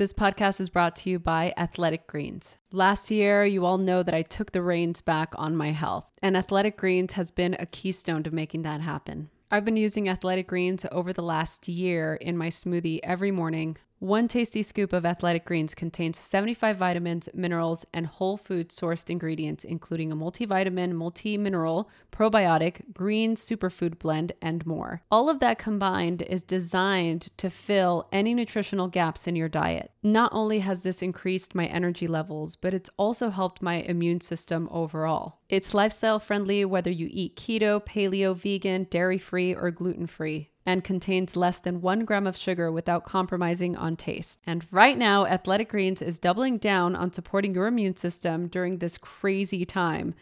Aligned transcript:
This 0.00 0.14
podcast 0.14 0.62
is 0.62 0.70
brought 0.70 0.96
to 0.96 1.10
you 1.10 1.18
by 1.18 1.52
Athletic 1.58 2.06
Greens. 2.06 2.56
Last 2.72 3.10
year, 3.10 3.44
you 3.44 3.66
all 3.66 3.76
know 3.76 4.02
that 4.02 4.14
I 4.14 4.22
took 4.22 4.50
the 4.50 4.62
reins 4.62 5.02
back 5.02 5.34
on 5.36 5.54
my 5.54 5.72
health, 5.72 6.06
and 6.22 6.38
Athletic 6.38 6.78
Greens 6.78 7.12
has 7.12 7.30
been 7.30 7.54
a 7.58 7.66
keystone 7.66 8.22
to 8.22 8.30
making 8.30 8.62
that 8.62 8.80
happen. 8.80 9.28
I've 9.50 9.66
been 9.66 9.76
using 9.76 10.08
Athletic 10.08 10.48
Greens 10.48 10.86
over 10.90 11.12
the 11.12 11.22
last 11.22 11.68
year 11.68 12.14
in 12.14 12.38
my 12.38 12.48
smoothie 12.48 13.00
every 13.02 13.30
morning 13.30 13.76
one 14.00 14.28
tasty 14.28 14.62
scoop 14.62 14.94
of 14.94 15.04
athletic 15.04 15.44
greens 15.44 15.74
contains 15.74 16.18
75 16.18 16.78
vitamins, 16.78 17.28
minerals, 17.34 17.84
and 17.92 18.06
whole 18.06 18.38
food 18.38 18.70
sourced 18.70 19.10
ingredients, 19.10 19.62
including 19.62 20.10
a 20.10 20.16
multivitamin, 20.16 20.92
multi 20.92 21.36
mineral, 21.36 21.90
probiotic, 22.10 22.94
green 22.94 23.36
superfood 23.36 23.98
blend, 23.98 24.32
and 24.40 24.64
more. 24.64 25.02
All 25.10 25.28
of 25.28 25.40
that 25.40 25.58
combined 25.58 26.22
is 26.22 26.42
designed 26.42 27.36
to 27.36 27.50
fill 27.50 28.08
any 28.10 28.32
nutritional 28.32 28.88
gaps 28.88 29.26
in 29.26 29.36
your 29.36 29.50
diet. 29.50 29.90
Not 30.02 30.32
only 30.32 30.60
has 30.60 30.82
this 30.82 31.02
increased 31.02 31.54
my 31.54 31.66
energy 31.66 32.06
levels, 32.06 32.56
but 32.56 32.72
it's 32.72 32.88
also 32.96 33.28
helped 33.28 33.60
my 33.60 33.82
immune 33.82 34.22
system 34.22 34.66
overall. 34.70 35.40
It's 35.50 35.74
lifestyle 35.74 36.18
friendly 36.18 36.64
whether 36.64 36.90
you 36.90 37.10
eat 37.10 37.36
keto, 37.36 37.84
paleo, 37.84 38.34
vegan, 38.34 38.84
dairy 38.84 39.18
free, 39.18 39.54
or 39.54 39.70
gluten 39.70 40.06
free 40.06 40.49
and 40.66 40.84
contains 40.84 41.36
less 41.36 41.60
than 41.60 41.80
one 41.80 42.04
gram 42.04 42.26
of 42.26 42.36
sugar 42.36 42.70
without 42.70 43.04
compromising 43.04 43.76
on 43.76 43.96
taste. 43.96 44.40
And 44.46 44.66
right 44.70 44.96
now, 44.96 45.26
Athletic 45.26 45.70
Greens 45.70 46.02
is 46.02 46.18
doubling 46.18 46.58
down 46.58 46.94
on 46.94 47.12
supporting 47.12 47.54
your 47.54 47.66
immune 47.66 47.96
system 47.96 48.48
during 48.48 48.78
this 48.78 48.98
crazy 48.98 49.64
time. 49.64 50.14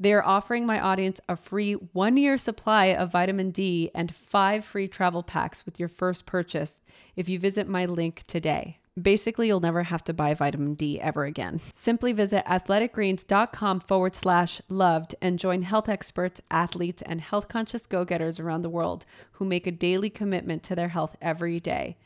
They 0.00 0.12
are 0.12 0.24
offering 0.24 0.66
my 0.66 0.80
audience 0.80 1.20
a 1.28 1.36
free 1.36 1.74
one 1.74 2.16
year 2.16 2.36
supply 2.36 2.86
of 2.86 3.12
vitamin 3.12 3.50
D 3.50 3.90
and 3.94 4.14
five 4.14 4.64
free 4.64 4.88
travel 4.88 5.22
packs 5.22 5.64
with 5.64 5.78
your 5.78 5.88
first 5.88 6.26
purchase 6.26 6.82
if 7.14 7.28
you 7.28 7.38
visit 7.38 7.68
my 7.68 7.86
link 7.86 8.24
today. 8.26 8.80
Basically, 9.00 9.48
you'll 9.48 9.58
never 9.58 9.82
have 9.82 10.04
to 10.04 10.12
buy 10.12 10.34
vitamin 10.34 10.74
D 10.74 11.00
ever 11.00 11.24
again. 11.24 11.60
Simply 11.72 12.12
visit 12.12 12.44
athleticgreens.com 12.46 13.80
forward 13.80 14.14
slash 14.14 14.60
loved 14.68 15.16
and 15.20 15.38
join 15.38 15.62
health 15.62 15.88
experts, 15.88 16.40
athletes, 16.50 17.02
and 17.02 17.20
health 17.20 17.48
conscious 17.48 17.86
go 17.86 18.04
getters 18.04 18.38
around 18.38 18.62
the 18.62 18.70
world 18.70 19.04
who 19.32 19.44
make 19.44 19.66
a 19.66 19.72
daily 19.72 20.10
commitment 20.10 20.62
to 20.64 20.76
their 20.76 20.90
health 20.90 21.16
every 21.20 21.58
day. 21.58 21.96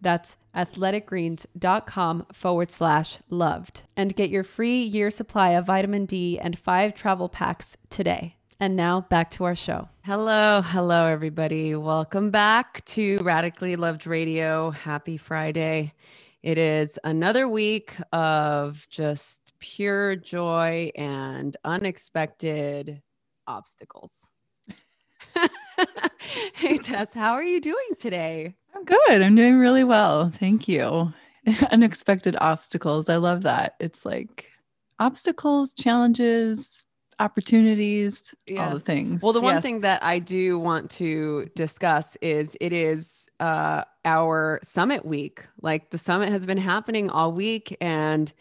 That's 0.00 0.36
athleticgreens.com 0.54 2.26
forward 2.32 2.70
slash 2.70 3.18
loved 3.28 3.82
and 3.96 4.14
get 4.14 4.30
your 4.30 4.44
free 4.44 4.82
year 4.82 5.10
supply 5.10 5.50
of 5.50 5.66
vitamin 5.66 6.06
D 6.06 6.38
and 6.38 6.56
five 6.56 6.94
travel 6.94 7.28
packs 7.28 7.76
today. 7.90 8.36
And 8.60 8.76
now 8.76 9.02
back 9.02 9.30
to 9.32 9.44
our 9.44 9.54
show. 9.54 9.88
Hello, 10.04 10.62
hello, 10.62 11.06
everybody. 11.06 11.74
Welcome 11.74 12.30
back 12.30 12.84
to 12.86 13.18
Radically 13.18 13.76
Loved 13.76 14.06
Radio. 14.06 14.70
Happy 14.70 15.16
Friday. 15.16 15.92
It 16.46 16.58
is 16.58 16.96
another 17.02 17.48
week 17.48 17.96
of 18.12 18.86
just 18.88 19.52
pure 19.58 20.14
joy 20.14 20.92
and 20.94 21.56
unexpected 21.64 23.02
obstacles. 23.48 24.28
hey, 26.54 26.78
Tess, 26.78 27.12
how 27.12 27.32
are 27.32 27.42
you 27.42 27.60
doing 27.60 27.88
today? 27.98 28.54
I'm 28.76 28.84
good. 28.84 29.22
I'm 29.22 29.34
doing 29.34 29.58
really 29.58 29.82
well. 29.82 30.30
Thank 30.38 30.68
you. 30.68 31.12
unexpected 31.72 32.36
obstacles. 32.40 33.08
I 33.08 33.16
love 33.16 33.42
that. 33.42 33.74
It's 33.80 34.06
like 34.06 34.46
obstacles, 35.00 35.72
challenges, 35.72 36.84
opportunities, 37.18 38.34
yes. 38.46 38.58
all 38.58 38.74
the 38.74 38.80
things. 38.80 39.22
Well, 39.22 39.32
the 39.32 39.40
one 39.40 39.56
yes. 39.56 39.62
thing 39.62 39.80
that 39.82 40.02
I 40.02 40.18
do 40.18 40.58
want 40.58 40.90
to 40.92 41.48
discuss 41.54 42.16
is 42.20 42.56
it 42.60 42.72
is 42.72 43.28
uh, 43.40 43.84
our 44.04 44.60
summit 44.62 45.04
week. 45.04 45.46
Like 45.60 45.90
the 45.90 45.98
summit 45.98 46.28
has 46.30 46.46
been 46.46 46.58
happening 46.58 47.10
all 47.10 47.32
week, 47.32 47.76
and 47.80 48.32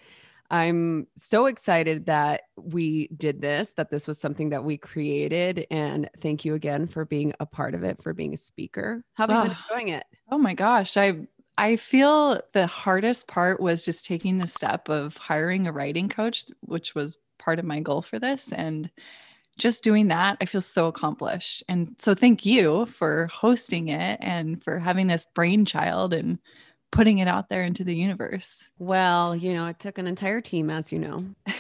I'm 0.51 1.07
so 1.17 1.47
excited 1.47 2.05
that 2.05 2.41
we 2.55 3.07
did 3.17 3.41
this, 3.41 3.73
that 3.73 3.89
this 3.89 4.07
was 4.07 4.19
something 4.19 4.49
that 4.49 4.63
we 4.63 4.77
created. 4.77 5.65
And 5.71 6.09
thank 6.19 6.45
you 6.45 6.53
again 6.53 6.87
for 6.87 7.05
being 7.05 7.33
a 7.39 7.45
part 7.45 7.73
of 7.73 7.83
it, 7.83 8.01
for 8.01 8.13
being 8.13 8.33
a 8.33 8.37
speaker. 8.37 9.03
How 9.13 9.27
have 9.27 9.45
you 9.45 9.49
been 9.49 9.57
enjoying 9.69 9.87
it? 9.89 10.05
Oh 10.29 10.37
my 10.37 10.53
gosh. 10.53 10.97
I 10.97 11.27
I 11.57 11.77
feel 11.77 12.41
the 12.53 12.67
hardest 12.67 13.27
part 13.27 13.61
was 13.61 13.85
just 13.85 14.05
taking 14.05 14.37
the 14.37 14.47
step 14.47 14.89
of 14.89 15.15
hiring 15.17 15.67
a 15.67 15.71
writing 15.71 16.09
coach, 16.09 16.45
which 16.59 16.93
was 16.93 17.17
part 17.37 17.59
of 17.59 17.65
my 17.65 17.79
goal 17.79 18.01
for 18.01 18.19
this. 18.19 18.51
And 18.51 18.89
just 19.57 19.83
doing 19.83 20.09
that, 20.09 20.37
I 20.41 20.45
feel 20.45 20.61
so 20.61 20.87
accomplished. 20.87 21.63
And 21.69 21.95
so 21.99 22.13
thank 22.13 22.45
you 22.45 22.85
for 22.87 23.27
hosting 23.27 23.87
it 23.87 24.19
and 24.21 24.61
for 24.63 24.79
having 24.79 25.07
this 25.07 25.27
brainchild 25.33 26.13
and 26.13 26.39
putting 26.91 27.19
it 27.19 27.27
out 27.27 27.49
there 27.49 27.63
into 27.63 27.83
the 27.83 27.95
universe. 27.95 28.67
Well, 28.79 29.35
you 29.35 29.53
know, 29.53 29.65
it 29.67 29.79
took 29.79 29.97
an 29.97 30.07
entire 30.07 30.41
team, 30.41 30.69
as 30.69 30.91
you 30.91 30.99
know. 30.99 31.25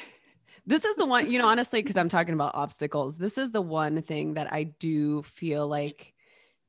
this 0.65 0.83
is 0.83 0.95
the 0.97 1.05
one, 1.05 1.31
you 1.31 1.39
know, 1.39 1.47
honestly, 1.47 1.81
because 1.81 1.97
I'm 1.97 2.09
talking 2.09 2.33
about 2.33 2.55
obstacles, 2.55 3.17
this 3.17 3.37
is 3.37 3.51
the 3.51 3.61
one 3.61 4.01
thing 4.01 4.33
that 4.33 4.51
I 4.51 4.63
do 4.63 5.23
feel 5.23 5.67
like 5.67 6.13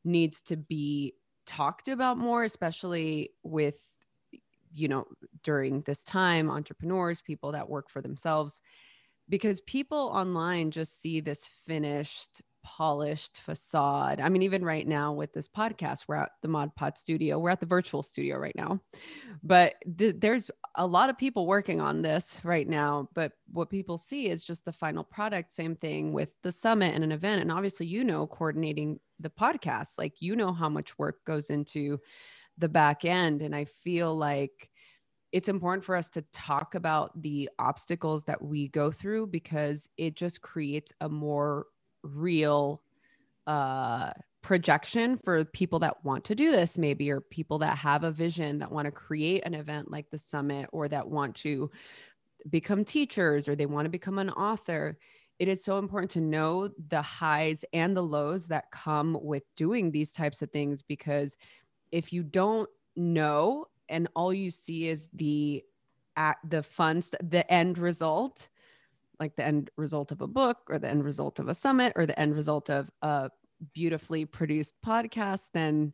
needs 0.05 0.43
to 0.43 0.57
be 0.57 1.15
talked 1.47 1.89
about 1.89 2.19
more, 2.19 2.45
especially 2.45 3.31
with, 3.43 3.77
you 4.75 4.89
know, 4.89 5.07
during 5.43 5.81
this 5.83 6.05
time, 6.05 6.51
entrepreneurs, 6.51 7.21
people 7.21 7.53
that 7.53 7.69
work 7.69 7.91
for 7.91 8.01
themselves 8.01 8.61
because 9.29 9.61
people 9.63 10.11
online 10.15 10.71
just 10.71 11.01
see 11.01 11.21
this 11.21 11.49
finished 11.67 12.43
polished 12.67 13.39
facade. 13.43 14.21
I 14.21 14.29
mean, 14.29 14.43
even 14.43 14.65
right 14.65 14.87
now 14.89 15.13
with 15.13 15.33
this 15.33 15.49
podcast, 15.49 16.07
we're 16.09 16.17
at 16.17 16.33
the 16.43 16.49
Mod 16.49 16.75
Pod 16.75 16.99
studio. 16.99 17.39
We're 17.39 17.51
at 17.51 17.61
the 17.61 17.67
virtual 17.67 18.03
studio 18.03 18.39
right 18.39 18.57
now, 18.57 18.81
but 19.45 19.75
th- 19.97 20.17
there's 20.19 20.51
a 20.75 20.85
lot 20.85 21.09
of 21.09 21.17
people 21.17 21.47
working 21.47 21.81
on 21.81 22.03
this 22.03 22.41
right 22.43 22.69
now. 22.69 23.09
But 23.15 23.33
what 23.53 23.71
people 23.71 23.99
see 23.99 24.27
is 24.29 24.43
just 24.43 24.65
the 24.65 24.73
final 24.73 25.05
product. 25.05 25.53
Same 25.53 25.77
thing 25.77 26.13
with 26.13 26.31
the 26.43 26.51
summit 26.51 26.93
and 26.93 27.05
an 27.05 27.13
event. 27.13 27.41
And 27.41 27.53
obviously, 27.53 27.87
you 27.87 28.03
know, 28.03 28.27
coordinating 28.27 28.99
the 29.21 29.31
podcast, 29.31 29.97
like 29.97 30.21
you 30.21 30.35
know 30.35 30.53
how 30.53 30.69
much 30.69 30.99
work 30.99 31.25
goes 31.25 31.51
into 31.51 32.01
the 32.59 32.69
back 32.69 33.05
end. 33.05 33.43
And 33.43 33.55
I 33.55 33.67
feel 33.67 34.17
like 34.17 34.71
it's 35.37 35.51
important 35.51 35.85
for 35.85 35.95
us 35.95 36.09
to 36.09 36.23
talk 36.33 36.75
about 36.75 37.21
the 37.21 37.47
obstacles 37.59 38.25
that 38.25 38.41
we 38.41 38.69
go 38.69 38.91
through 38.91 39.27
because 39.27 39.87
it 39.99 40.15
just 40.15 40.41
creates 40.41 40.95
a 41.03 41.11
more 41.11 41.67
real 42.03 42.81
uh, 43.47 44.13
projection 44.41 45.19
for 45.19 45.45
people 45.45 45.79
that 45.79 46.03
want 46.03 46.25
to 46.25 46.35
do 46.35 46.51
this, 46.51 46.79
maybe, 46.79 47.11
or 47.11 47.21
people 47.21 47.59
that 47.59 47.77
have 47.77 48.03
a 48.03 48.11
vision 48.11 48.61
that 48.61 48.73
want 48.73 48.87
to 48.87 48.91
create 48.91 49.45
an 49.45 49.53
event 49.53 49.91
like 49.91 50.09
the 50.11 50.17
summit 50.17 50.71
or 50.73 50.89
that 50.89 51.07
want 51.07 51.35
to 51.35 51.71
become 52.49 52.83
teachers 52.83 53.47
or 53.47 53.55
they 53.55 53.67
want 53.67 53.85
to 53.85 53.91
become 53.91 54.19
an 54.19 54.31
author. 54.31 54.97
It 55.39 55.49
is 55.49 55.63
so 55.63 55.77
important 55.77 56.13
to 56.13 56.21
know 56.23 56.71
the 56.89 57.03
highs 57.03 57.63
and 57.75 57.95
the 57.95 58.03
lows 58.03 58.47
that 58.47 58.71
come 58.71 59.19
with 59.21 59.43
doing 59.55 59.91
these 59.91 60.15
types 60.15 60.41
of 60.41 60.51
things 60.51 60.81
because 60.81 61.37
if 61.93 62.11
you 62.11 62.23
don't 62.23 62.71
know 62.97 63.67
and 63.89 64.09
all 64.15 64.33
you 64.33 64.51
see 64.51 64.89
is 64.89 65.09
the 65.15 65.63
at 66.17 66.39
the 66.49 66.63
fun 66.63 67.03
the 67.23 67.51
end 67.53 67.79
result 67.79 68.49
like 69.19 69.37
the 69.37 69.45
end 69.45 69.71
result 69.77 70.13
of 70.13 70.21
a 70.21 70.27
book 70.27 70.59
or 70.69 70.79
the 70.79 70.89
end 70.89 71.05
result 71.05 71.39
of 71.39 71.49
a 71.49 71.55
summit 71.55 71.93
or 71.97 72.07
the 72.07 72.19
end 72.19 72.35
result 72.35 72.71
of 72.71 72.91
a 73.03 73.31
beautifully 73.75 74.25
produced 74.25 74.75
podcast 74.85 75.49
then 75.53 75.93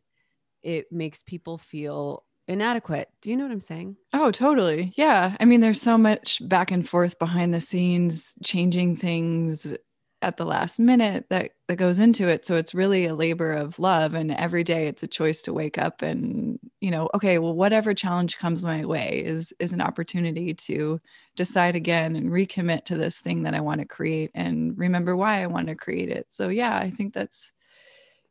it 0.61 0.91
makes 0.91 1.21
people 1.23 1.57
feel 1.57 2.23
inadequate. 2.47 3.09
Do 3.21 3.29
you 3.29 3.37
know 3.37 3.43
what 3.43 3.51
I'm 3.51 3.61
saying? 3.61 3.97
Oh, 4.13 4.31
totally. 4.31 4.93
Yeah. 4.95 5.35
I 5.39 5.45
mean, 5.45 5.61
there's 5.61 5.81
so 5.81 5.97
much 5.97 6.47
back 6.47 6.71
and 6.71 6.87
forth 6.87 7.19
behind 7.19 7.53
the 7.53 7.61
scenes, 7.61 8.33
changing 8.43 8.97
things, 8.97 9.75
at 10.23 10.37
the 10.37 10.45
last 10.45 10.79
minute 10.79 11.25
that 11.29 11.51
that 11.67 11.75
goes 11.75 11.99
into 11.99 12.27
it. 12.27 12.45
So 12.45 12.55
it's 12.55 12.73
really 12.73 13.05
a 13.05 13.13
labor 13.13 13.51
of 13.51 13.77
love 13.77 14.13
and 14.13 14.31
every 14.31 14.63
day 14.63 14.87
it's 14.87 15.03
a 15.03 15.07
choice 15.07 15.41
to 15.43 15.53
wake 15.53 15.77
up 15.77 16.01
and 16.01 16.59
you 16.79 16.89
know 16.89 17.09
okay 17.13 17.39
well 17.39 17.53
whatever 17.53 17.93
challenge 17.93 18.37
comes 18.37 18.63
my 18.63 18.85
way 18.85 19.21
is 19.25 19.53
is 19.59 19.73
an 19.73 19.81
opportunity 19.81 20.53
to 20.53 20.97
decide 21.35 21.75
again 21.75 22.15
and 22.15 22.29
recommit 22.29 22.85
to 22.85 22.97
this 22.97 23.19
thing 23.19 23.43
that 23.43 23.53
I 23.53 23.59
want 23.59 23.81
to 23.81 23.85
create 23.85 24.31
and 24.33 24.77
remember 24.77 25.15
why 25.15 25.43
I 25.43 25.47
want 25.47 25.67
to 25.67 25.75
create 25.75 26.09
it. 26.09 26.27
So 26.29 26.47
yeah 26.49 26.77
I 26.77 26.89
think 26.89 27.13
that's 27.13 27.51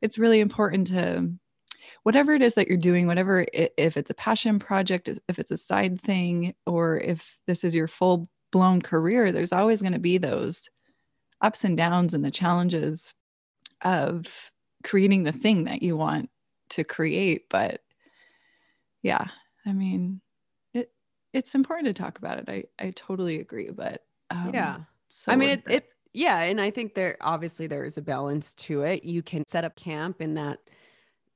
it's 0.00 0.18
really 0.18 0.40
important 0.40 0.88
to 0.88 1.30
whatever 2.04 2.32
it 2.32 2.42
is 2.42 2.54
that 2.54 2.68
you're 2.68 2.76
doing 2.78 3.06
whatever 3.06 3.46
if 3.52 3.96
it's 3.96 4.10
a 4.10 4.14
passion 4.14 4.58
project 4.58 5.10
if 5.28 5.38
it's 5.38 5.50
a 5.50 5.56
side 5.56 6.00
thing 6.00 6.54
or 6.66 6.98
if 6.98 7.36
this 7.46 7.64
is 7.64 7.74
your 7.74 7.88
full 7.88 8.30
blown 8.50 8.80
career 8.80 9.30
there's 9.30 9.52
always 9.52 9.80
going 9.80 9.92
to 9.92 9.98
be 9.98 10.18
those 10.18 10.68
ups 11.42 11.64
and 11.64 11.76
downs 11.76 12.14
and 12.14 12.24
the 12.24 12.30
challenges 12.30 13.14
of 13.82 14.50
creating 14.84 15.24
the 15.24 15.32
thing 15.32 15.64
that 15.64 15.82
you 15.82 15.96
want 15.96 16.30
to 16.70 16.84
create 16.84 17.48
but 17.50 17.80
yeah 19.02 19.26
i 19.66 19.72
mean 19.72 20.20
it 20.72 20.90
it's 21.32 21.54
important 21.54 21.86
to 21.86 22.02
talk 22.02 22.18
about 22.18 22.38
it. 22.38 22.48
I 22.48 22.64
i 22.78 22.90
totally 22.90 23.40
agree 23.40 23.70
but 23.70 24.02
um, 24.30 24.50
yeah. 24.54 24.78
so 25.08 25.32
i 25.32 25.36
mean 25.36 25.50
it, 25.50 25.62
it. 25.68 25.88
yeah 26.14 26.40
and 26.40 26.60
i 26.60 26.70
think 26.70 26.94
there 26.94 27.16
obviously 27.20 27.66
there 27.66 27.84
is 27.84 27.98
a 27.98 28.02
balance 28.02 28.54
to 28.54 28.82
it. 28.82 29.04
You 29.04 29.22
can 29.22 29.46
set 29.46 29.64
up 29.64 29.76
camp 29.76 30.20
in 30.20 30.34
that 30.34 30.58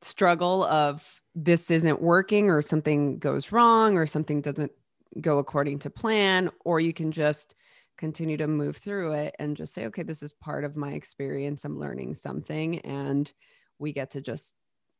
struggle 0.02 0.64
of 0.64 1.20
this 1.34 1.70
isn't 1.70 2.00
working 2.00 2.50
or 2.50 2.62
something 2.62 3.18
goes 3.18 3.52
wrong 3.52 3.96
or 3.96 4.06
something 4.06 4.40
doesn't 4.40 4.72
go 5.20 5.38
according 5.38 5.78
to 5.80 5.90
plan 5.90 6.50
or 6.64 6.80
you 6.80 6.92
can 6.92 7.10
just 7.10 7.54
continue 7.98 8.36
to 8.36 8.46
move 8.46 8.76
through 8.76 9.12
it 9.12 9.34
and 9.38 9.56
just 9.56 9.74
say 9.74 9.86
okay 9.86 10.02
this 10.02 10.22
is 10.22 10.32
part 10.32 10.64
of 10.64 10.76
my 10.76 10.92
experience 10.92 11.64
i'm 11.64 11.78
learning 11.78 12.14
something 12.14 12.78
and 12.80 13.32
we 13.78 13.92
get 13.92 14.10
to 14.10 14.20
just 14.20 14.54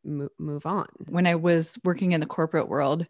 mo- 0.05 0.29
move 0.39 0.67
on 0.67 0.87
when 1.09 1.27
i 1.27 1.35
was 1.35 1.79
working 1.85 2.13
in 2.13 2.21
the 2.21 2.27
corporate 2.27 2.69
world 2.69 3.07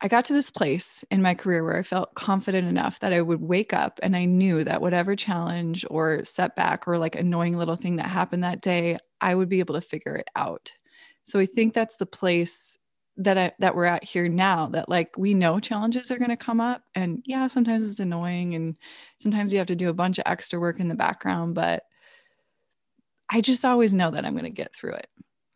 I 0.00 0.06
got 0.06 0.26
to 0.26 0.32
this 0.32 0.50
place 0.50 1.04
in 1.10 1.22
my 1.22 1.34
career 1.34 1.64
where 1.64 1.76
I 1.76 1.82
felt 1.82 2.14
confident 2.14 2.68
enough 2.68 3.00
that 3.00 3.12
I 3.12 3.20
would 3.20 3.40
wake 3.40 3.72
up 3.72 3.98
and 4.00 4.14
I 4.14 4.26
knew 4.26 4.62
that 4.62 4.80
whatever 4.80 5.16
challenge 5.16 5.84
or 5.90 6.24
setback 6.24 6.86
or 6.86 6.98
like 6.98 7.16
annoying 7.16 7.56
little 7.56 7.74
thing 7.74 7.96
that 7.96 8.06
happened 8.06 8.44
that 8.44 8.60
day, 8.60 8.98
I 9.20 9.34
would 9.34 9.48
be 9.48 9.58
able 9.58 9.74
to 9.74 9.80
figure 9.80 10.14
it 10.14 10.28
out. 10.36 10.72
So 11.24 11.40
I 11.40 11.46
think 11.46 11.74
that's 11.74 11.96
the 11.96 12.06
place 12.06 12.76
that 13.18 13.36
I 13.36 13.52
that 13.58 13.74
we're 13.74 13.84
at 13.84 14.04
here 14.04 14.28
now 14.28 14.66
that 14.68 14.88
like 14.88 15.16
we 15.18 15.34
know 15.34 15.58
challenges 15.58 16.10
are 16.10 16.18
going 16.18 16.30
to 16.30 16.36
come 16.36 16.60
up 16.60 16.82
and 16.94 17.22
yeah, 17.26 17.48
sometimes 17.48 17.88
it's 17.88 18.00
annoying 18.00 18.54
and 18.54 18.76
sometimes 19.18 19.52
you 19.52 19.58
have 19.58 19.66
to 19.68 19.76
do 19.76 19.88
a 19.88 19.94
bunch 19.94 20.18
of 20.18 20.24
extra 20.26 20.58
work 20.58 20.80
in 20.80 20.88
the 20.88 20.94
background, 20.94 21.54
but 21.54 21.82
I 23.28 23.40
just 23.40 23.64
always 23.64 23.92
know 23.92 24.10
that 24.12 24.24
I'm 24.24 24.34
going 24.34 24.44
to 24.44 24.50
get 24.50 24.74
through 24.74 24.92
it. 24.92 25.08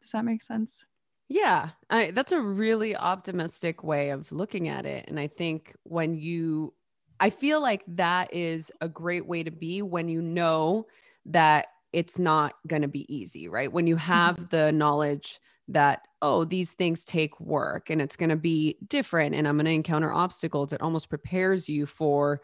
Does 0.03 0.11
that 0.11 0.25
make 0.25 0.43
sense? 0.43 0.85
Yeah, 1.29 1.71
I, 1.89 2.11
that's 2.11 2.33
a 2.33 2.41
really 2.41 2.95
optimistic 2.95 3.83
way 3.83 4.11
of 4.11 4.31
looking 4.33 4.69
at 4.69 4.85
it. 4.85 5.07
And 5.09 5.19
I 5.19 5.29
think 5.29 5.75
when 5.85 6.15
you, 6.15 6.75
I 7.21 7.31
feel 7.31 7.63
like 7.63 7.85
that 7.89 8.35
is 8.35 8.71
a 8.81 8.89
great 8.89 9.27
way 9.27 9.43
to 9.45 9.51
be 9.51 9.81
when 9.81 10.09
you 10.09 10.21
know 10.21 10.87
that 11.27 11.69
it's 11.93 12.19
not 12.19 12.55
going 12.67 12.83
to 12.83 12.89
be 12.89 13.13
easy, 13.15 13.49
right? 13.49 13.73
When 13.73 13.87
you 13.87 13.97
mm-hmm. 13.97 14.13
have 14.13 14.37
mm-hmm. 14.37 14.57
the 14.57 14.73
knowledge 14.73 15.41
that, 15.69 16.03
oh, 16.21 16.45
these 16.45 16.73
things 16.73 17.05
take 17.05 17.39
work 17.41 17.91
and 17.91 18.01
it's 18.01 18.17
going 18.17 18.31
to 18.31 18.37
be 18.37 18.77
different 18.89 19.35
and 19.35 19.47
I'm 19.47 19.57
going 19.57 19.67
to 19.67 19.73
encounter 19.73 20.13
obstacles, 20.13 20.73
it 20.73 20.83
almost 20.83 21.09
prepares 21.09 21.69
you 21.69 21.87
for 21.87 22.43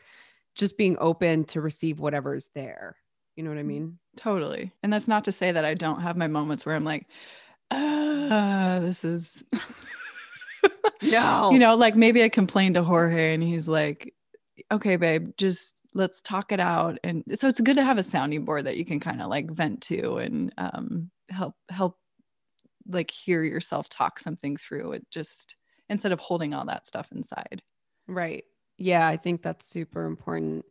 just 0.54 0.76
being 0.76 0.96
open 1.00 1.44
to 1.44 1.60
receive 1.60 2.00
whatever's 2.00 2.50
there. 2.54 2.96
You 3.36 3.44
know 3.44 3.50
what 3.50 3.58
I 3.58 3.62
mm, 3.62 3.66
mean? 3.66 3.98
Totally. 4.16 4.72
And 4.82 4.92
that's 4.92 5.08
not 5.08 5.24
to 5.24 5.32
say 5.32 5.52
that 5.52 5.64
I 5.64 5.74
don't 5.74 6.00
have 6.00 6.16
my 6.16 6.26
moments 6.26 6.66
where 6.66 6.74
I'm 6.74 6.84
like, 6.84 7.06
uh, 7.70 8.80
this 8.80 9.04
is 9.04 9.44
no. 11.02 11.50
You 11.52 11.58
know, 11.58 11.76
like 11.76 11.94
maybe 11.94 12.22
I 12.22 12.28
complained 12.28 12.74
to 12.74 12.82
Jorge 12.82 13.34
and 13.34 13.42
he's 13.42 13.68
like, 13.68 14.14
okay, 14.70 14.96
babe, 14.96 15.32
just 15.36 15.82
let's 15.94 16.20
talk 16.20 16.52
it 16.52 16.60
out. 16.60 16.98
And 17.02 17.24
so 17.34 17.48
it's 17.48 17.60
good 17.60 17.76
to 17.76 17.84
have 17.84 17.98
a 17.98 18.02
sounding 18.02 18.44
board 18.44 18.66
that 18.66 18.76
you 18.76 18.84
can 18.84 19.00
kind 19.00 19.22
of 19.22 19.28
like 19.28 19.50
vent 19.50 19.82
to 19.82 20.16
and 20.18 20.52
um, 20.58 21.10
help 21.30 21.54
help 21.68 21.96
like 22.86 23.10
hear 23.10 23.44
yourself 23.44 23.88
talk 23.88 24.18
something 24.18 24.56
through 24.56 24.92
it 24.92 25.06
just 25.10 25.56
instead 25.88 26.12
of 26.12 26.20
holding 26.20 26.54
all 26.54 26.64
that 26.66 26.86
stuff 26.86 27.08
inside. 27.12 27.62
Right. 28.06 28.44
Yeah, 28.78 29.06
I 29.06 29.16
think 29.16 29.42
that's 29.42 29.66
super 29.66 30.04
important. 30.04 30.64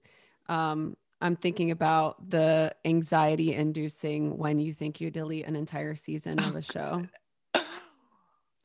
Um, 0.47 0.95
I'm 1.19 1.35
thinking 1.35 1.71
about 1.71 2.29
the 2.29 2.73
anxiety 2.85 3.53
inducing 3.53 4.38
when 4.38 4.59
you 4.59 4.73
think 4.73 5.01
you 5.01 5.09
delete 5.09 5.45
an 5.45 5.55
entire 5.55 5.95
season 5.95 6.39
of 6.39 6.55
a 6.55 6.61
show. 6.61 7.05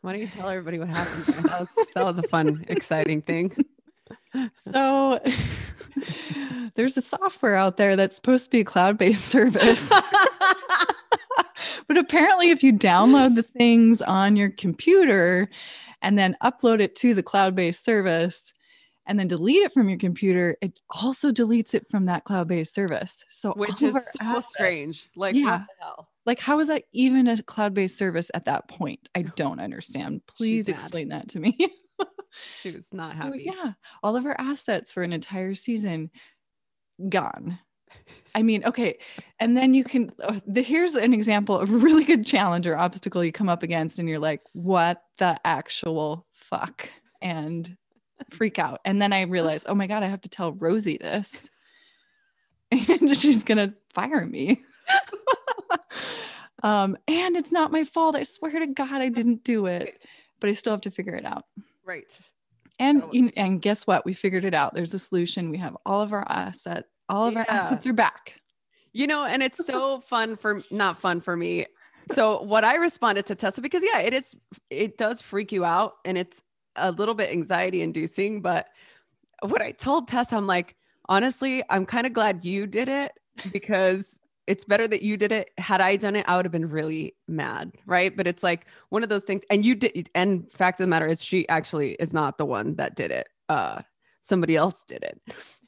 Why 0.03 0.13
don't 0.13 0.21
you 0.21 0.27
tell 0.27 0.49
everybody 0.49 0.79
what 0.79 0.89
happened? 0.89 1.45
That 1.45 1.61
was 1.61 1.71
that 1.95 2.05
was 2.05 2.19
a 2.19 2.23
fun, 2.25 2.65
exciting 2.69 3.23
thing. 3.23 3.57
So 4.73 5.21
there's 6.75 6.97
a 6.97 7.03
software 7.03 7.55
out 7.55 7.77
there 7.77 7.97
that's 7.97 8.17
supposed 8.17 8.47
to 8.47 8.51
be 8.51 8.61
a 8.61 8.65
cloud-based 8.65 9.25
service. 9.29 9.89
but 11.89 11.99
apparently 11.99 12.51
if 12.51 12.63
you 12.63 12.73
download 12.73 13.35
the 13.35 13.43
things 13.43 14.01
on 14.03 14.37
your 14.37 14.51
computer 14.51 15.49
and 16.01 16.19
then 16.19 16.37
upload 16.43 16.81
it 16.81 16.97
to 16.97 17.15
the 17.15 17.23
cloud-based 17.23 17.85
service, 17.85 18.53
and 19.07 19.19
then 19.19 19.27
delete 19.27 19.63
it 19.63 19.73
from 19.73 19.89
your 19.89 19.99
computer, 19.99 20.57
it 20.61 20.79
also 20.91 21.33
deletes 21.33 21.75
it 21.75 21.87
from 21.91 22.05
that 22.07 22.25
cloud-based 22.25 22.73
service. 22.73 23.25
So 23.31 23.53
which 23.53 23.83
is 23.83 23.95
so 23.95 24.01
assets, 24.21 24.49
strange. 24.49 25.11
Like 25.17 25.35
yeah. 25.35 25.45
what 25.45 25.59
the 25.59 25.85
hell? 25.85 26.09
Like 26.25 26.39
how 26.39 26.61
is 26.61 26.69
that 26.69 26.85
even 26.93 27.27
a 27.27 27.43
cloud-based 27.43 27.99
service 27.99 28.31
at 28.33 28.45
that 28.45 28.69
point? 28.69 29.09
I 29.15 29.23
don't 29.23 29.61
understand. 29.61 30.23
Please 30.27 30.69
explain 30.69 31.09
that 31.09 31.29
to 31.31 31.41
me. 31.41 31.59
she 32.61 32.71
was 32.71 32.93
not 32.93 33.11
so, 33.11 33.17
happy. 33.17 33.45
Yeah. 33.45 33.73
All 34.03 34.17
of 34.17 34.25
her 34.25 34.39
assets 34.41 34.93
for 34.93 35.03
an 35.03 35.13
entire 35.13 35.55
season 35.55 36.11
gone. 37.09 37.59
I 38.35 38.43
mean, 38.43 38.65
okay. 38.65 38.99
And 39.39 39.57
then 39.57 39.75
you 39.75 39.85
can, 39.85 40.13
uh, 40.23 40.41
the, 40.47 40.63
here's 40.63 40.95
an 40.95 41.13
example 41.13 41.59
of 41.59 41.71
a 41.71 41.77
really 41.77 42.05
good 42.05 42.27
challenge 42.27 42.67
or 42.67 42.77
obstacle 42.77 43.25
you 43.25 43.33
come 43.33 43.49
up 43.49 43.63
against, 43.63 43.99
and 43.99 44.09
you're 44.09 44.19
like, 44.19 44.41
what 44.53 45.03
the 45.19 45.39
actual 45.45 46.27
fuck? 46.33 46.89
And 47.21 47.77
freak 48.31 48.59
out. 48.59 48.81
And 48.85 49.01
then 49.01 49.13
I 49.13 49.23
realized, 49.23 49.67
oh 49.69 49.75
my 49.75 49.87
God, 49.87 50.03
I 50.03 50.09
have 50.09 50.23
to 50.23 50.29
tell 50.29 50.53
Rosie 50.53 50.99
this. 50.99 51.49
And 52.89 53.15
she's 53.15 53.45
going 53.45 53.59
to 53.59 53.75
fire 53.93 54.25
me. 54.25 54.63
um, 56.63 56.97
and 57.07 57.37
it's 57.37 57.53
not 57.53 57.71
my 57.71 57.85
fault. 57.85 58.17
I 58.17 58.23
swear 58.23 58.61
to 58.61 58.67
God, 58.67 58.95
I 58.95 59.11
didn't 59.11 59.45
do 59.45 59.67
it, 59.67 60.03
but 60.41 60.49
I 60.49 60.55
still 60.55 60.73
have 60.73 60.81
to 60.83 60.91
figure 60.91 61.15
it 61.15 61.27
out. 61.27 61.45
Right. 61.85 62.19
And 62.79 63.03
was... 63.03 63.33
and 63.37 63.61
guess 63.61 63.87
what? 63.87 64.05
We 64.05 64.13
figured 64.13 64.45
it 64.45 64.55
out. 64.55 64.75
There's 64.75 64.95
a 64.95 64.99
solution. 64.99 65.51
We 65.51 65.59
have 65.59 65.77
all 65.85 66.01
of 66.01 66.13
our 66.13 66.27
assets. 66.29 66.89
All 67.09 67.27
of 67.27 67.35
yeah. 67.35 67.41
our 67.41 67.51
assets 67.51 67.87
are 67.87 67.93
back. 67.93 68.41
You 68.93 69.07
know, 69.07 69.25
and 69.25 69.43
it's 69.43 69.65
so 69.67 70.01
fun 70.01 70.37
for 70.37 70.63
not 70.71 70.99
fun 70.99 71.21
for 71.21 71.37
me. 71.37 71.67
So 72.13 72.43
what 72.43 72.65
I 72.65 72.77
responded 72.77 73.27
to 73.27 73.35
Tessa 73.35 73.61
because 73.61 73.83
yeah, 73.83 74.01
it 74.01 74.13
is 74.13 74.35
it 74.69 74.99
does 74.99 75.21
freak 75.21 75.53
you 75.53 75.65
out 75.65 75.95
and 76.05 76.19
it's 76.19 76.43
a 76.77 76.91
little 76.91 77.15
bit 77.15 77.31
anxiety 77.31 77.83
inducing. 77.83 78.43
But 78.43 78.67
what 79.41 79.63
I 79.63 79.73
told 79.73 80.09
Tessa, 80.09 80.37
I'm 80.37 80.47
like, 80.47 80.77
honestly, 81.09 81.63
I'm 81.71 81.87
kind 81.87 82.07
of 82.07 82.13
glad 82.13 82.45
you 82.45 82.67
did 82.67 82.89
it 82.89 83.13
because 83.53 84.21
it's 84.53 84.65
better 84.65 84.87
that 84.87 85.03
you 85.03 85.17
did 85.17 85.33
it. 85.33 85.51
Had 85.57 85.81
I 85.81 85.97
done 85.97 86.15
it, 86.15 86.29
I 86.29 86.37
would 86.37 86.45
have 86.45 86.53
been 86.53 86.69
really 86.69 87.15
mad. 87.27 87.73
Right. 87.87 88.15
But 88.15 88.27
it's 88.27 88.43
like 88.43 88.67
one 88.91 89.03
of 89.03 89.09
those 89.09 89.25
things. 89.25 89.43
And 89.51 89.65
you 89.65 89.75
did. 89.75 90.11
And 90.15 90.53
fact 90.53 90.79
of 90.79 90.85
the 90.85 90.89
matter 90.89 91.07
is, 91.07 91.25
she 91.25 91.49
actually 91.49 91.93
is 91.95 92.13
not 92.13 92.37
the 92.37 92.45
one 92.45 92.77
that 92.77 92.95
did 92.95 93.11
it. 93.11 93.29
Uh, 93.49 93.81
somebody 94.21 94.55
else 94.57 94.85
did 94.85 95.03
it. 95.03 95.21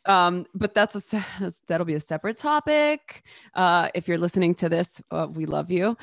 Um, 0.07 0.45
but 0.55 0.75
that's 0.75 1.15
a 1.15 1.25
that'll 1.67 1.87
be 1.87 1.95
a 1.95 2.01
separate 2.01 2.37
topic. 2.37 3.25
Uh, 3.55 3.89
if 3.95 4.07
you're 4.07 4.19
listening 4.19 4.55
to 4.57 4.69
this, 4.69 5.01
uh, 5.11 5.27
we 5.31 5.47
love 5.47 5.71
you. 5.71 5.97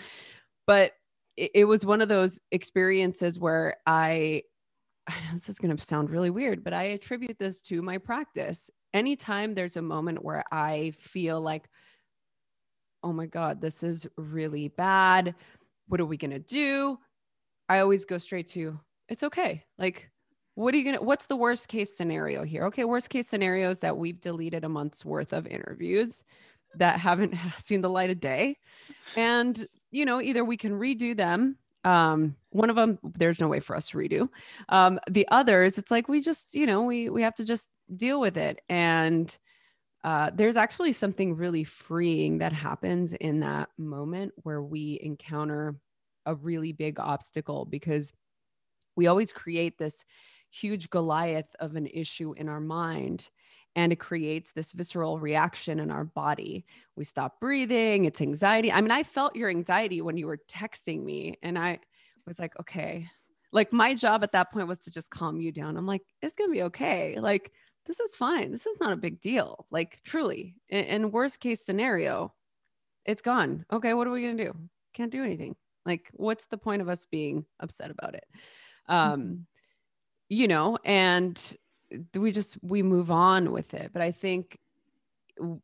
But 0.65 0.93
it, 1.37 1.51
it 1.53 1.65
was 1.65 1.85
one 1.85 2.01
of 2.01 2.09
those 2.09 2.41
experiences 2.51 3.39
where 3.39 3.77
I 3.85 4.43
this 5.33 5.49
is 5.49 5.59
going 5.59 5.75
to 5.75 5.83
sound 5.83 6.09
really 6.09 6.29
weird, 6.29 6.63
but 6.63 6.73
I 6.73 6.83
attribute 6.83 7.37
this 7.37 7.61
to 7.61 7.81
my 7.81 7.97
practice. 7.97 8.69
Anytime 8.93 9.53
there's 9.53 9.77
a 9.77 9.81
moment 9.81 10.23
where 10.23 10.43
I 10.51 10.93
feel 10.97 11.39
like, 11.41 11.69
oh 13.03 13.13
my 13.13 13.25
God, 13.25 13.61
this 13.61 13.83
is 13.83 14.07
really 14.17 14.69
bad. 14.69 15.35
What 15.87 15.99
are 15.99 16.05
we 16.05 16.17
going 16.17 16.31
to 16.31 16.39
do? 16.39 16.97
I 17.69 17.79
always 17.79 18.05
go 18.05 18.17
straight 18.17 18.47
to, 18.49 18.79
it's 19.09 19.23
okay. 19.23 19.63
Like, 19.77 20.09
what 20.55 20.73
are 20.73 20.77
you 20.77 20.83
going 20.83 20.97
to, 20.97 21.03
what's 21.03 21.27
the 21.27 21.35
worst 21.35 21.67
case 21.67 21.95
scenario 21.95 22.43
here? 22.43 22.65
Okay, 22.65 22.85
worst 22.85 23.09
case 23.09 23.27
scenario 23.27 23.69
is 23.69 23.79
that 23.79 23.97
we've 23.97 24.19
deleted 24.19 24.63
a 24.63 24.69
month's 24.69 25.05
worth 25.05 25.33
of 25.33 25.47
interviews 25.47 26.23
that 26.75 26.99
haven't 26.99 27.35
seen 27.59 27.81
the 27.81 27.89
light 27.89 28.09
of 28.09 28.19
day. 28.19 28.57
And, 29.15 29.67
you 29.91 30.05
know, 30.05 30.21
either 30.21 30.43
we 30.43 30.57
can 30.57 30.73
redo 30.73 31.15
them 31.15 31.57
um 31.83 32.35
one 32.51 32.69
of 32.69 32.75
them 32.75 32.99
there's 33.15 33.39
no 33.39 33.47
way 33.47 33.59
for 33.59 33.75
us 33.75 33.89
to 33.89 33.97
redo 33.97 34.29
um 34.69 34.99
the 35.09 35.27
others 35.31 35.79
it's 35.79 35.89
like 35.89 36.07
we 36.07 36.21
just 36.21 36.53
you 36.53 36.67
know 36.67 36.83
we 36.83 37.09
we 37.09 37.23
have 37.23 37.33
to 37.33 37.43
just 37.43 37.69
deal 37.95 38.19
with 38.19 38.37
it 38.37 38.61
and 38.69 39.39
uh, 40.03 40.31
there's 40.33 40.57
actually 40.57 40.91
something 40.91 41.35
really 41.35 41.63
freeing 41.63 42.39
that 42.39 42.53
happens 42.53 43.13
in 43.13 43.39
that 43.41 43.69
moment 43.77 44.33
where 44.37 44.61
we 44.61 44.99
encounter 45.03 45.75
a 46.25 46.35
really 46.35 46.71
big 46.71 46.99
obstacle 46.99 47.65
because 47.65 48.11
we 48.95 49.07
always 49.07 49.31
create 49.31 49.77
this 49.77 50.03
huge 50.49 50.89
Goliath 50.89 51.55
of 51.59 51.75
an 51.75 51.87
issue 51.87 52.33
in 52.33 52.49
our 52.49 52.59
mind 52.59 53.29
and 53.75 53.93
it 53.93 53.99
creates 53.99 54.51
this 54.51 54.73
visceral 54.73 55.19
reaction 55.19 55.79
in 55.79 55.91
our 55.91 56.03
body. 56.03 56.65
We 56.95 57.05
stop 57.05 57.39
breathing, 57.39 58.05
it's 58.05 58.21
anxiety. 58.21 58.71
I 58.71 58.81
mean, 58.81 58.91
I 58.91 59.03
felt 59.03 59.35
your 59.35 59.49
anxiety 59.49 60.01
when 60.01 60.17
you 60.17 60.27
were 60.27 60.39
texting 60.49 61.03
me, 61.03 61.37
and 61.41 61.57
I 61.57 61.79
was 62.27 62.37
like, 62.37 62.59
okay. 62.59 63.07
Like, 63.53 63.71
my 63.71 63.93
job 63.93 64.23
at 64.23 64.33
that 64.33 64.51
point 64.51 64.67
was 64.67 64.79
to 64.79 64.91
just 64.91 65.09
calm 65.09 65.39
you 65.39 65.51
down. 65.51 65.77
I'm 65.77 65.85
like, 65.85 66.01
it's 66.21 66.35
gonna 66.35 66.51
be 66.51 66.63
okay. 66.63 67.17
Like, 67.19 67.51
this 67.85 67.99
is 67.99 68.15
fine. 68.15 68.51
This 68.51 68.65
is 68.65 68.79
not 68.79 68.93
a 68.93 68.97
big 68.97 69.19
deal. 69.21 69.65
Like, 69.71 70.01
truly, 70.03 70.55
in, 70.69 70.83
in 70.85 71.11
worst 71.11 71.39
case 71.39 71.65
scenario, 71.65 72.33
it's 73.05 73.21
gone. 73.21 73.65
Okay, 73.71 73.93
what 73.93 74.07
are 74.07 74.11
we 74.11 74.21
gonna 74.21 74.43
do? 74.43 74.55
Can't 74.93 75.11
do 75.11 75.23
anything. 75.23 75.55
Like, 75.85 76.09
what's 76.13 76.47
the 76.47 76.57
point 76.57 76.81
of 76.81 76.89
us 76.89 77.05
being 77.05 77.45
upset 77.59 77.91
about 77.91 78.15
it? 78.15 78.25
Um, 78.87 79.21
mm-hmm. 79.21 79.35
you 80.29 80.47
know, 80.47 80.77
and 80.85 81.57
we 82.15 82.31
just 82.31 82.57
we 82.61 82.81
move 82.81 83.11
on 83.11 83.51
with 83.51 83.73
it 83.73 83.91
but 83.93 84.01
i 84.01 84.11
think 84.11 84.57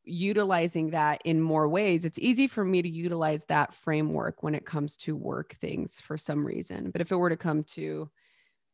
utilizing 0.04 0.90
that 0.90 1.22
in 1.24 1.40
more 1.40 1.68
ways 1.68 2.06
it's 2.06 2.20
easy 2.20 2.48
for 2.48 2.66
me 2.66 2.82
to 2.82 2.90
utilize 2.90 3.46
that 3.46 3.74
framework 3.74 4.42
when 4.42 4.56
it 4.56 4.66
comes 4.66 4.98
to 4.98 5.16
work 5.16 5.56
things 5.62 6.00
for 6.00 6.18
some 6.18 6.46
reason 6.46 6.90
but 6.90 7.02
if 7.02 7.12
it 7.12 7.16
were 7.16 7.30
to 7.30 7.38
come 7.38 7.64
to 7.64 8.10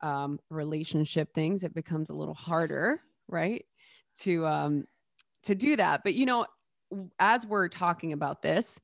um, 0.01 0.39
relationship 0.49 1.33
things 1.33 1.63
it 1.63 1.73
becomes 1.73 2.09
a 2.09 2.13
little 2.13 2.33
harder 2.33 3.01
right? 3.33 3.65
To 4.21 4.45
um 4.47 4.85
to 5.43 5.55
do 5.55 5.75
that. 5.75 6.01
But 6.03 6.13
you 6.13 6.25
know 6.25 6.45
as 7.19 7.45
we're 7.45 7.69
talking 7.69 8.13
about 8.13 8.43
this 8.43 8.79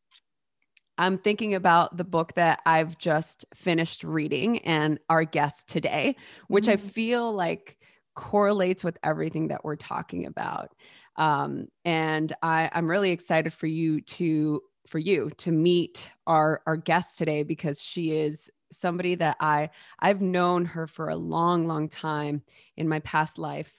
i'm 0.97 1.15
thinking 1.15 1.53
about 1.53 1.95
the 1.95 2.03
book 2.03 2.33
that 2.33 2.59
i've 2.65 2.97
just 2.97 3.45
finished 3.53 4.03
reading 4.03 4.57
and 4.65 4.97
our 5.11 5.23
guest 5.23 5.69
today 5.69 6.15
which 6.47 6.63
mm-hmm. 6.63 6.83
i 6.87 6.89
feel 6.89 7.31
like 7.31 7.77
correlates 8.19 8.83
with 8.83 8.97
everything 9.01 9.47
that 9.47 9.63
we're 9.63 9.77
talking 9.77 10.25
about. 10.25 10.75
Um, 11.15 11.69
and 11.85 12.33
I, 12.43 12.69
I'm 12.73 12.89
really 12.89 13.11
excited 13.11 13.53
for 13.53 13.65
you 13.65 14.01
to 14.01 14.61
for 14.89 14.99
you 14.99 15.29
to 15.37 15.51
meet 15.51 16.09
our 16.27 16.61
our 16.65 16.75
guest 16.75 17.17
today 17.17 17.43
because 17.43 17.81
she 17.81 18.11
is 18.11 18.49
somebody 18.73 19.15
that 19.15 19.37
I 19.39 19.69
I've 19.99 20.21
known 20.21 20.65
her 20.65 20.85
for 20.85 21.07
a 21.07 21.15
long, 21.15 21.65
long 21.65 21.87
time 21.87 22.41
in 22.75 22.89
my 22.89 22.99
past 22.99 23.37
life 23.37 23.71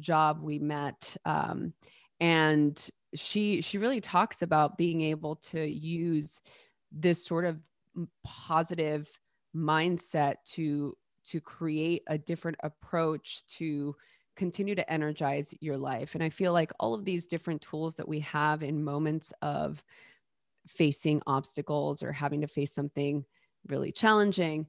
job. 0.00 0.40
We 0.40 0.58
met, 0.58 1.16
um, 1.24 1.72
and 2.20 2.78
she 3.14 3.60
she 3.60 3.78
really 3.78 4.00
talks 4.00 4.42
about 4.42 4.76
being 4.78 5.00
able 5.00 5.36
to 5.36 5.64
use 5.64 6.40
this 6.92 7.24
sort 7.24 7.44
of 7.44 7.58
positive 8.24 9.08
mindset 9.54 10.36
to 10.44 10.96
to 11.24 11.40
create 11.40 12.02
a 12.06 12.18
different 12.18 12.56
approach 12.62 13.44
to 13.46 13.94
continue 14.36 14.74
to 14.74 14.90
energize 14.90 15.52
your 15.60 15.76
life. 15.76 16.14
And 16.14 16.22
I 16.22 16.28
feel 16.28 16.52
like 16.52 16.72
all 16.78 16.94
of 16.94 17.04
these 17.04 17.26
different 17.26 17.60
tools 17.60 17.96
that 17.96 18.08
we 18.08 18.20
have 18.20 18.62
in 18.62 18.84
moments 18.84 19.32
of 19.42 19.82
facing 20.68 21.20
obstacles 21.26 22.02
or 22.02 22.12
having 22.12 22.40
to 22.42 22.46
face 22.46 22.72
something 22.72 23.24
really 23.66 23.90
challenging, 23.90 24.66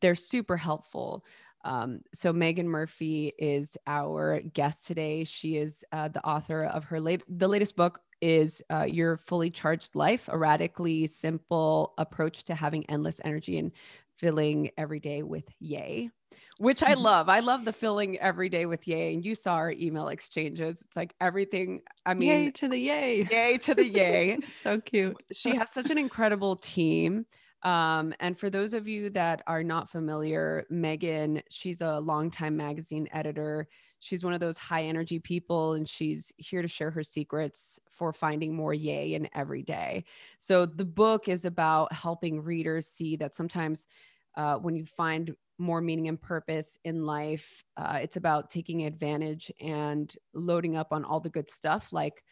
they're 0.00 0.14
super 0.14 0.56
helpful. 0.56 1.24
Um, 1.66 2.00
so 2.14 2.32
Meaghan 2.32 2.64
Murphy 2.64 3.32
is 3.38 3.76
our 3.86 4.40
guest 4.40 4.86
today. 4.86 5.24
She 5.24 5.56
is 5.56 5.84
uh, 5.92 6.08
the 6.08 6.24
author 6.24 6.64
of 6.64 6.84
her 6.84 7.00
late 7.00 7.24
the 7.28 7.48
latest 7.48 7.74
book 7.76 8.00
is 8.20 8.62
uh, 8.70 8.84
Your 8.84 9.16
Fully 9.16 9.50
Charged 9.50 9.94
Life, 9.94 10.28
a 10.28 10.38
radically 10.38 11.06
simple 11.08 11.92
approach 11.98 12.44
to 12.44 12.54
having 12.54 12.88
endless 12.88 13.20
energy 13.24 13.58
and 13.58 13.72
filling 14.16 14.70
every 14.78 15.00
day 15.00 15.22
with 15.22 15.44
yay 15.60 16.10
which 16.58 16.82
I 16.82 16.92
mm-hmm. 16.92 17.02
love. 17.02 17.28
I 17.28 17.40
love 17.40 17.64
the 17.64 17.72
filling 17.72 18.18
every 18.18 18.48
day 18.48 18.66
with 18.66 18.88
yay. 18.88 19.12
And 19.12 19.24
you 19.24 19.34
saw 19.34 19.54
our 19.54 19.70
email 19.72 20.08
exchanges. 20.08 20.82
It's 20.82 20.96
like 20.96 21.14
everything. 21.20 21.82
I 22.04 22.14
mean, 22.14 22.30
yay 22.30 22.50
to 22.52 22.68
the 22.68 22.78
yay. 22.78 23.28
Yay 23.30 23.58
to 23.58 23.74
the 23.74 23.86
yay. 23.86 24.38
so 24.62 24.80
cute. 24.80 25.16
She 25.32 25.54
has 25.54 25.70
such 25.70 25.90
an 25.90 25.98
incredible 25.98 26.56
team. 26.56 27.26
Um, 27.66 28.14
and 28.20 28.38
for 28.38 28.48
those 28.48 28.74
of 28.74 28.86
you 28.86 29.10
that 29.10 29.42
are 29.48 29.64
not 29.64 29.90
familiar, 29.90 30.64
Meaghan, 30.70 31.42
she's 31.50 31.80
a 31.80 31.98
longtime 31.98 32.56
magazine 32.56 33.08
editor. 33.10 33.66
She's 33.98 34.24
one 34.24 34.32
of 34.32 34.38
those 34.38 34.56
high 34.56 34.84
energy 34.84 35.18
people, 35.18 35.72
and 35.72 35.88
she's 35.88 36.32
here 36.36 36.62
to 36.62 36.68
share 36.68 36.92
her 36.92 37.02
secrets 37.02 37.80
for 37.90 38.12
finding 38.12 38.54
more 38.54 38.72
yay 38.72 39.14
in 39.14 39.28
every 39.34 39.64
day. 39.64 40.04
So 40.38 40.64
the 40.64 40.84
book 40.84 41.28
is 41.28 41.44
about 41.44 41.92
helping 41.92 42.40
readers 42.40 42.86
see 42.86 43.16
that 43.16 43.34
sometimes 43.34 43.88
uh, 44.36 44.58
when 44.58 44.76
you 44.76 44.86
find 44.86 45.34
more 45.58 45.80
meaning 45.80 46.06
and 46.08 46.20
purpose 46.20 46.78
in 46.84 47.04
life. 47.04 47.64
Uh, 47.76 47.98
it's 48.02 48.16
about 48.16 48.50
taking 48.50 48.84
advantage 48.84 49.50
and 49.60 50.14
loading 50.34 50.76
up 50.76 50.92
on 50.92 51.04
all 51.04 51.20
the 51.20 51.30
good 51.30 51.48
stuff, 51.48 51.92
like 51.92 52.22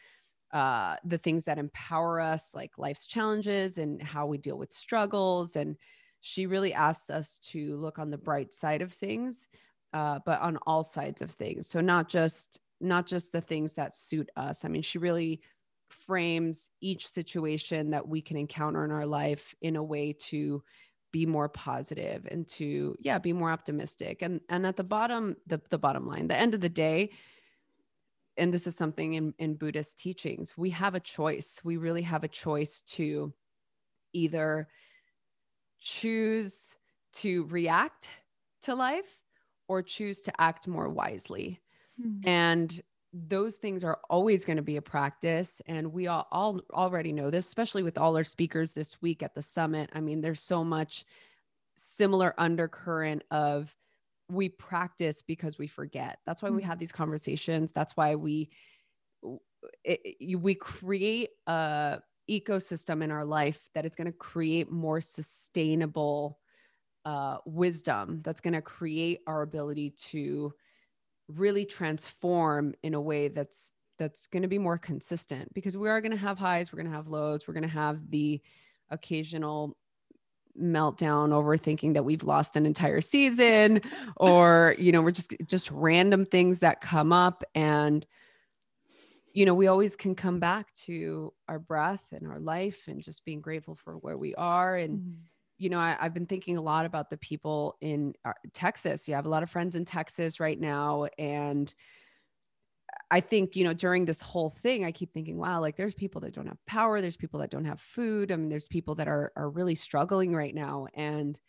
uh, 0.55 0.95
the 1.03 1.17
things 1.17 1.43
that 1.43 1.57
empower 1.57 2.21
us, 2.21 2.51
like 2.53 2.77
life's 2.77 3.07
challenges 3.07 3.77
and 3.77 4.01
how 4.01 4.25
we 4.25 4.37
deal 4.37 4.57
with 4.57 4.71
struggles. 4.71 5.57
And 5.57 5.75
she 6.21 6.45
really 6.45 6.73
asks 6.73 7.09
us 7.09 7.39
to 7.51 7.75
look 7.75 7.99
on 7.99 8.09
the 8.09 8.17
bright 8.17 8.53
side 8.53 8.81
of 8.81 8.93
things, 8.93 9.49
uh, 9.91 10.19
but 10.25 10.39
on 10.39 10.57
all 10.65 10.85
sides 10.85 11.21
of 11.21 11.31
things. 11.31 11.67
So 11.67 11.81
not 11.81 12.07
just 12.07 12.61
not 12.79 13.05
just 13.05 13.33
the 13.33 13.41
things 13.41 13.73
that 13.73 13.93
suit 13.93 14.29
us. 14.37 14.63
I 14.63 14.69
mean, 14.69 14.81
she 14.81 14.97
really 14.97 15.41
frames 15.89 16.69
each 16.79 17.05
situation 17.05 17.89
that 17.89 18.07
we 18.07 18.21
can 18.21 18.37
encounter 18.37 18.85
in 18.85 18.91
our 18.91 19.05
life 19.05 19.53
in 19.61 19.75
a 19.75 19.83
way 19.83 20.13
to 20.13 20.63
be 21.11 21.25
more 21.25 21.49
positive 21.49 22.27
and 22.31 22.47
to 22.47 22.95
yeah 22.99 23.17
be 23.17 23.31
more 23.31 23.49
optimistic 23.49 24.21
and 24.21 24.41
and 24.49 24.65
at 24.65 24.75
the 24.75 24.83
bottom 24.83 25.35
the, 25.47 25.61
the 25.69 25.77
bottom 25.77 26.05
line 26.05 26.27
the 26.27 26.35
end 26.35 26.53
of 26.53 26.59
the 26.59 26.67
day 26.67 27.09
and 28.37 28.53
this 28.53 28.67
is 28.67 28.75
something 28.75 29.13
in, 29.13 29.33
in 29.39 29.55
buddhist 29.55 29.99
teachings 29.99 30.57
we 30.57 30.69
have 30.69 30.95
a 30.95 30.99
choice. 30.99 31.61
We 31.63 31.77
really 31.77 32.01
have 32.03 32.23
a 32.23 32.29
choice 32.29 32.81
to 32.81 33.33
either 34.13 34.67
choose 35.79 36.75
to 37.13 37.45
react 37.45 38.09
to 38.63 38.75
life 38.75 39.21
or 39.67 39.81
choose 39.81 40.21
to 40.21 40.41
act 40.41 40.67
more 40.67 40.89
wisely. 40.89 41.61
Mm-hmm. 41.99 42.27
and 42.27 42.81
those 43.13 43.55
things 43.55 43.85
are 43.85 43.99
always 44.09 44.43
going 44.43 44.57
to 44.57 44.61
be 44.61 44.75
a 44.75 44.81
practice 44.81 45.61
and 45.65 45.93
we 45.93 46.07
all, 46.07 46.27
all 46.29 46.59
already 46.73 47.13
know 47.13 47.29
this 47.29 47.47
especially 47.47 47.83
with 47.83 47.97
all 47.97 48.17
our 48.17 48.25
speakers 48.25 48.73
this 48.73 49.01
week 49.01 49.23
at 49.23 49.33
the 49.33 49.41
summit. 49.41 49.89
I 49.93 50.01
mean 50.01 50.19
there's 50.19 50.41
so 50.41 50.65
much 50.65 51.05
similar 51.77 52.33
undercurrent 52.37 53.23
of 53.31 53.73
we 54.29 54.49
practice 54.49 55.21
because 55.21 55.57
we 55.57 55.67
forget. 55.67 56.19
That's 56.25 56.41
why 56.41 56.49
we 56.49 56.61
mm-hmm. 56.61 56.69
have 56.69 56.79
these 56.79 56.91
conversations. 56.91 57.71
That's 57.71 57.95
why 57.95 58.15
we 58.15 58.49
it, 59.83 60.39
we 60.39 60.55
create 60.55 61.29
a 61.47 61.99
ecosystem 62.29 63.03
in 63.03 63.11
our 63.11 63.25
life 63.25 63.69
that 63.73 63.85
is 63.85 63.95
going 63.95 64.07
to 64.07 64.17
create 64.17 64.71
more 64.71 65.01
sustainable 65.01 66.39
uh, 67.05 67.37
wisdom 67.45 68.21
that's 68.23 68.41
going 68.41 68.53
to 68.53 68.61
create 68.61 69.19
our 69.27 69.43
ability 69.43 69.91
to 69.91 70.51
really 71.27 71.65
transform 71.65 72.73
in 72.81 72.95
a 72.95 73.01
way 73.01 73.27
that's 73.27 73.73
that's 73.97 74.27
going 74.27 74.41
to 74.41 74.49
be 74.49 74.57
more 74.57 74.77
consistent. 74.77 75.53
Because 75.53 75.77
we 75.77 75.89
are 75.89 76.01
going 76.01 76.11
to 76.11 76.17
have 76.17 76.37
highs 76.37 76.71
we're 76.71 76.81
going 76.81 76.91
to 76.91 76.95
have 76.95 77.07
lows 77.07 77.47
we're 77.47 77.53
going 77.53 77.63
to 77.63 77.69
have 77.69 78.09
the 78.09 78.41
occasional 78.89 79.75
meltdown 80.61 81.33
over 81.33 81.57
thinking 81.57 81.93
that 81.93 82.03
we've 82.03 82.23
lost 82.23 82.55
an 82.55 82.65
entire 82.65 83.01
season 83.01 83.81
or 84.17 84.75
you 84.77 84.91
know 84.91 85.01
we're 85.01 85.11
just 85.11 85.35
just 85.47 85.69
random 85.71 86.25
things 86.25 86.59
that 86.59 86.81
come 86.81 87.11
up 87.11 87.43
and 87.53 88.05
you 89.33 89.45
know 89.45 89.53
we 89.53 89.67
always 89.67 89.95
can 89.95 90.15
come 90.15 90.39
back 90.39 90.73
to 90.73 91.33
our 91.49 91.59
breath 91.59 92.05
and 92.11 92.25
our 92.27 92.39
life 92.39 92.87
and 92.87 93.01
just 93.01 93.25
being 93.25 93.41
grateful 93.41 93.75
for 93.75 93.95
where 93.95 94.17
we 94.17 94.33
are 94.35 94.77
and 94.77 94.99
mm-hmm 94.99 95.21
you 95.57 95.69
know, 95.69 95.79
I, 95.79 95.95
have 95.99 96.13
been 96.13 96.25
thinking 96.25 96.57
a 96.57 96.61
lot 96.61 96.85
about 96.85 97.09
the 97.09 97.17
people 97.17 97.77
in 97.81 98.13
uh, 98.25 98.33
Texas. 98.53 99.07
You 99.07 99.15
have 99.15 99.25
a 99.25 99.29
lot 99.29 99.43
of 99.43 99.49
friends 99.49 99.75
in 99.75 99.85
Texas 99.85 100.39
right 100.39 100.59
now. 100.59 101.07
And 101.17 101.73
I 103.11 103.19
think, 103.19 103.55
you 103.55 103.63
know, 103.63 103.73
during 103.73 104.05
this 104.05 104.21
whole 104.21 104.49
thing, 104.49 104.83
I 104.83 104.91
keep 104.91 105.13
thinking, 105.13 105.37
wow, 105.37 105.61
like 105.61 105.75
there's 105.75 105.93
people 105.93 106.21
that 106.21 106.33
don't 106.33 106.47
have 106.47 106.63
power. 106.65 107.01
There's 107.01 107.17
people 107.17 107.39
that 107.41 107.51
don't 107.51 107.65
have 107.65 107.79
food. 107.79 108.31
I 108.31 108.35
mean, 108.35 108.49
there's 108.49 108.67
people 108.67 108.95
that 108.95 109.07
are, 109.07 109.31
are 109.35 109.49
really 109.49 109.75
struggling 109.75 110.35
right 110.35 110.55
now. 110.55 110.87
And 110.93 111.39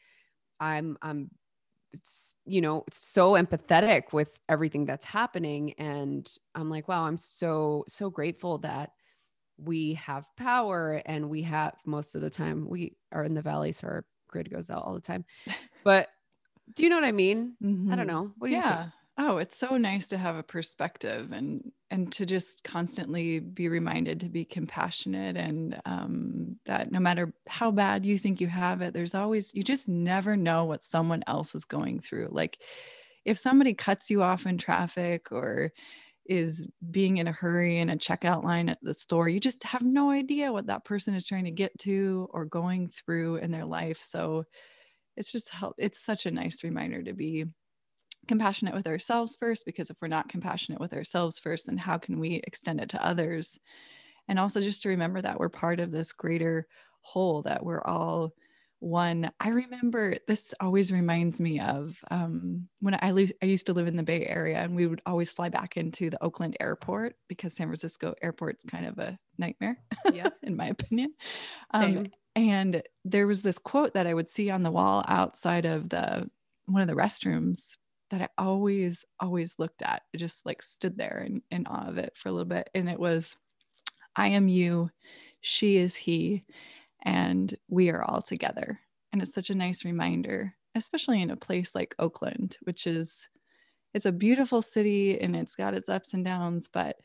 I'm, 0.61 0.99
I'm, 1.01 1.31
you 2.45 2.61
know, 2.61 2.85
so 2.93 3.33
empathetic 3.33 4.13
with 4.13 4.31
everything 4.49 4.85
that's 4.85 5.05
happening. 5.05 5.73
And 5.79 6.31
I'm 6.55 6.69
like, 6.69 6.89
wow, 6.89 7.05
I'm 7.05 7.17
so, 7.17 7.85
so 7.89 8.11
grateful 8.11 8.59
that 8.59 8.91
we 9.59 9.95
have 9.95 10.27
power 10.37 11.03
and 11.07 11.31
we 11.31 11.43
have 11.43 11.75
most 11.85 12.15
of 12.15 12.21
the 12.21 12.31
time 12.31 12.69
we 12.69 12.97
are 13.13 13.25
in 13.25 13.35
the 13.35 13.43
valley 13.43 13.73
so 13.73 13.87
our 13.87 14.05
grid 14.29 14.51
goes 14.51 14.71
out 14.71 14.85
all 14.85 14.95
the 14.95 15.01
time 15.01 15.25
but 15.85 16.09
do 16.75 16.83
you 16.83 16.91
know 16.91 16.97
what 16.97 17.05
i 17.05 17.13
mean 17.13 17.55
mm-hmm. 17.63 17.91
i 17.91 17.97
don't 17.97 18.07
mm-hmm. 18.07 18.17
know 18.17 18.33
what 18.39 18.49
do 18.49 18.53
yeah. 18.53 18.71
you 18.71 18.83
think 18.83 18.93
oh 19.19 19.39
it's 19.39 19.57
so 19.57 19.77
nice 19.77 20.09
to 20.09 20.19
have 20.19 20.37
a 20.37 20.43
perspective 20.43 21.33
and 21.33 21.73
and 21.91 22.13
to 22.13 22.27
just 22.27 22.65
constantly 22.65 23.39
be 23.39 23.69
reminded 23.69 24.21
to 24.21 24.29
be 24.29 24.45
compassionate 24.45 25.37
and 25.37 25.81
um, 25.85 26.57
that 26.67 26.91
no 26.91 26.99
matter 26.99 27.33
how 27.47 27.71
bad 27.71 28.05
you 28.05 28.19
think 28.19 28.41
you 28.41 28.49
have 28.49 28.83
it 28.83 28.93
there's 28.93 29.15
always 29.15 29.55
you 29.55 29.63
just 29.63 29.89
never 29.89 30.37
know 30.37 30.65
what 30.65 30.85
someone 30.85 31.23
else 31.27 31.55
is 31.55 31.65
going 31.65 32.01
through 32.01 32.29
like 32.31 32.61
if 33.25 33.39
somebody 33.39 33.75
cuts 33.75 34.11
you 34.11 34.23
off 34.23 34.47
in 34.47 34.59
traffic 34.59 35.33
or 35.33 35.73
is 36.29 36.67
being 36.91 37.19
in 37.19 37.29
a 37.29 37.33
hurry 37.33 37.79
in 37.79 37.91
a 37.91 37.97
checkout 37.97 38.45
line 38.45 38.69
at 38.69 38.79
the 38.83 38.95
store. 38.95 39.29
You 39.29 39.41
just 39.41 39.63
have 39.65 39.83
no 39.83 40.11
idea 40.11 40.53
what 40.53 40.67
that 40.67 40.85
person 40.85 41.15
is 41.15 41.27
trying 41.27 41.45
to 41.45 41.51
get 41.51 41.77
to 41.81 42.29
or 42.33 42.45
going 42.45 42.89
through 42.89 43.37
in 43.37 43.51
their 43.51 43.65
life. 43.65 44.01
So 44.01 44.45
it's 45.17 45.33
just 45.33 45.51
help. 45.51 45.77
It's 45.79 46.01
such 46.01 46.27
a 46.27 46.31
nice 46.31 46.63
reminder 46.65 47.03
to 47.03 47.13
be 47.13 47.47
compassionate 48.27 48.75
with 48.75 48.87
ourselves 48.87 49.37
first, 49.37 49.65
because 49.65 49.91
if 49.91 49.97
we're 50.01 50.09
not 50.09 50.29
compassionate 50.29 50.81
with 50.81 50.95
ourselves 50.95 51.39
first, 51.39 51.67
then 51.67 51.77
how 51.77 51.99
can 51.99 52.19
we 52.19 52.43
extend 52.47 52.81
it 52.81 52.91
to 52.91 53.05
others? 53.05 53.59
And 54.29 54.39
also 54.39 54.61
just 54.61 54.83
to 54.83 54.89
remember 54.89 55.23
that 55.23 55.39
we're 55.39 55.49
part 55.49 55.81
of 55.81 55.93
this 55.93 56.13
greater 56.13 56.67
whole, 57.01 57.43
that 57.43 57.65
we're 57.65 57.85
all 57.85 58.33
one. 58.81 59.31
I 59.41 59.49
remember 59.49 60.17
this 60.27 60.55
always 60.61 60.93
reminds 60.93 61.41
me 61.41 61.61
of 61.61 61.99
um, 62.11 62.69
when 62.81 62.99
I, 63.01 63.13
li- 63.13 63.33
I 63.43 63.47
used 63.47 63.67
to 63.67 63.73
live 63.73 63.87
in 63.87 63.97
the 63.97 64.03
bay 64.03 64.27
area 64.27 64.59
and 64.59 64.77
we 64.77 64.87
would 64.87 65.01
always 65.07 65.33
fly 65.33 65.49
back 65.49 65.77
into 65.77 66.11
the 66.11 66.23
oakland 66.23 66.57
airport 66.61 67.17
because 67.29 67.55
san 67.55 67.69
francisco 67.69 68.15
airport's 68.23 68.65
kind 68.65 68.87
of 68.87 68.99
a 68.99 69.19
nightmare 69.39 69.79
yeah. 70.13 70.29
in 70.43 70.57
my 70.57 70.67
opinion. 70.67 71.15
Um, 71.71 72.07
and 72.35 72.83
there 73.05 73.27
was 73.27 73.41
this 73.43 73.59
quote 73.59 73.95
that 73.95 74.07
i 74.07 74.13
would 74.13 74.29
see 74.29 74.51
on 74.51 74.63
the 74.63 74.71
wall 74.71 75.05
outside 75.09 75.65
of 75.65 75.89
the 75.89 76.29
one 76.67 76.83
of 76.83 76.89
the 76.89 76.95
restrooms 76.95 77.77
that 78.11 78.23
i 78.23 78.29
always 78.39 79.05
always 79.21 79.59
looked 79.59 79.83
at 79.83 80.03
it 80.13 80.19
just 80.19 80.47
like 80.47 80.63
stood 80.63 80.97
there 80.97 81.25
in, 81.27 81.43
in 81.51 81.67
awe 81.67 81.89
of 81.89 81.99
it 81.99 82.17
for 82.17 82.29
a 82.29 82.33
little 82.33 82.45
bit 82.45 82.69
and 82.75 82.89
it 82.89 82.99
was 82.99 83.37
i 84.17 84.29
am 84.29 84.49
you 84.49 84.91
she 85.41 85.77
is 85.77 85.95
he 85.95 86.45
and 87.07 87.55
we 87.69 87.89
are 87.91 88.03
all 88.03 88.21
together. 88.21 88.81
And 89.13 89.23
it's 89.23 89.33
such 89.33 89.49
a 89.49 89.55
nice 89.55 89.85
reminder, 89.85 90.55
especially 90.75 91.23
in 91.23 91.31
a 91.31 91.37
place 91.37 91.75
like 91.75 91.95
Oakland, 91.99 92.59
which 92.65 92.87
is 92.87 93.29
it's 93.95 94.07
a 94.07 94.13
beautiful 94.13 94.61
city 94.61 95.19
and 95.19 95.35
it's 95.35 95.55
got 95.55 95.73
its 95.73 95.89
ups 95.89 96.13
and 96.13 96.25
downs, 96.25 96.69
but 96.71 96.97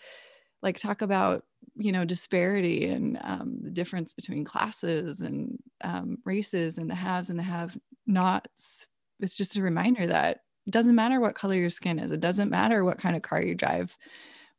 like 0.61 0.79
talk 0.79 1.01
about 1.01 1.45
you 1.75 1.91
know 1.91 2.03
disparity 2.03 2.87
and 2.87 3.19
um, 3.23 3.59
the 3.61 3.69
difference 3.69 4.13
between 4.13 4.43
classes 4.43 5.21
and 5.21 5.59
um, 5.83 6.17
races 6.25 6.79
and 6.79 6.89
the 6.89 6.95
haves 6.95 7.29
and 7.29 7.39
the 7.39 7.43
have 7.43 7.77
nots 8.07 8.87
it's 9.19 9.37
just 9.37 9.55
a 9.55 9.61
reminder 9.61 10.07
that 10.07 10.39
doesn't 10.71 10.95
matter 10.95 11.19
what 11.19 11.35
color 11.35 11.55
your 11.55 11.69
skin 11.69 11.99
is 11.99 12.11
it 12.11 12.19
doesn't 12.19 12.49
matter 12.49 12.83
what 12.83 12.97
kind 12.97 13.15
of 13.15 13.21
car 13.21 13.41
you 13.41 13.55
drive 13.55 13.97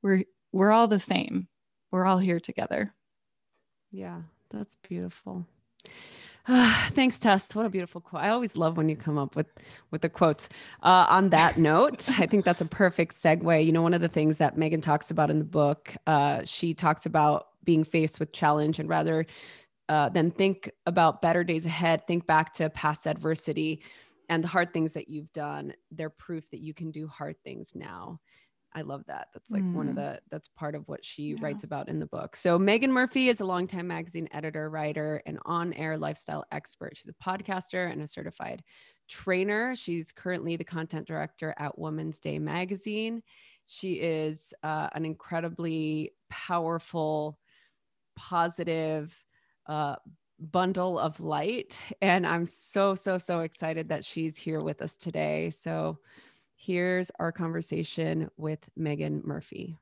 we're 0.02 0.24
we're 0.52 0.72
all 0.72 0.88
the 0.88 1.00
same 1.00 1.48
we're 1.90 2.04
all 2.04 2.18
here 2.18 2.40
together 2.40 2.94
yeah 3.90 4.22
that's 4.52 4.76
beautiful. 4.76 5.46
Uh, 6.46 6.88
thanks, 6.90 7.18
Tess. 7.18 7.54
What 7.54 7.66
a 7.66 7.70
beautiful 7.70 8.00
quote. 8.00 8.22
I 8.22 8.28
always 8.28 8.56
love 8.56 8.76
when 8.76 8.88
you 8.88 8.96
come 8.96 9.18
up 9.18 9.34
with 9.34 9.46
with 9.90 10.02
the 10.02 10.08
quotes. 10.08 10.48
Uh, 10.82 11.06
on 11.08 11.30
that 11.30 11.58
note, 11.58 12.08
I 12.18 12.26
think 12.26 12.44
that's 12.44 12.60
a 12.60 12.66
perfect 12.66 13.14
segue. 13.14 13.64
You 13.64 13.72
know, 13.72 13.82
one 13.82 13.94
of 13.94 14.00
the 14.00 14.08
things 14.08 14.38
that 14.38 14.56
Meaghan 14.56 14.82
talks 14.82 15.10
about 15.10 15.30
in 15.30 15.38
the 15.38 15.44
book, 15.44 15.94
uh, 16.06 16.42
she 16.44 16.74
talks 16.74 17.06
about 17.06 17.48
being 17.64 17.84
faced 17.84 18.20
with 18.20 18.32
challenge 18.32 18.78
and 18.78 18.88
rather 18.88 19.24
uh, 19.88 20.08
than 20.08 20.30
think 20.30 20.70
about 20.86 21.22
better 21.22 21.44
days 21.44 21.64
ahead, 21.64 22.06
think 22.06 22.26
back 22.26 22.52
to 22.54 22.68
past 22.70 23.06
adversity 23.06 23.82
and 24.28 24.44
the 24.44 24.48
hard 24.48 24.72
things 24.72 24.92
that 24.94 25.08
you've 25.08 25.32
done. 25.32 25.74
They're 25.90 26.10
proof 26.10 26.50
that 26.50 26.60
you 26.60 26.74
can 26.74 26.90
do 26.90 27.06
hard 27.06 27.36
things 27.44 27.72
now. 27.74 28.20
I 28.74 28.82
love 28.82 29.04
that. 29.06 29.28
That's 29.34 29.50
like 29.50 29.62
mm. 29.62 29.74
one 29.74 29.88
of 29.88 29.94
mm. 29.94 29.96
the 29.96 30.20
that's 30.30 30.48
part 30.48 30.74
of 30.74 30.88
what 30.88 31.04
she 31.04 31.22
yeah. 31.24 31.36
writes 31.40 31.64
about 31.64 31.88
in 31.88 31.98
the 31.98 32.06
book. 32.06 32.36
So 32.36 32.58
Meaghan 32.58 32.88
Murphy 32.88 33.28
is 33.28 33.40
a 33.40 33.44
longtime 33.44 33.86
magazine 33.86 34.28
editor, 34.32 34.70
writer, 34.70 35.22
and 35.26 35.38
on-air 35.44 35.98
lifestyle 35.98 36.44
expert. 36.50 36.96
She's 36.96 37.12
a 37.12 37.24
podcaster 37.24 37.90
and 37.92 38.00
a 38.00 38.06
certified 38.06 38.62
trainer. 39.08 39.76
She's 39.76 40.10
currently 40.10 40.56
the 40.56 40.64
content 40.64 41.06
director 41.06 41.54
at 41.58 41.78
Woman's 41.78 42.18
Day 42.18 42.38
magazine. 42.38 43.22
She 43.66 43.94
is 43.94 44.54
uh, 44.62 44.88
an 44.94 45.04
incredibly 45.04 46.12
powerful, 46.30 47.38
positive 48.16 49.14
uh, 49.66 49.96
bundle 50.50 50.98
of 50.98 51.20
light, 51.20 51.80
and 52.00 52.26
I'm 52.26 52.46
so 52.46 52.94
so 52.94 53.18
so 53.18 53.40
excited 53.40 53.88
that 53.88 54.04
she's 54.04 54.36
here 54.36 54.60
with 54.60 54.82
us 54.82 54.96
today. 54.96 55.50
So 55.50 55.98
Here's 56.64 57.10
our 57.18 57.32
conversation 57.32 58.30
with 58.36 58.60
Meaghan 58.78 59.24
Murphy. 59.24 59.76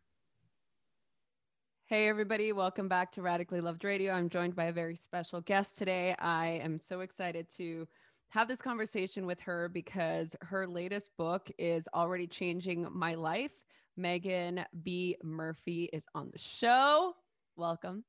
Hey, 1.84 2.08
everybody, 2.08 2.52
welcome 2.52 2.88
back 2.88 3.12
to 3.12 3.22
Radically 3.22 3.60
Loved 3.60 3.84
Radio. 3.84 4.14
I'm 4.14 4.30
joined 4.30 4.56
by 4.56 4.64
a 4.64 4.72
very 4.72 4.96
special 4.96 5.42
guest 5.42 5.76
today. 5.76 6.14
I 6.18 6.58
am 6.64 6.80
so 6.80 7.00
excited 7.00 7.50
to 7.58 7.86
have 8.30 8.48
this 8.48 8.62
conversation 8.62 9.26
with 9.26 9.38
her 9.40 9.68
because 9.68 10.34
her 10.40 10.66
latest 10.66 11.10
book 11.18 11.50
is 11.58 11.86
already 11.92 12.26
changing 12.26 12.86
my 12.90 13.14
life. 13.14 13.52
Meaghan 13.98 14.64
B. 14.82 15.18
Murphy 15.22 15.90
is 15.92 16.06
on 16.14 16.30
the 16.32 16.38
show. 16.38 17.14
Welcome. 17.56 18.04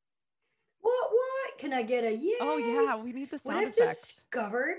What, 0.80 1.10
what? 1.12 1.21
Can 1.58 1.74
I 1.74 1.84
get 1.84 2.04
a 2.04 2.12
yeah? 2.12 2.34
Oh, 2.42 2.58
yeah, 2.58 2.96
we 2.96 3.12
need 3.12 3.30
the 3.30 3.40
sound 3.40 3.56
what. 3.56 3.68
I've 3.68 3.74
discovered 3.74 4.78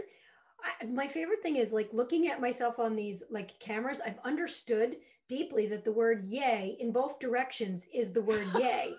I, 0.62 0.86
my 0.86 1.08
favorite 1.08 1.42
thing 1.42 1.56
is 1.56 1.72
like 1.72 1.92
looking 1.92 2.28
at 2.28 2.40
myself 2.40 2.78
on 2.78 2.94
these 2.94 3.22
like 3.30 3.58
cameras. 3.58 4.00
I've 4.04 4.18
understood 4.24 4.96
deeply 5.28 5.66
that 5.68 5.84
the 5.84 5.92
word 5.92 6.24
yay 6.24 6.76
in 6.80 6.92
both 6.92 7.18
directions 7.18 7.86
is 7.92 8.12
the 8.12 8.22
word 8.22 8.46
yay. 8.58 8.94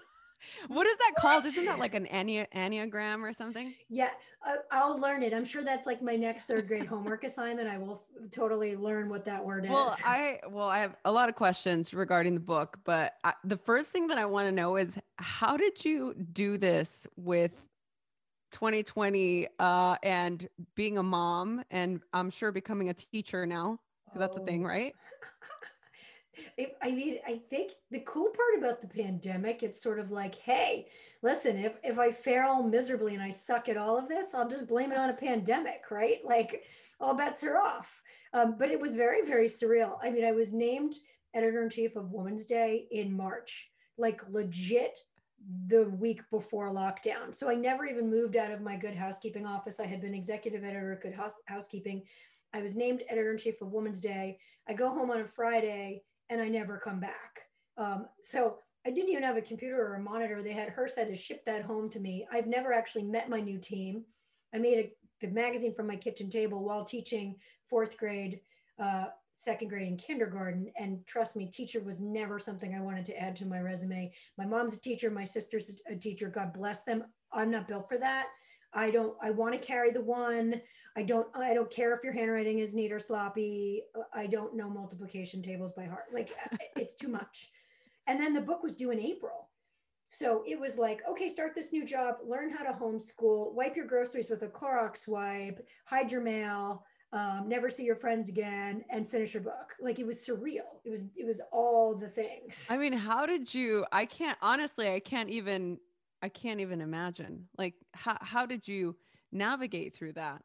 What 0.67 0.87
is 0.87 0.97
that 0.97 1.13
called? 1.17 1.45
Isn't 1.45 1.65
that 1.65 1.79
like 1.79 1.95
an 1.95 2.07
enneagram 2.07 3.21
or 3.21 3.33
something? 3.33 3.73
Yeah, 3.89 4.09
I'll 4.71 4.99
learn 4.99 5.23
it. 5.23 5.33
I'm 5.33 5.45
sure 5.45 5.63
that's 5.63 5.85
like 5.85 6.01
my 6.01 6.15
next 6.15 6.45
third 6.45 6.67
grade 6.67 6.85
homework 6.85 7.23
assignment. 7.23 7.69
I 7.69 7.77
will 7.77 8.03
totally 8.31 8.75
learn 8.75 9.09
what 9.09 9.23
that 9.25 9.43
word 9.43 9.67
well, 9.69 9.87
is. 9.87 9.93
Well, 9.93 9.99
I 10.05 10.39
well, 10.49 10.67
I 10.67 10.79
have 10.79 10.95
a 11.05 11.11
lot 11.11 11.29
of 11.29 11.35
questions 11.35 11.93
regarding 11.93 12.33
the 12.33 12.39
book, 12.39 12.79
but 12.83 13.13
I, 13.23 13.33
the 13.43 13.57
first 13.57 13.91
thing 13.91 14.07
that 14.07 14.17
I 14.17 14.25
want 14.25 14.47
to 14.47 14.51
know 14.51 14.75
is 14.75 14.97
how 15.17 15.57
did 15.57 15.83
you 15.83 16.13
do 16.33 16.57
this 16.57 17.07
with 17.15 17.51
2020 18.51 19.47
uh, 19.59 19.97
and 20.03 20.47
being 20.75 20.97
a 20.97 21.03
mom 21.03 21.63
and 21.71 22.01
I'm 22.13 22.29
sure 22.29 22.51
becoming 22.51 22.89
a 22.89 22.93
teacher 22.93 23.45
now 23.45 23.79
because 24.05 24.19
that's 24.19 24.37
a 24.37 24.41
thing, 24.41 24.65
oh. 24.65 24.69
I 26.81 26.91
mean, 26.91 27.19
I 27.27 27.39
think 27.49 27.73
the 27.91 27.99
cool 28.01 28.29
part 28.29 28.57
about 28.57 28.81
the 28.81 28.87
pandemic, 28.87 29.63
it's 29.63 29.81
sort 29.81 29.99
of 29.99 30.11
like, 30.11 30.35
hey, 30.35 30.87
listen, 31.21 31.57
if 31.57 31.77
if 31.83 31.99
I 31.99 32.11
fail 32.11 32.63
miserably 32.63 33.13
and 33.13 33.23
I 33.23 33.29
suck 33.29 33.69
at 33.69 33.77
all 33.77 33.97
of 33.97 34.07
this, 34.07 34.33
I'll 34.33 34.49
just 34.49 34.67
blame 34.67 34.91
it 34.91 34.97
on 34.97 35.09
a 35.09 35.13
pandemic, 35.13 35.91
right? 35.91 36.19
Like 36.23 36.63
all 36.99 37.13
bets 37.13 37.43
are 37.43 37.57
off. 37.57 38.01
Um, 38.33 38.55
but 38.57 38.71
it 38.71 38.79
was 38.79 38.95
very, 38.95 39.25
very 39.25 39.47
surreal. 39.47 39.97
I 40.01 40.09
mean, 40.09 40.25
I 40.25 40.31
was 40.31 40.51
named 40.51 40.93
editor 41.33 41.63
in 41.63 41.69
chief 41.69 41.95
of 41.95 42.11
Woman's 42.11 42.45
Day 42.45 42.87
in 42.91 43.15
March, 43.15 43.69
like 43.97 44.27
legit 44.29 44.99
the 45.67 45.83
week 45.85 46.21
before 46.31 46.69
lockdown. 46.71 47.33
So 47.33 47.49
I 47.49 47.55
never 47.55 47.85
even 47.85 48.09
moved 48.09 48.37
out 48.37 48.51
of 48.51 48.61
my 48.61 48.75
Good 48.75 48.95
Housekeeping 48.95 49.45
office. 49.45 49.79
I 49.79 49.85
had 49.85 50.01
been 50.01 50.15
executive 50.15 50.63
editor 50.63 50.93
at 50.93 51.01
Good 51.01 51.13
House- 51.13 51.33
Housekeeping. 51.45 52.03
I 52.53 52.61
was 52.61 52.75
named 52.75 53.03
editor 53.09 53.31
in 53.31 53.37
chief 53.37 53.61
of 53.61 53.71
Woman's 53.71 53.99
Day. 53.99 54.39
I 54.67 54.73
go 54.73 54.89
home 54.89 55.11
on 55.11 55.21
a 55.21 55.25
Friday 55.25 56.03
and 56.33 56.41
I 56.41 56.49
never 56.49 56.77
come 56.77 56.99
back. 56.99 57.41
Um, 57.77 58.07
so 58.19 58.57
I 58.85 58.91
didn't 58.91 59.11
even 59.11 59.23
have 59.23 59.37
a 59.37 59.41
computer 59.41 59.79
or 59.79 59.95
a 59.95 60.01
monitor. 60.01 60.41
They 60.41 60.51
had 60.51 60.69
Hearst 60.69 60.95
to 60.95 61.15
ship 61.15 61.45
that 61.45 61.63
home 61.63 61.89
to 61.91 61.99
me. 61.99 62.27
I've 62.31 62.47
never 62.47 62.73
actually 62.73 63.03
met 63.03 63.29
my 63.29 63.39
new 63.39 63.59
team. 63.59 64.03
I 64.53 64.57
made 64.57 64.77
a, 64.79 65.25
the 65.25 65.31
magazine 65.31 65.73
from 65.73 65.87
my 65.87 65.95
kitchen 65.95 66.29
table 66.29 66.63
while 66.63 66.83
teaching 66.83 67.35
fourth 67.69 67.97
grade 67.97 68.41
uh, 68.79 69.05
second 69.35 69.69
grade 69.69 69.87
and 69.87 69.97
kindergarten. 69.97 70.71
And 70.77 71.05
trust 71.05 71.35
me, 71.35 71.45
teacher 71.45 71.79
was 71.79 72.01
never 72.01 72.39
something 72.39 72.75
I 72.75 72.81
wanted 72.81 73.05
to 73.05 73.17
add 73.17 73.35
to 73.37 73.45
my 73.45 73.59
resume. 73.59 74.11
My 74.37 74.45
mom's 74.45 74.73
a 74.73 74.79
teacher, 74.79 75.09
my 75.11 75.23
sister's 75.23 75.71
a 75.87 75.95
teacher. 75.95 76.29
God 76.29 76.51
bless 76.53 76.81
them. 76.81 77.05
I'm 77.31 77.51
not 77.51 77.67
built 77.67 77.87
for 77.87 77.97
that. 77.99 78.27
I 78.73 78.89
don't, 78.89 79.15
I 79.21 79.31
want 79.31 79.53
to 79.53 79.65
carry 79.65 79.91
the 79.91 80.01
one. 80.01 80.61
I 80.95 81.03
don't, 81.03 81.27
I 81.35 81.53
don't 81.53 81.69
care 81.69 81.93
if 81.93 82.03
your 82.03 82.13
handwriting 82.13 82.59
is 82.59 82.73
neat 82.73 82.91
or 82.91 82.99
sloppy. 82.99 83.83
I 84.13 84.27
don't 84.27 84.55
know 84.55 84.69
multiplication 84.69 85.41
tables 85.41 85.71
by 85.71 85.85
heart. 85.85 86.05
Like 86.11 86.31
it's 86.75 86.93
too 86.93 87.07
much. 87.07 87.49
And 88.07 88.19
then 88.19 88.33
the 88.33 88.41
book 88.41 88.63
was 88.63 88.73
due 88.73 88.91
in 88.91 88.99
April. 88.99 89.49
So 90.09 90.43
it 90.45 90.59
was 90.59 90.77
like, 90.77 91.01
okay, 91.09 91.27
start 91.27 91.55
this 91.55 91.71
new 91.71 91.85
job, 91.85 92.17
learn 92.23 92.51
how 92.51 92.63
to 92.63 92.71
homeschool, 92.71 93.53
wipe 93.53 93.75
your 93.75 93.87
groceries 93.87 94.29
with 94.29 94.43
a 94.43 94.47
Clorox 94.47 95.07
wipe, 95.07 95.65
hide 95.85 96.11
your 96.11 96.21
mail, 96.21 96.85
um, 97.13 97.47
never 97.47 97.69
see 97.69 97.83
your 97.83 97.95
friends 97.95 98.27
again 98.27 98.83
and 98.89 99.07
finish 99.07 99.35
your 99.35 99.43
book 99.43 99.75
like 99.79 99.99
it 99.99 100.05
was 100.05 100.17
surreal 100.17 100.81
it 100.83 100.89
was 100.89 101.05
it 101.15 101.25
was 101.25 101.39
all 101.51 101.95
the 101.95 102.07
things 102.07 102.65
i 102.69 102.75
mean 102.75 102.91
how 102.91 103.25
did 103.25 103.53
you 103.53 103.85
i 103.91 104.03
can't 104.03 104.37
honestly 104.41 104.89
i 104.89 104.99
can't 104.99 105.29
even 105.29 105.77
i 106.23 106.29
can't 106.29 106.61
even 106.61 106.81
imagine. 106.81 107.47
Like 107.57 107.75
how, 107.91 108.17
how 108.21 108.45
did 108.47 108.67
you 108.67 108.95
navigate 109.31 109.93
through 109.93 110.13
that? 110.13 110.41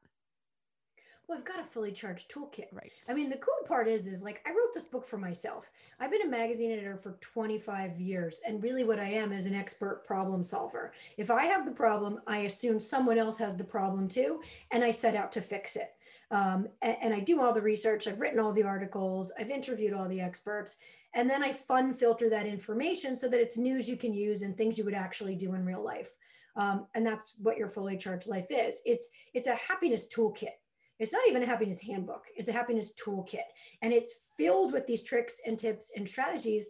Well 1.26 1.38
i've 1.38 1.44
got 1.44 1.60
a 1.60 1.64
fully 1.64 1.92
charged 1.92 2.30
toolkit. 2.30 2.66
Right. 2.72 2.90
I 3.08 3.14
mean 3.14 3.30
the 3.30 3.36
cool 3.36 3.66
part 3.66 3.86
is 3.86 4.06
is 4.06 4.22
like 4.22 4.42
i 4.44 4.50
wrote 4.50 4.74
this 4.74 4.84
book 4.84 5.06
for 5.06 5.18
myself. 5.18 5.70
I've 6.00 6.10
been 6.10 6.26
a 6.26 6.28
magazine 6.28 6.72
editor 6.72 6.96
for 6.96 7.12
25 7.20 8.00
years 8.00 8.40
and 8.46 8.62
really 8.62 8.82
what 8.82 8.98
i 8.98 9.08
am 9.08 9.32
is 9.32 9.46
an 9.46 9.54
expert 9.54 10.04
problem 10.04 10.42
solver. 10.42 10.92
If 11.16 11.30
i 11.30 11.44
have 11.44 11.64
the 11.64 11.70
problem 11.84 12.20
i 12.26 12.38
assume 12.38 12.80
someone 12.80 13.18
else 13.18 13.38
has 13.38 13.56
the 13.56 13.64
problem 13.64 14.08
too 14.08 14.42
and 14.72 14.82
i 14.82 14.90
set 14.90 15.14
out 15.14 15.30
to 15.32 15.40
fix 15.40 15.76
it 15.76 15.94
um, 16.30 16.68
and, 16.82 16.96
and, 17.00 17.14
I 17.14 17.20
do 17.20 17.40
all 17.40 17.54
the 17.54 17.60
research. 17.62 18.06
I've 18.06 18.20
written 18.20 18.38
all 18.38 18.52
the 18.52 18.62
articles. 18.62 19.32
I've 19.38 19.50
interviewed 19.50 19.94
all 19.94 20.08
the 20.08 20.20
experts. 20.20 20.76
And 21.14 21.28
then 21.28 21.42
I 21.42 21.52
fun 21.52 21.94
filter 21.94 22.28
that 22.28 22.46
information 22.46 23.16
so 23.16 23.28
that 23.28 23.40
it's 23.40 23.56
news 23.56 23.88
you 23.88 23.96
can 23.96 24.12
use 24.12 24.42
and 24.42 24.54
things 24.54 24.76
you 24.76 24.84
would 24.84 24.94
actually 24.94 25.36
do 25.36 25.54
in 25.54 25.64
real 25.64 25.82
life. 25.82 26.10
Um, 26.56 26.86
and 26.94 27.06
that's 27.06 27.34
what 27.38 27.56
your 27.56 27.68
fully 27.68 27.96
charged 27.96 28.26
life 28.26 28.48
is. 28.50 28.82
It's 28.84 29.08
it's 29.32 29.46
a 29.46 29.54
happiness 29.54 30.06
toolkit. 30.08 30.56
It's 30.98 31.12
not 31.12 31.26
even 31.28 31.42
a 31.42 31.46
happiness 31.46 31.80
handbook. 31.80 32.26
It's 32.36 32.48
a 32.48 32.52
happiness 32.52 32.92
toolkit, 32.94 33.46
and 33.80 33.92
it's 33.92 34.26
filled 34.36 34.72
with 34.72 34.86
these 34.86 35.04
tricks 35.04 35.40
and 35.46 35.56
tips 35.56 35.92
and 35.96 36.06
strategies 36.06 36.68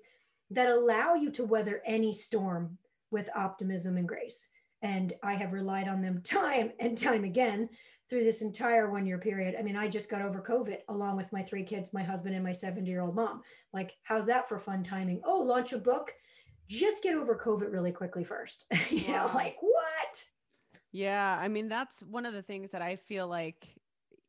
that 0.51 0.69
allow 0.69 1.15
you 1.15 1.31
to 1.33 1.45
weather 1.45 1.83
any 1.87 2.13
storm 2.13 2.77
with 3.11 3.31
optimism 3.35 3.97
and 3.97 4.07
grace. 4.07 4.49
And 4.83 5.15
I 5.23 5.35
have 5.35 5.53
relied 5.55 5.89
on 5.89 6.03
them 6.03 6.21
time 6.23 6.73
and 6.79 6.97
time 6.97 7.25
again 7.25 7.71
through 8.09 8.25
this 8.25 8.43
entire 8.43 8.91
one 8.91 9.07
year 9.07 9.19
period. 9.19 9.55
I 9.59 9.63
mean, 9.63 9.77
I 9.77 9.89
just 9.89 10.09
got 10.09 10.23
over 10.23 10.41
COVID 10.41 10.79
along 10.89 11.17
with 11.17 11.31
my 11.33 11.43
three 11.43 11.63
kids, 11.63 11.93
my 11.93 12.03
husband, 12.03 12.35
and 12.35 12.45
my 12.45 12.53
70 12.53 12.89
year 12.89 13.03
old 13.03 13.15
mom. 13.15 13.43
Like, 13.73 13.97
how's 14.03 14.27
that 14.27 14.49
for 14.49 14.59
fun 14.59 14.83
timing? 14.83 15.21
Oh, 15.25 15.41
launch 15.41 15.73
a 15.73 15.79
book. 15.79 16.15
Just 16.69 17.03
get 17.03 17.15
over 17.15 17.37
COVID 17.37 17.73
really 17.73 17.93
quickly 17.93 18.25
first. 18.25 18.67
you 18.91 19.13
wow. 19.13 19.27
know, 19.27 19.33
like 19.35 19.57
what? 19.61 20.25
Yeah. 20.93 21.39
I 21.39 21.49
mean, 21.49 21.69
that's 21.69 22.03
one 22.03 22.25
of 22.25 22.33
the 22.33 22.43
things 22.43 22.71
that 22.73 22.83
I 22.83 22.97
feel 22.97 23.29
like, 23.29 23.67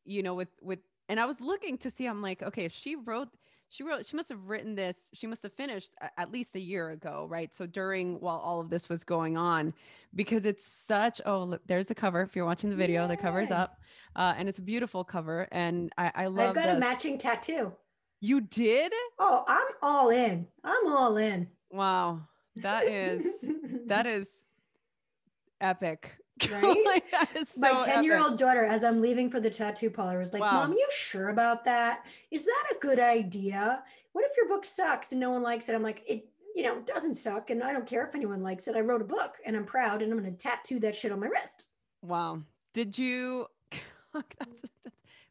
you 0.04 0.22
know, 0.22 0.34
with, 0.34 0.48
with, 0.60 0.80
and 1.08 1.18
I 1.18 1.24
was 1.24 1.40
looking 1.40 1.78
to 1.78 1.90
see, 1.90 2.06
I'm 2.06 2.22
like, 2.22 2.42
okay, 2.42 2.64
if 2.64 2.72
she 2.72 2.96
wrote, 2.96 3.28
she 3.70 3.84
wrote 3.84 4.04
she 4.04 4.16
must 4.16 4.28
have 4.28 4.48
written 4.48 4.74
this 4.74 5.08
she 5.14 5.26
must 5.26 5.42
have 5.42 5.52
finished 5.52 5.92
at 6.18 6.30
least 6.30 6.56
a 6.56 6.60
year 6.60 6.90
ago 6.90 7.26
right? 7.30 7.54
So 7.54 7.66
during 7.66 8.20
while 8.20 8.38
all 8.38 8.60
of 8.60 8.68
this 8.68 8.88
was 8.88 9.04
going 9.04 9.36
on 9.36 9.72
because 10.14 10.44
it's 10.44 10.64
such 10.64 11.20
oh 11.24 11.44
look 11.44 11.62
there's 11.66 11.86
the 11.86 11.94
cover 11.94 12.20
if 12.22 12.36
you're 12.36 12.44
watching 12.44 12.68
the 12.68 12.76
video 12.76 13.02
Yay. 13.02 13.08
the 13.08 13.16
cover's 13.16 13.50
up 13.50 13.78
uh, 14.16 14.34
and 14.36 14.48
it's 14.48 14.58
a 14.58 14.62
beautiful 14.62 15.04
cover 15.04 15.48
and 15.52 15.92
i, 15.96 16.12
I 16.14 16.26
love 16.26 16.50
i've 16.50 16.54
got 16.54 16.66
this. 16.66 16.76
a 16.76 16.80
matching 16.80 17.16
tattoo. 17.16 17.72
You 18.20 18.42
did? 18.42 18.92
Oh 19.18 19.44
i'm 19.48 19.68
all 19.82 20.10
in. 20.10 20.46
I'm 20.64 20.92
all 20.92 21.16
in. 21.16 21.48
Wow. 21.70 22.20
That 22.56 22.86
is 22.86 23.24
that 23.86 24.06
is 24.06 24.46
epic 25.60 26.16
right? 26.50 26.76
like, 26.84 27.04
so 27.48 27.74
My 27.74 27.80
10 27.80 28.04
year 28.04 28.20
old 28.20 28.38
daughter, 28.38 28.64
as 28.64 28.84
I'm 28.84 29.00
leaving 29.00 29.30
for 29.30 29.40
the 29.40 29.50
tattoo 29.50 29.90
parlor, 29.90 30.18
was 30.18 30.32
like, 30.32 30.42
wow. 30.42 30.60
Mom, 30.60 30.72
you 30.72 30.86
sure 30.90 31.28
about 31.28 31.64
that? 31.64 32.06
Is 32.30 32.44
that 32.44 32.64
a 32.72 32.78
good 32.78 32.98
idea? 32.98 33.82
What 34.12 34.24
if 34.24 34.36
your 34.36 34.48
book 34.48 34.64
sucks 34.64 35.12
and 35.12 35.20
no 35.20 35.30
one 35.30 35.42
likes 35.42 35.68
it? 35.68 35.74
I'm 35.74 35.82
like, 35.82 36.02
it, 36.06 36.26
you 36.54 36.64
know, 36.64 36.80
doesn't 36.80 37.14
suck. 37.14 37.50
And 37.50 37.62
I 37.62 37.72
don't 37.72 37.86
care 37.86 38.06
if 38.06 38.14
anyone 38.14 38.42
likes 38.42 38.68
it. 38.68 38.76
I 38.76 38.80
wrote 38.80 39.02
a 39.02 39.04
book 39.04 39.36
and 39.44 39.56
I'm 39.56 39.64
proud 39.64 40.02
and 40.02 40.12
I'm 40.12 40.18
going 40.18 40.30
to 40.30 40.36
tattoo 40.36 40.80
that 40.80 40.94
shit 40.94 41.12
on 41.12 41.20
my 41.20 41.26
wrist. 41.26 41.66
Wow. 42.02 42.42
Did 42.72 42.96
you? 42.96 43.46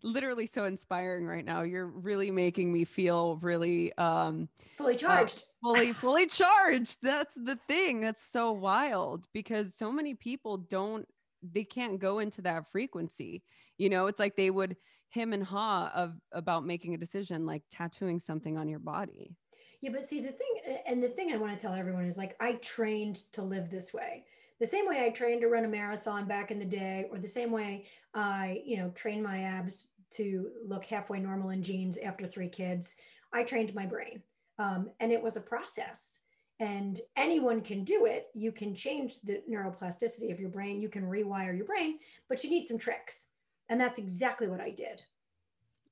literally 0.03 0.45
so 0.45 0.65
inspiring 0.65 1.25
right 1.25 1.45
now. 1.45 1.61
You're 1.61 1.87
really 1.87 2.31
making 2.31 2.71
me 2.71 2.85
feel 2.85 3.37
really 3.37 3.93
um 3.97 4.49
fully 4.77 4.95
uh, 4.95 4.97
charged. 4.97 5.43
Uh, 5.43 5.45
fully 5.67 5.93
fully 5.93 6.27
charged. 6.27 6.97
That's 7.01 7.35
the 7.35 7.59
thing. 7.67 8.01
That's 8.01 8.21
so 8.21 8.51
wild 8.51 9.27
because 9.33 9.75
so 9.75 9.91
many 9.91 10.15
people 10.15 10.57
don't 10.57 11.07
they 11.41 11.63
can't 11.63 11.99
go 11.99 12.19
into 12.19 12.41
that 12.43 12.71
frequency. 12.71 13.43
You 13.77 13.89
know, 13.89 14.07
it's 14.07 14.19
like 14.19 14.35
they 14.35 14.49
would 14.49 14.75
him 15.09 15.33
and 15.33 15.43
ha 15.43 15.91
of 15.95 16.13
about 16.31 16.65
making 16.65 16.93
a 16.93 16.97
decision 16.97 17.45
like 17.45 17.63
tattooing 17.71 18.19
something 18.19 18.57
on 18.57 18.67
your 18.67 18.79
body. 18.79 19.35
Yeah, 19.81 19.91
but 19.91 20.03
see 20.03 20.19
the 20.19 20.31
thing 20.31 20.79
and 20.85 21.01
the 21.01 21.07
thing 21.09 21.31
I 21.31 21.37
want 21.37 21.57
to 21.57 21.65
tell 21.65 21.73
everyone 21.73 22.05
is 22.05 22.17
like 22.17 22.35
I 22.39 22.53
trained 22.53 23.23
to 23.33 23.41
live 23.41 23.69
this 23.69 23.93
way 23.93 24.25
the 24.59 24.65
same 24.65 24.87
way 24.87 25.05
I 25.05 25.09
trained 25.09 25.41
to 25.41 25.47
run 25.47 25.65
a 25.65 25.69
marathon 25.69 26.27
back 26.27 26.51
in 26.51 26.59
the 26.59 26.65
day, 26.65 27.07
or 27.11 27.17
the 27.17 27.27
same 27.27 27.51
way 27.51 27.85
I, 28.13 28.61
you 28.65 28.77
know, 28.77 28.89
trained 28.89 29.23
my 29.23 29.41
abs 29.43 29.87
to 30.11 30.49
look 30.65 30.85
halfway 30.85 31.19
normal 31.19 31.51
in 31.51 31.63
jeans 31.63 31.97
after 31.97 32.25
three 32.25 32.49
kids, 32.49 32.95
I 33.31 33.43
trained 33.43 33.73
my 33.75 33.85
brain. 33.85 34.21
Um, 34.57 34.89
and 34.99 35.11
it 35.11 35.21
was 35.21 35.37
a 35.37 35.41
process. 35.41 36.19
And 36.59 36.99
anyone 37.15 37.61
can 37.61 37.85
do 37.85 38.05
it. 38.05 38.27
You 38.33 38.51
can 38.51 38.75
change 38.75 39.21
the 39.21 39.41
neuroplasticity 39.49 40.31
of 40.31 40.39
your 40.39 40.49
brain, 40.49 40.81
you 40.81 40.89
can 40.89 41.03
rewire 41.03 41.55
your 41.55 41.65
brain, 41.65 41.99
but 42.27 42.43
you 42.43 42.49
need 42.49 42.65
some 42.65 42.77
tricks. 42.77 43.27
And 43.69 43.79
that's 43.79 43.99
exactly 43.99 44.47
what 44.47 44.59
I 44.59 44.71
did. 44.71 45.01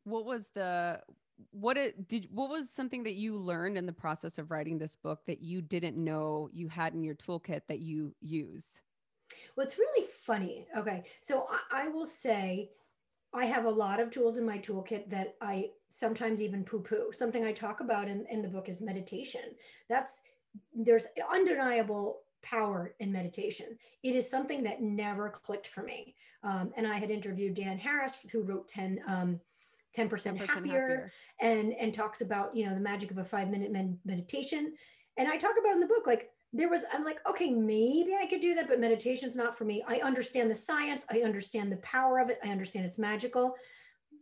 What 0.03 0.25
was 0.25 0.49
the 0.53 1.01
what 1.51 1.77
it 1.77 2.07
did 2.07 2.27
what 2.31 2.49
was 2.49 2.69
something 2.69 3.03
that 3.03 3.15
you 3.15 3.37
learned 3.37 3.77
in 3.77 3.85
the 3.85 3.93
process 3.93 4.37
of 4.37 4.51
writing 4.51 4.77
this 4.77 4.95
book 4.95 5.21
that 5.25 5.41
you 5.41 5.61
didn't 5.61 5.97
know 5.97 6.49
you 6.51 6.67
had 6.67 6.93
in 6.93 7.03
your 7.03 7.15
toolkit 7.15 7.61
that 7.67 7.79
you 7.79 8.13
use 8.21 8.65
well 9.55 9.65
it's 9.65 9.77
really 9.77 10.07
funny 10.23 10.67
okay 10.75 11.03
so 11.21 11.47
I, 11.49 11.85
I 11.85 11.87
will 11.89 12.05
say 12.05 12.69
i 13.33 13.45
have 13.45 13.65
a 13.65 13.69
lot 13.69 13.99
of 13.99 14.09
tools 14.09 14.37
in 14.37 14.45
my 14.45 14.57
toolkit 14.57 15.09
that 15.09 15.35
i 15.41 15.69
sometimes 15.89 16.41
even 16.41 16.63
poo 16.63 16.79
poo 16.79 17.11
something 17.11 17.43
i 17.43 17.51
talk 17.51 17.81
about 17.81 18.07
in, 18.07 18.25
in 18.31 18.41
the 18.41 18.47
book 18.47 18.69
is 18.69 18.81
meditation 18.81 19.41
that's 19.89 20.21
there's 20.73 21.05
undeniable 21.31 22.21
power 22.41 22.93
in 22.99 23.11
meditation. 23.11 23.77
It 24.03 24.15
is 24.15 24.29
something 24.29 24.63
that 24.63 24.81
never 24.81 25.29
clicked 25.29 25.67
for 25.67 25.83
me. 25.83 26.15
Um, 26.43 26.71
and 26.77 26.87
I 26.87 26.97
had 26.97 27.11
interviewed 27.11 27.55
Dan 27.55 27.77
Harris, 27.77 28.17
who 28.31 28.43
wrote 28.43 28.67
10 28.67 29.01
um, 29.07 29.39
10%, 29.95 30.09
10% 30.09 30.37
happier, 30.37 30.47
happier, 30.47 31.11
and 31.41 31.73
and 31.73 31.93
talks 31.93 32.21
about 32.21 32.55
you 32.55 32.65
know 32.65 32.73
the 32.73 32.79
magic 32.79 33.11
of 33.11 33.17
a 33.17 33.25
five 33.25 33.49
minute 33.49 33.71
med- 33.71 33.97
meditation. 34.05 34.73
And 35.17 35.27
i 35.27 35.37
talk 35.37 35.55
about 35.59 35.73
in 35.73 35.79
the 35.79 35.87
book 35.87 36.05
like 36.05 36.29
there 36.53 36.69
was 36.69 36.85
i 36.93 36.97
was 36.97 37.05
like 37.05 37.19
okay 37.27 37.49
maybe 37.49 38.15
i 38.15 38.25
could 38.25 38.39
do 38.39 38.55
that 38.55 38.67
but 38.67 38.79
meditation's 38.79 39.35
not 39.35 39.57
for 39.57 39.65
me. 39.65 39.83
I 39.87 39.97
understand 39.97 40.49
the 40.49 40.55
science. 40.55 41.05
I 41.11 41.21
understand 41.21 41.71
the 41.71 41.77
power 41.77 42.19
of 42.19 42.29
it. 42.29 42.39
I 42.43 42.49
understand 42.49 42.85
it's 42.85 42.97
magical 42.97 43.55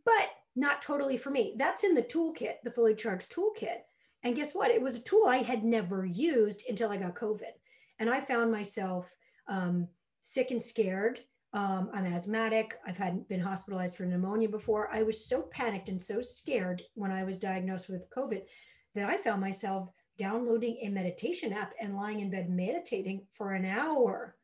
but 0.06 0.30
not 0.56 0.82
totally 0.82 1.18
for 1.18 1.32
me. 1.32 1.56
That's 1.58 1.84
in 1.84 1.94
the 1.94 2.04
toolkit 2.04 2.56
the 2.64 2.72
fully 2.72 2.96
charged 2.96 3.32
toolkit. 3.32 3.80
And 4.24 4.36
guess 4.36 4.56
what? 4.56 4.72
It 4.72 4.82
was 4.82 4.96
a 4.96 5.02
tool 5.02 5.26
i 5.28 5.38
had 5.38 5.64
never 5.64 6.06
used 6.06 6.64
until 6.70 6.92
i 6.92 6.98
got 6.98 7.16
covid. 7.16 7.56
And 8.00 8.10
i 8.10 8.20
found 8.22 8.52
myself 8.52 9.14
um, 9.48 9.88
sick 10.22 10.52
and 10.52 10.62
scared 10.62 11.20
um, 11.56 11.90
I'm 11.94 12.06
asthmatic. 12.06 12.78
I've 12.86 12.98
had 12.98 13.26
been 13.30 13.40
hospitalized 13.40 13.96
for 13.96 14.06
pneumonia 14.06 14.50
before. 14.50 14.94
I 14.94 15.04
was 15.04 15.26
so 15.26 15.42
panicked 15.44 15.88
and 15.88 16.02
so 16.02 16.22
scared 16.22 16.84
when 16.96 17.12
I 17.12 17.24
was 17.24 17.38
diagnosed 17.38 17.88
with 17.88 18.10
COVID 18.10 18.44
that 18.94 19.10
I 19.10 19.16
found 19.16 19.40
myself 19.40 19.90
downloading 20.18 20.78
a 20.82 20.90
meditation 20.90 21.54
app 21.54 21.74
and 21.80 21.96
lying 21.96 22.20
in 22.20 22.30
bed 22.30 22.50
meditating 22.50 23.22
for 23.32 23.54
an 23.54 23.66
hour. 23.66 24.36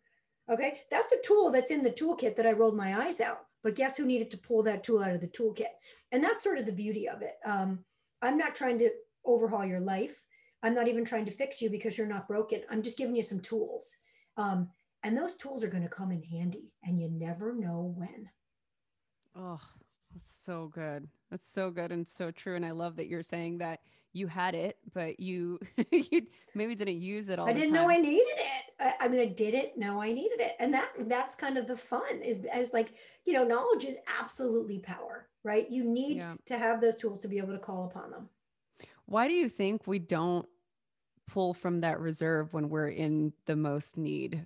Okay, 0.49 0.81
that's 0.89 1.11
a 1.11 1.21
tool 1.21 1.51
that's 1.51 1.71
in 1.71 1.81
the 1.81 1.91
toolkit 1.91 2.35
that 2.37 2.47
I 2.47 2.53
rolled 2.53 2.77
my 2.77 3.05
eyes 3.05 3.19
out. 3.19 3.45
But 3.61 3.75
guess 3.75 3.97
who 3.97 4.05
needed 4.05 4.31
to 4.31 4.37
pull 4.37 4.63
that 4.63 4.83
tool 4.83 5.03
out 5.03 5.13
of 5.13 5.19
the 5.19 5.27
toolkit? 5.27 5.73
And 6.13 6.23
that's 6.23 6.41
sort 6.41 6.59
of 6.59 6.65
the 6.65 6.71
beauty 6.71 7.09
of 7.09 7.21
it. 7.21 7.35
Um, 7.43 7.83
I'm 8.21 8.37
not 8.37 8.55
trying 8.55 8.79
to 8.79 8.89
overhaul 9.25 9.65
your 9.65 9.81
life. 9.81 10.23
I'm 10.63 10.73
not 10.73 10.87
even 10.87 11.03
trying 11.03 11.25
to 11.25 11.31
fix 11.31 11.61
you 11.61 11.69
because 11.69 11.97
you're 11.97 12.07
not 12.07 12.27
broken. 12.29 12.61
I'm 12.69 12.81
just 12.81 12.97
giving 12.97 13.17
you 13.17 13.23
some 13.23 13.41
tools. 13.41 13.97
Um, 14.37 14.69
and 15.03 15.17
those 15.17 15.35
tools 15.35 15.63
are 15.63 15.69
going 15.69 15.83
to 15.83 15.89
come 15.89 16.11
in 16.11 16.21
handy 16.21 16.71
and 16.83 16.99
you 16.99 17.09
never 17.09 17.53
know 17.53 17.93
when. 17.97 18.29
Oh, 19.35 19.59
that's 20.13 20.43
so 20.45 20.67
good. 20.73 21.07
That's 21.29 21.47
so 21.47 21.71
good 21.71 21.91
and 21.91 22.07
so 22.07 22.31
true. 22.31 22.55
And 22.55 22.65
I 22.65 22.71
love 22.71 22.95
that 22.97 23.07
you're 23.07 23.23
saying 23.23 23.59
that 23.59 23.79
you 24.13 24.27
had 24.27 24.55
it, 24.55 24.77
but 24.93 25.19
you 25.19 25.59
you 25.91 26.27
maybe 26.53 26.75
didn't 26.75 27.01
use 27.01 27.29
it 27.29 27.39
all. 27.39 27.47
I 27.47 27.53
didn't 27.53 27.73
know 27.73 27.89
I 27.89 27.97
needed 27.97 28.27
it. 28.27 28.63
I, 28.79 29.05
I, 29.05 29.07
mean, 29.07 29.21
I 29.21 29.25
didn't 29.25 29.77
know 29.77 30.01
I 30.01 30.11
needed 30.11 30.41
it, 30.41 30.55
and 30.59 30.73
that 30.73 30.89
that's 31.07 31.35
kind 31.35 31.57
of 31.57 31.67
the 31.67 31.77
fun 31.77 32.21
is 32.21 32.39
as 32.51 32.73
like 32.73 32.93
you 33.25 33.33
know, 33.33 33.43
knowledge 33.43 33.85
is 33.85 33.97
absolutely 34.19 34.79
power, 34.79 35.27
right? 35.43 35.69
You 35.69 35.83
need 35.83 36.17
yeah. 36.17 36.33
to 36.47 36.57
have 36.57 36.81
those 36.81 36.95
tools 36.95 37.19
to 37.19 37.27
be 37.27 37.37
able 37.37 37.53
to 37.53 37.59
call 37.59 37.85
upon 37.85 38.11
them. 38.11 38.29
Why 39.05 39.27
do 39.27 39.33
you 39.33 39.49
think 39.49 39.87
we 39.87 39.99
don't 39.99 40.47
pull 41.27 41.53
from 41.53 41.81
that 41.81 41.99
reserve 41.99 42.53
when 42.53 42.69
we're 42.69 42.89
in 42.89 43.31
the 43.45 43.55
most 43.55 43.97
need? 43.97 44.45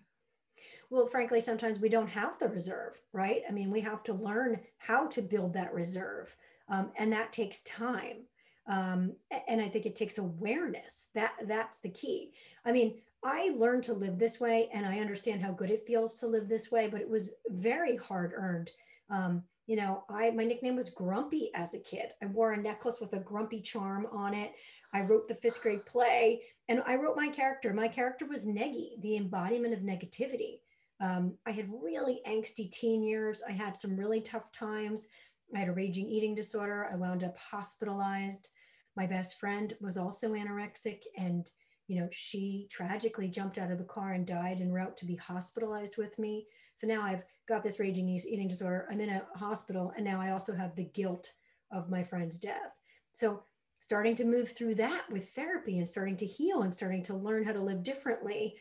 Well, 0.89 1.07
frankly, 1.07 1.41
sometimes 1.41 1.79
we 1.79 1.89
don't 1.89 2.07
have 2.09 2.37
the 2.37 2.47
reserve, 2.47 2.99
right? 3.11 3.41
I 3.47 3.51
mean, 3.51 3.71
we 3.71 3.81
have 3.81 4.03
to 4.03 4.13
learn 4.13 4.59
how 4.77 5.07
to 5.07 5.21
build 5.21 5.53
that 5.53 5.73
reserve, 5.73 6.35
um, 6.69 6.91
and 6.97 7.11
that 7.13 7.33
takes 7.33 7.61
time. 7.61 8.27
Um, 8.67 9.13
and 9.47 9.61
I 9.61 9.69
think 9.69 9.85
it 9.85 9.95
takes 9.95 10.17
awareness. 10.17 11.07
That 11.13 11.33
that's 11.43 11.79
the 11.79 11.89
key. 11.89 12.33
I 12.65 12.71
mean, 12.71 12.99
I 13.23 13.49
learned 13.55 13.83
to 13.83 13.93
live 13.93 14.17
this 14.17 14.39
way, 14.39 14.69
and 14.73 14.85
I 14.85 14.99
understand 14.99 15.41
how 15.41 15.51
good 15.51 15.71
it 15.71 15.85
feels 15.85 16.19
to 16.19 16.27
live 16.27 16.47
this 16.47 16.71
way, 16.71 16.87
but 16.87 17.01
it 17.01 17.09
was 17.09 17.29
very 17.49 17.95
hard 17.95 18.33
earned. 18.35 18.71
Um, 19.09 19.43
you 19.67 19.75
know, 19.75 20.03
I 20.09 20.29
my 20.31 20.43
nickname 20.43 20.75
was 20.75 20.89
Grumpy 20.91 21.49
as 21.55 21.73
a 21.73 21.79
kid. 21.79 22.13
I 22.21 22.27
wore 22.27 22.53
a 22.53 22.57
necklace 22.61 22.99
with 22.99 23.13
a 23.13 23.19
grumpy 23.19 23.61
charm 23.61 24.07
on 24.11 24.33
it. 24.33 24.53
I 24.93 25.01
wrote 25.01 25.27
the 25.27 25.35
fifth 25.35 25.61
grade 25.61 25.85
play, 25.85 26.43
and 26.69 26.81
I 26.85 26.95
wrote 26.95 27.17
my 27.17 27.29
character. 27.29 27.73
My 27.73 27.87
character 27.87 28.25
was 28.25 28.45
Neggy, 28.45 29.01
the 29.01 29.17
embodiment 29.17 29.73
of 29.73 29.81
negativity. 29.81 30.59
Um, 30.99 31.37
I 31.45 31.51
had 31.51 31.69
really 31.81 32.21
angsty 32.27 32.71
teen 32.71 33.03
years. 33.03 33.41
I 33.47 33.51
had 33.51 33.77
some 33.77 33.97
really 33.97 34.21
tough 34.21 34.51
times. 34.51 35.07
I 35.53 35.59
had 35.59 35.69
a 35.69 35.73
raging 35.73 36.07
eating 36.07 36.35
disorder. 36.35 36.89
I 36.91 36.95
wound 36.95 37.23
up 37.23 37.37
hospitalized. 37.37 38.49
My 38.95 39.05
best 39.05 39.39
friend 39.39 39.75
was 39.81 39.97
also 39.97 40.31
anorexic, 40.33 41.03
and 41.17 41.49
you 41.87 41.99
know, 41.99 42.07
she 42.11 42.67
tragically 42.71 43.27
jumped 43.27 43.57
out 43.57 43.71
of 43.71 43.77
the 43.77 43.83
car 43.83 44.13
and 44.13 44.25
died 44.25 44.59
en 44.59 44.71
route 44.71 44.97
to 44.97 45.05
be 45.05 45.15
hospitalized 45.15 45.97
with 45.97 46.17
me. 46.17 46.47
So 46.73 46.87
now 46.87 47.01
I've 47.03 47.23
got 47.47 47.61
this 47.61 47.79
raging 47.79 48.09
eating 48.09 48.47
disorder. 48.47 48.87
I'm 48.89 49.01
in 49.01 49.09
a 49.09 49.25
hospital, 49.35 49.93
and 49.95 50.03
now 50.03 50.19
I 50.19 50.31
also 50.31 50.55
have 50.55 50.75
the 50.75 50.85
guilt 50.85 51.31
of 51.71 51.89
my 51.89 52.03
friend's 52.03 52.37
death. 52.37 52.71
So 53.13 53.43
starting 53.79 54.15
to 54.15 54.23
move 54.23 54.49
through 54.49 54.75
that 54.75 55.03
with 55.11 55.29
therapy 55.29 55.77
and 55.77 55.87
starting 55.87 56.17
to 56.17 56.25
heal 56.25 56.63
and 56.63 56.73
starting 56.73 57.03
to 57.03 57.13
learn 57.13 57.43
how 57.43 57.51
to 57.51 57.61
live 57.61 57.83
differently. 57.83 58.55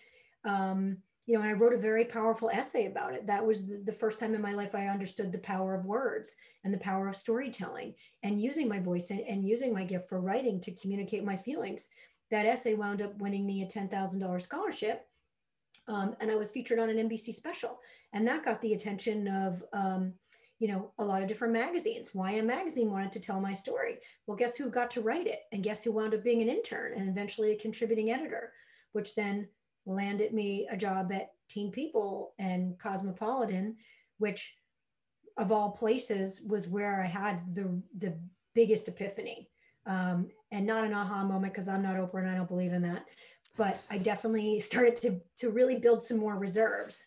Um, 0.45 0.99
you 1.27 1.35
know, 1.35 1.41
and 1.41 1.49
I 1.49 1.55
wrote 1.55 1.73
a 1.73 1.79
very 1.79 2.05
powerful 2.05 2.51
essay 2.51 2.87
about 2.87 3.15
it. 3.15 3.27
That 3.27 3.45
was 3.45 3.67
the, 3.67 3.79
the, 3.79 3.93
first 3.93 4.19
time 4.19 4.35
in 4.35 4.43
my 4.43 4.53
life 4.53 4.75
I 4.75 4.89
understood 4.89 5.33
the 5.33 5.39
power 5.39 5.75
of 5.75 5.87
words 5.87 6.37
and 6.65 6.75
the 6.75 6.79
power 6.79 7.09
of 7.09 7.17
storytelling 7.17 7.95
and 8.23 8.41
using 8.41 8.69
my 8.69 8.79
voice 8.79 9.11
and, 9.11 9.21
and 9.21 9.49
using 9.49 9.73
my 9.73 9.85
gift 9.85 10.09
for 10.09 10.21
writing 10.21 10.61
to 10.61 10.73
communicate 10.73 11.25
my 11.25 11.37
feelings. 11.37 11.89
That 12.31 12.47
essay 12.47 12.75
wound 12.75 13.01
up 13.01 13.17
winning 13.17 13.47
me 13.47 13.63
a 13.63 13.67
$10,000 13.67 14.43
scholarship. 14.43 15.07
Um, 15.89 16.15
and 16.21 16.31
I 16.31 16.35
was 16.35 16.51
featured 16.51 16.79
on 16.79 16.91
an 16.91 17.09
NBC 17.09 17.33
special. 17.33 17.81
And 18.13 18.27
that 18.29 18.45
got 18.45 18.61
the 18.61 18.75
attention 18.75 19.29
of, 19.29 19.63
um, 19.73 20.13
you 20.59 20.69
know, 20.69 20.93
a 20.99 21.05
lot 21.05 21.23
of 21.23 21.29
different 21.29 21.53
magazines. 21.55 22.11
YM 22.11 22.45
Magazine 22.45 22.91
wanted 22.91 23.13
to 23.13 23.21
tell 23.21 23.41
my 23.41 23.53
story. 23.53 23.99
Well, 24.27 24.37
guess 24.37 24.57
who 24.57 24.71
got 24.71 24.91
to 24.93 25.01
write 25.01 25.27
it? 25.27 25.41
And 25.53 25.63
guess 25.63 25.83
who 25.83 25.93
wound 25.93 26.15
up 26.15 26.23
being 26.23 26.43
an 26.43 26.49
intern 26.49 26.93
and 26.95 27.09
eventually 27.09 27.53
a 27.53 27.59
contributing 27.59 28.11
editor, 28.11 28.53
which 28.93 29.15
then 29.15 29.49
landed 29.87 30.33
me 30.33 30.67
a 30.71 30.77
job 30.77 31.13
at 31.13 31.33
Teen 31.49 31.71
People 31.71 32.35
and 32.39 32.79
Cosmopolitan, 32.79 33.77
which 34.19 34.57
of 35.37 35.51
all 35.51 35.71
places 35.71 36.43
was 36.43 36.69
where 36.69 37.03
I 37.03 37.07
had 37.07 37.55
the 37.55 37.81
the 37.99 38.17
biggest 38.55 38.89
epiphany. 38.89 39.49
Um, 39.87 40.29
and 40.51 40.67
not 40.67 40.85
an 40.85 40.95
aha 40.95 41.25
moment 41.25 41.53
because 41.53 41.69
I'm 41.69 41.83
not 41.83 41.97
Oprah 41.97 42.21
and 42.21 42.31
I 42.31 42.37
don't 42.37 42.49
believe 42.49 42.73
in 42.73 42.83
that. 42.83 43.05
But 43.57 43.83
I 43.91 43.99
definitely 43.99 44.61
started 44.71 44.97
to 44.97 45.21
to 45.39 45.51
really 45.51 45.77
build 45.77 46.03
some 46.03 46.19
more 46.19 46.37
reserves 46.37 47.07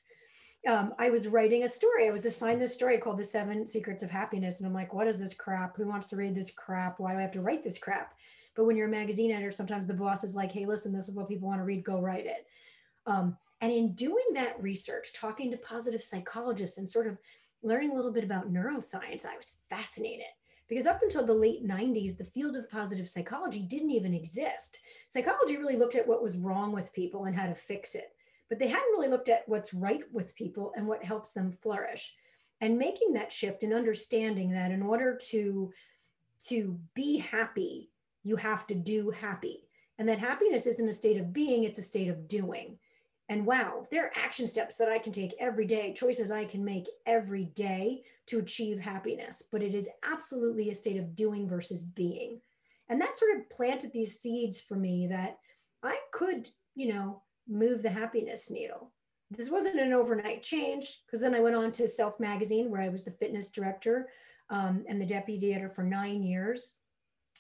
um, 0.68 0.94
I 0.98 1.10
was 1.10 1.28
writing 1.28 1.64
a 1.64 1.68
story. 1.68 2.08
I 2.08 2.12
was 2.12 2.26
assigned 2.26 2.60
this 2.60 2.74
story 2.74 2.98
called 2.98 3.18
The 3.18 3.24
Seven 3.24 3.66
Secrets 3.68 4.04
of 4.04 4.10
Happiness. 4.10 4.60
And 4.60 4.68
I'm 4.68 4.74
like, 4.74 4.94
what 4.94 5.08
is 5.08 5.20
this 5.20 5.34
crap? 5.34 5.78
Who 5.78 5.88
wants 5.88 6.10
to 6.10 6.16
read 6.16 6.36
this 6.36 6.52
crap? 6.52 7.00
Why 7.00 7.14
do 7.14 7.20
I 7.20 7.22
have 7.22 7.32
to 7.32 7.42
write 7.42 7.64
this 7.64 7.78
crap? 7.78 8.16
But 8.56 8.66
when 8.66 8.76
you're 8.76 8.88
a 8.88 8.92
magazine 8.92 9.32
editor, 9.32 9.52
sometimes 9.52 9.86
the 9.86 9.94
boss 9.94 10.24
is 10.24 10.36
like, 10.36 10.52
hey, 10.52 10.66
listen, 10.66 10.92
this 10.92 11.08
is 11.08 11.16
what 11.16 11.30
people 11.30 11.48
want 11.48 11.62
to 11.62 11.66
read, 11.66 11.84
go 11.84 12.02
write 12.02 12.26
it. 12.26 12.48
Um, 13.08 13.38
and 13.62 13.72
in 13.72 13.94
doing 13.94 14.26
that 14.34 14.62
research, 14.62 15.14
talking 15.14 15.50
to 15.50 15.58
positive 15.58 16.04
psychologists 16.04 16.78
and 16.78 16.88
sort 16.88 17.08
of 17.08 17.18
learning 17.64 17.92
a 17.92 17.96
little 17.96 18.12
bit 18.12 18.24
about 18.24 18.54
neuroscience, 18.54 19.26
I 19.26 19.36
was 19.36 19.56
fascinated. 19.70 20.28
Because 20.68 20.86
up 20.86 21.02
until 21.02 21.26
the 21.26 21.34
late 21.34 21.66
90s, 21.66 22.18
the 22.18 22.26
field 22.26 22.58
of 22.58 22.70
positive 22.70 23.08
psychology 23.08 23.62
didn't 23.62 23.92
even 23.92 24.14
exist. 24.14 24.82
Psychology 25.08 25.58
really 25.58 25.78
looked 25.78 25.96
at 25.96 26.08
what 26.08 26.22
was 26.22 26.38
wrong 26.38 26.74
with 26.74 26.94
people 26.94 27.26
and 27.26 27.36
how 27.36 27.48
to 27.48 27.56
fix 27.56 27.96
it. 27.96 28.12
But 28.50 28.60
they 28.60 28.68
hadn't 28.68 28.92
really 28.92 29.08
looked 29.08 29.30
at 29.30 29.48
what's 29.48 29.74
right 29.74 30.04
with 30.12 30.36
people 30.36 30.74
and 30.76 30.86
what 30.86 31.04
helps 31.04 31.32
them 31.32 31.52
flourish. 31.52 32.14
And 32.60 32.78
making 32.78 33.14
that 33.14 33.32
shift 33.32 33.64
and 33.64 33.74
understanding 33.74 34.52
that 34.52 34.72
in 34.72 34.84
order 34.84 35.18
to 35.30 35.72
to 36.46 36.80
be 36.94 37.18
happy 37.18 37.90
you 38.24 38.36
have 38.36 38.68
to 38.68 38.76
do 38.76 39.10
happy. 39.10 39.64
And 39.98 40.08
that 40.10 40.20
happiness 40.20 40.68
isn't 40.68 40.90
a 40.90 40.94
state 40.94 41.18
of 41.18 41.34
being 41.34 41.64
it's 41.64 41.80
a 41.80 41.82
state 41.82 42.10
of 42.10 42.28
doing 42.28 42.78
and 43.30 43.46
wow 43.46 43.86
there 43.92 44.06
are 44.06 44.12
action 44.16 44.48
steps 44.48 44.76
that 44.78 44.90
i 44.90 44.98
can 44.98 45.12
take 45.12 45.36
every 45.40 45.66
day 45.66 45.94
choices 45.94 46.32
i 46.32 46.46
can 46.46 46.64
make 46.64 46.88
every 47.06 47.46
day 47.46 48.02
to 48.26 48.40
achieve 48.40 48.80
happiness 48.80 49.44
but 49.52 49.62
it 49.64 49.74
is 49.74 49.90
absolutely 50.04 50.70
a 50.70 50.74
state 50.74 50.98
of 50.98 51.16
doing 51.16 51.48
versus 51.48 51.84
being 51.84 52.40
and 52.90 53.02
that 53.02 53.18
sort 53.18 53.38
of 53.38 53.50
planted 53.50 53.92
these 53.92 54.20
seeds 54.20 54.62
for 54.62 54.76
me 54.76 55.08
that 55.08 55.38
i 55.84 55.98
could 56.12 56.50
you 56.76 56.94
know 56.94 57.22
move 57.48 57.82
the 57.82 57.90
happiness 57.90 58.50
needle. 58.50 58.92
This 59.32 59.50
wasn't 59.50 59.80
an 59.80 59.94
overnight 59.94 60.42
change 60.42 61.02
because 61.06 61.22
then 61.22 61.36
I 61.36 61.40
went 61.40 61.56
on 61.56 61.72
to 61.74 61.88
Self 61.88 62.20
Magazine 62.20 62.70
where 62.70 62.82
I 62.82 62.90
was 62.90 63.04
the 63.04 63.12
fitness 63.12 63.50
director 63.50 64.10
um, 64.50 64.86
and 64.88 65.02
the 65.02 65.06
deputy 65.06 65.54
editor 65.54 65.70
for 65.70 65.84
nine 65.84 66.24
years. 66.24 66.76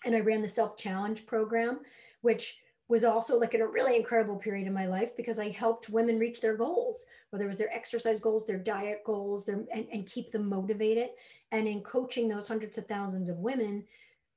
And 0.05 0.15
I 0.15 0.19
ran 0.19 0.41
the 0.41 0.47
Self 0.47 0.77
Challenge 0.77 1.25
program, 1.25 1.79
which 2.21 2.57
was 2.89 3.03
also 3.03 3.37
like 3.37 3.53
in 3.53 3.61
a 3.61 3.67
really 3.67 3.95
incredible 3.95 4.37
period 4.37 4.65
in 4.65 4.73
my 4.73 4.85
life 4.85 5.15
because 5.17 5.39
I 5.39 5.49
helped 5.49 5.89
women 5.89 6.17
reach 6.17 6.39
their 6.39 6.55
goals, 6.55 7.05
whether 7.29 7.45
it 7.45 7.49
was 7.49 7.57
their 7.57 7.75
exercise 7.75 8.19
goals, 8.19 8.45
their 8.45 8.57
diet 8.57 9.03
goals, 9.05 9.45
their, 9.45 9.65
and, 9.73 9.87
and 9.91 10.05
keep 10.05 10.31
them 10.31 10.47
motivated. 10.47 11.09
And 11.51 11.67
in 11.67 11.81
coaching 11.81 12.27
those 12.27 12.47
hundreds 12.47 12.77
of 12.77 12.85
thousands 12.87 13.29
of 13.29 13.37
women, 13.39 13.83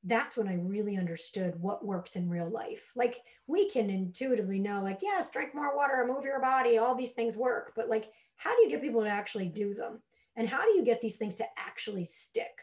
that's 0.04 0.36
when 0.36 0.48
I 0.48 0.54
really 0.54 0.96
understood 0.96 1.60
what 1.60 1.84
works 1.84 2.16
in 2.16 2.28
real 2.28 2.48
life. 2.48 2.90
Like 2.96 3.20
we 3.46 3.68
can 3.68 3.90
intuitively 3.90 4.58
know, 4.58 4.82
like, 4.82 5.00
yes, 5.02 5.30
drink 5.30 5.54
more 5.54 5.76
water, 5.76 6.04
move 6.08 6.24
your 6.24 6.40
body, 6.40 6.78
all 6.78 6.94
these 6.94 7.12
things 7.12 7.36
work. 7.36 7.72
But 7.76 7.88
like, 7.88 8.10
how 8.36 8.56
do 8.56 8.62
you 8.62 8.70
get 8.70 8.82
people 8.82 9.02
to 9.02 9.08
actually 9.08 9.48
do 9.48 9.74
them? 9.74 10.00
And 10.36 10.48
how 10.48 10.64
do 10.64 10.70
you 10.70 10.82
get 10.82 11.00
these 11.00 11.16
things 11.16 11.34
to 11.36 11.46
actually 11.58 12.04
stick? 12.04 12.62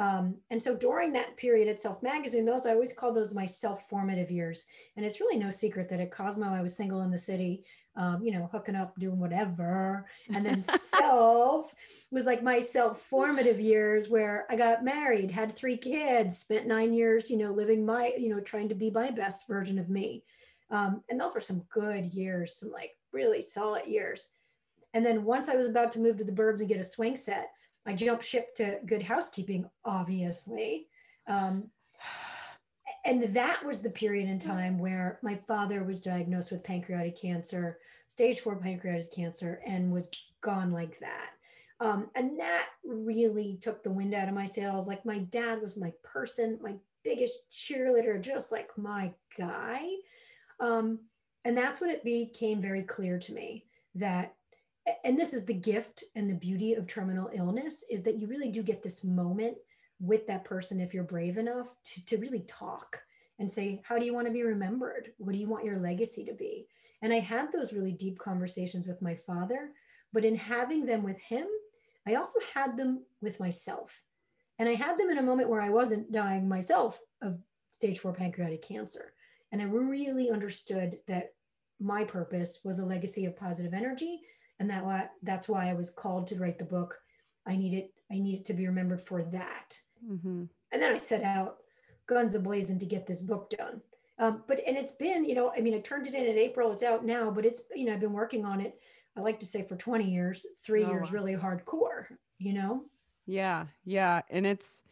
Um, 0.00 0.34
and 0.50 0.60
so 0.60 0.74
during 0.74 1.12
that 1.12 1.36
period 1.36 1.68
at 1.68 1.80
Self 1.80 2.02
Magazine, 2.02 2.44
those 2.44 2.66
I 2.66 2.72
always 2.72 2.92
call 2.92 3.12
those 3.12 3.32
my 3.32 3.46
self 3.46 3.88
formative 3.88 4.30
years. 4.30 4.64
And 4.96 5.06
it's 5.06 5.20
really 5.20 5.38
no 5.38 5.50
secret 5.50 5.88
that 5.90 6.00
at 6.00 6.10
Cosmo, 6.10 6.48
I 6.48 6.62
was 6.62 6.74
single 6.74 7.02
in 7.02 7.12
the 7.12 7.18
city 7.18 7.64
um, 7.96 8.22
you 8.22 8.32
know, 8.32 8.48
hooking 8.52 8.76
up, 8.76 8.98
doing 8.98 9.18
whatever. 9.18 10.06
And 10.32 10.44
then 10.44 10.62
self 10.62 11.74
was 12.10 12.26
like 12.26 12.42
my 12.42 12.58
self 12.58 13.02
formative 13.02 13.60
years 13.60 14.08
where 14.08 14.46
I 14.50 14.56
got 14.56 14.84
married, 14.84 15.30
had 15.30 15.54
three 15.54 15.76
kids, 15.76 16.38
spent 16.38 16.66
nine 16.66 16.92
years, 16.94 17.30
you 17.30 17.36
know, 17.36 17.52
living 17.52 17.84
my, 17.84 18.12
you 18.16 18.28
know, 18.34 18.40
trying 18.40 18.68
to 18.68 18.74
be 18.74 18.90
my 18.90 19.10
best 19.10 19.46
version 19.46 19.78
of 19.78 19.90
me. 19.90 20.24
Um, 20.70 21.02
and 21.10 21.20
those 21.20 21.34
were 21.34 21.40
some 21.40 21.64
good 21.68 22.06
years, 22.14 22.56
some 22.56 22.70
like 22.70 22.92
really 23.12 23.42
solid 23.42 23.86
years. 23.86 24.28
And 24.94 25.04
then 25.04 25.24
once 25.24 25.48
I 25.48 25.56
was 25.56 25.66
about 25.66 25.92
to 25.92 26.00
move 26.00 26.16
to 26.18 26.24
the 26.24 26.32
burbs 26.32 26.60
and 26.60 26.68
get 26.68 26.78
a 26.78 26.84
swing 26.84 27.16
set, 27.16 27.50
I 27.86 27.94
jumped 27.94 28.24
ship 28.24 28.54
to 28.56 28.78
good 28.86 29.02
housekeeping, 29.02 29.68
obviously. 29.84 30.88
Um, 31.26 31.70
and 33.04 33.34
that 33.34 33.64
was 33.64 33.80
the 33.80 33.90
period 33.90 34.28
in 34.28 34.38
time 34.38 34.78
where 34.78 35.18
my 35.22 35.38
father 35.48 35.82
was 35.84 36.00
diagnosed 36.00 36.50
with 36.50 36.62
pancreatic 36.62 37.16
cancer, 37.16 37.78
stage 38.08 38.40
four 38.40 38.56
pancreatic 38.56 39.10
cancer, 39.12 39.60
and 39.66 39.90
was 39.90 40.10
gone 40.42 40.70
like 40.70 40.98
that. 41.00 41.30
Um, 41.80 42.10
and 42.14 42.38
that 42.38 42.68
really 42.84 43.58
took 43.62 43.82
the 43.82 43.90
wind 43.90 44.12
out 44.12 44.28
of 44.28 44.34
my 44.34 44.44
sails. 44.44 44.86
Like 44.86 45.06
my 45.06 45.18
dad 45.18 45.62
was 45.62 45.78
my 45.78 45.92
person, 46.02 46.58
my 46.62 46.74
biggest 47.02 47.38
cheerleader, 47.50 48.20
just 48.20 48.52
like 48.52 48.68
my 48.76 49.12
guy. 49.38 49.86
Um, 50.58 50.98
and 51.46 51.56
that's 51.56 51.80
when 51.80 51.88
it 51.88 52.04
became 52.04 52.60
very 52.60 52.82
clear 52.82 53.18
to 53.18 53.32
me 53.32 53.64
that, 53.94 54.34
and 55.04 55.18
this 55.18 55.34
is 55.34 55.44
the 55.44 55.54
gift 55.54 56.04
and 56.14 56.28
the 56.28 56.34
beauty 56.34 56.74
of 56.74 56.86
terminal 56.86 57.30
illness, 57.32 57.84
is 57.90 58.02
that 58.02 58.18
you 58.18 58.26
really 58.26 58.50
do 58.50 58.62
get 58.62 58.82
this 58.82 59.04
moment 59.04 59.56
with 60.00 60.26
that 60.26 60.44
person 60.44 60.80
if 60.80 60.94
you're 60.94 61.04
brave 61.04 61.38
enough 61.38 61.74
to, 61.84 62.04
to 62.06 62.16
really 62.16 62.40
talk 62.40 63.02
and 63.38 63.50
say, 63.50 63.80
How 63.84 63.98
do 63.98 64.04
you 64.04 64.14
want 64.14 64.26
to 64.26 64.32
be 64.32 64.42
remembered? 64.42 65.12
What 65.18 65.32
do 65.32 65.38
you 65.38 65.48
want 65.48 65.64
your 65.64 65.78
legacy 65.78 66.24
to 66.24 66.32
be? 66.32 66.66
And 67.02 67.12
I 67.12 67.20
had 67.20 67.50
those 67.50 67.72
really 67.72 67.92
deep 67.92 68.18
conversations 68.18 68.86
with 68.86 69.00
my 69.02 69.14
father, 69.14 69.70
but 70.12 70.24
in 70.24 70.34
having 70.34 70.84
them 70.84 71.02
with 71.02 71.18
him, 71.18 71.46
I 72.06 72.14
also 72.14 72.40
had 72.52 72.76
them 72.76 73.04
with 73.20 73.40
myself. 73.40 74.02
And 74.58 74.68
I 74.68 74.74
had 74.74 74.98
them 74.98 75.10
in 75.10 75.18
a 75.18 75.22
moment 75.22 75.48
where 75.48 75.62
I 75.62 75.70
wasn't 75.70 76.12
dying 76.12 76.48
myself 76.48 77.00
of 77.22 77.38
stage 77.70 77.98
four 77.98 78.12
pancreatic 78.12 78.62
cancer. 78.62 79.12
And 79.52 79.62
I 79.62 79.64
really 79.64 80.30
understood 80.30 80.98
that 81.08 81.32
my 81.80 82.04
purpose 82.04 82.60
was 82.62 82.78
a 82.78 82.84
legacy 82.84 83.24
of 83.24 83.36
positive 83.36 83.72
energy. 83.72 84.20
And 84.60 84.70
that 84.70 84.84
why, 84.84 85.08
that's 85.22 85.48
why 85.48 85.68
I 85.68 85.74
was 85.74 85.90
called 85.90 86.28
to 86.28 86.36
write 86.36 86.58
the 86.58 86.64
book. 86.64 87.00
I 87.46 87.56
needed, 87.56 87.88
I 88.12 88.18
needed 88.18 88.44
to 88.44 88.54
be 88.54 88.66
remembered 88.66 89.00
for 89.00 89.24
that. 89.24 89.80
Mm-hmm. 90.08 90.44
And 90.72 90.82
then 90.82 90.94
I 90.94 90.98
set 90.98 91.24
out 91.24 91.56
guns 92.06 92.36
ablazing 92.36 92.78
to 92.78 92.86
get 92.86 93.06
this 93.06 93.22
book 93.22 93.50
done. 93.50 93.80
Um, 94.18 94.44
but 94.46 94.60
and 94.66 94.76
it's 94.76 94.92
been, 94.92 95.24
you 95.24 95.34
know, 95.34 95.50
I 95.56 95.62
mean, 95.62 95.74
I 95.74 95.78
turned 95.78 96.06
it 96.06 96.14
in 96.14 96.26
in 96.26 96.36
April. 96.36 96.70
It's 96.72 96.82
out 96.82 97.06
now, 97.06 97.30
but 97.30 97.46
it's, 97.46 97.62
you 97.74 97.86
know, 97.86 97.94
I've 97.94 98.00
been 98.00 98.12
working 98.12 98.44
on 98.44 98.60
it. 98.60 98.78
I 99.16 99.20
like 99.20 99.40
to 99.40 99.46
say 99.46 99.62
for 99.62 99.76
20 99.76 100.04
years, 100.04 100.46
three 100.62 100.84
oh, 100.84 100.90
years 100.90 101.08
wow. 101.08 101.14
really 101.14 101.34
hardcore. 101.34 102.04
You 102.38 102.52
know. 102.52 102.84
Yeah, 103.26 103.66
yeah, 103.84 104.22
and 104.30 104.46
it's. 104.46 104.82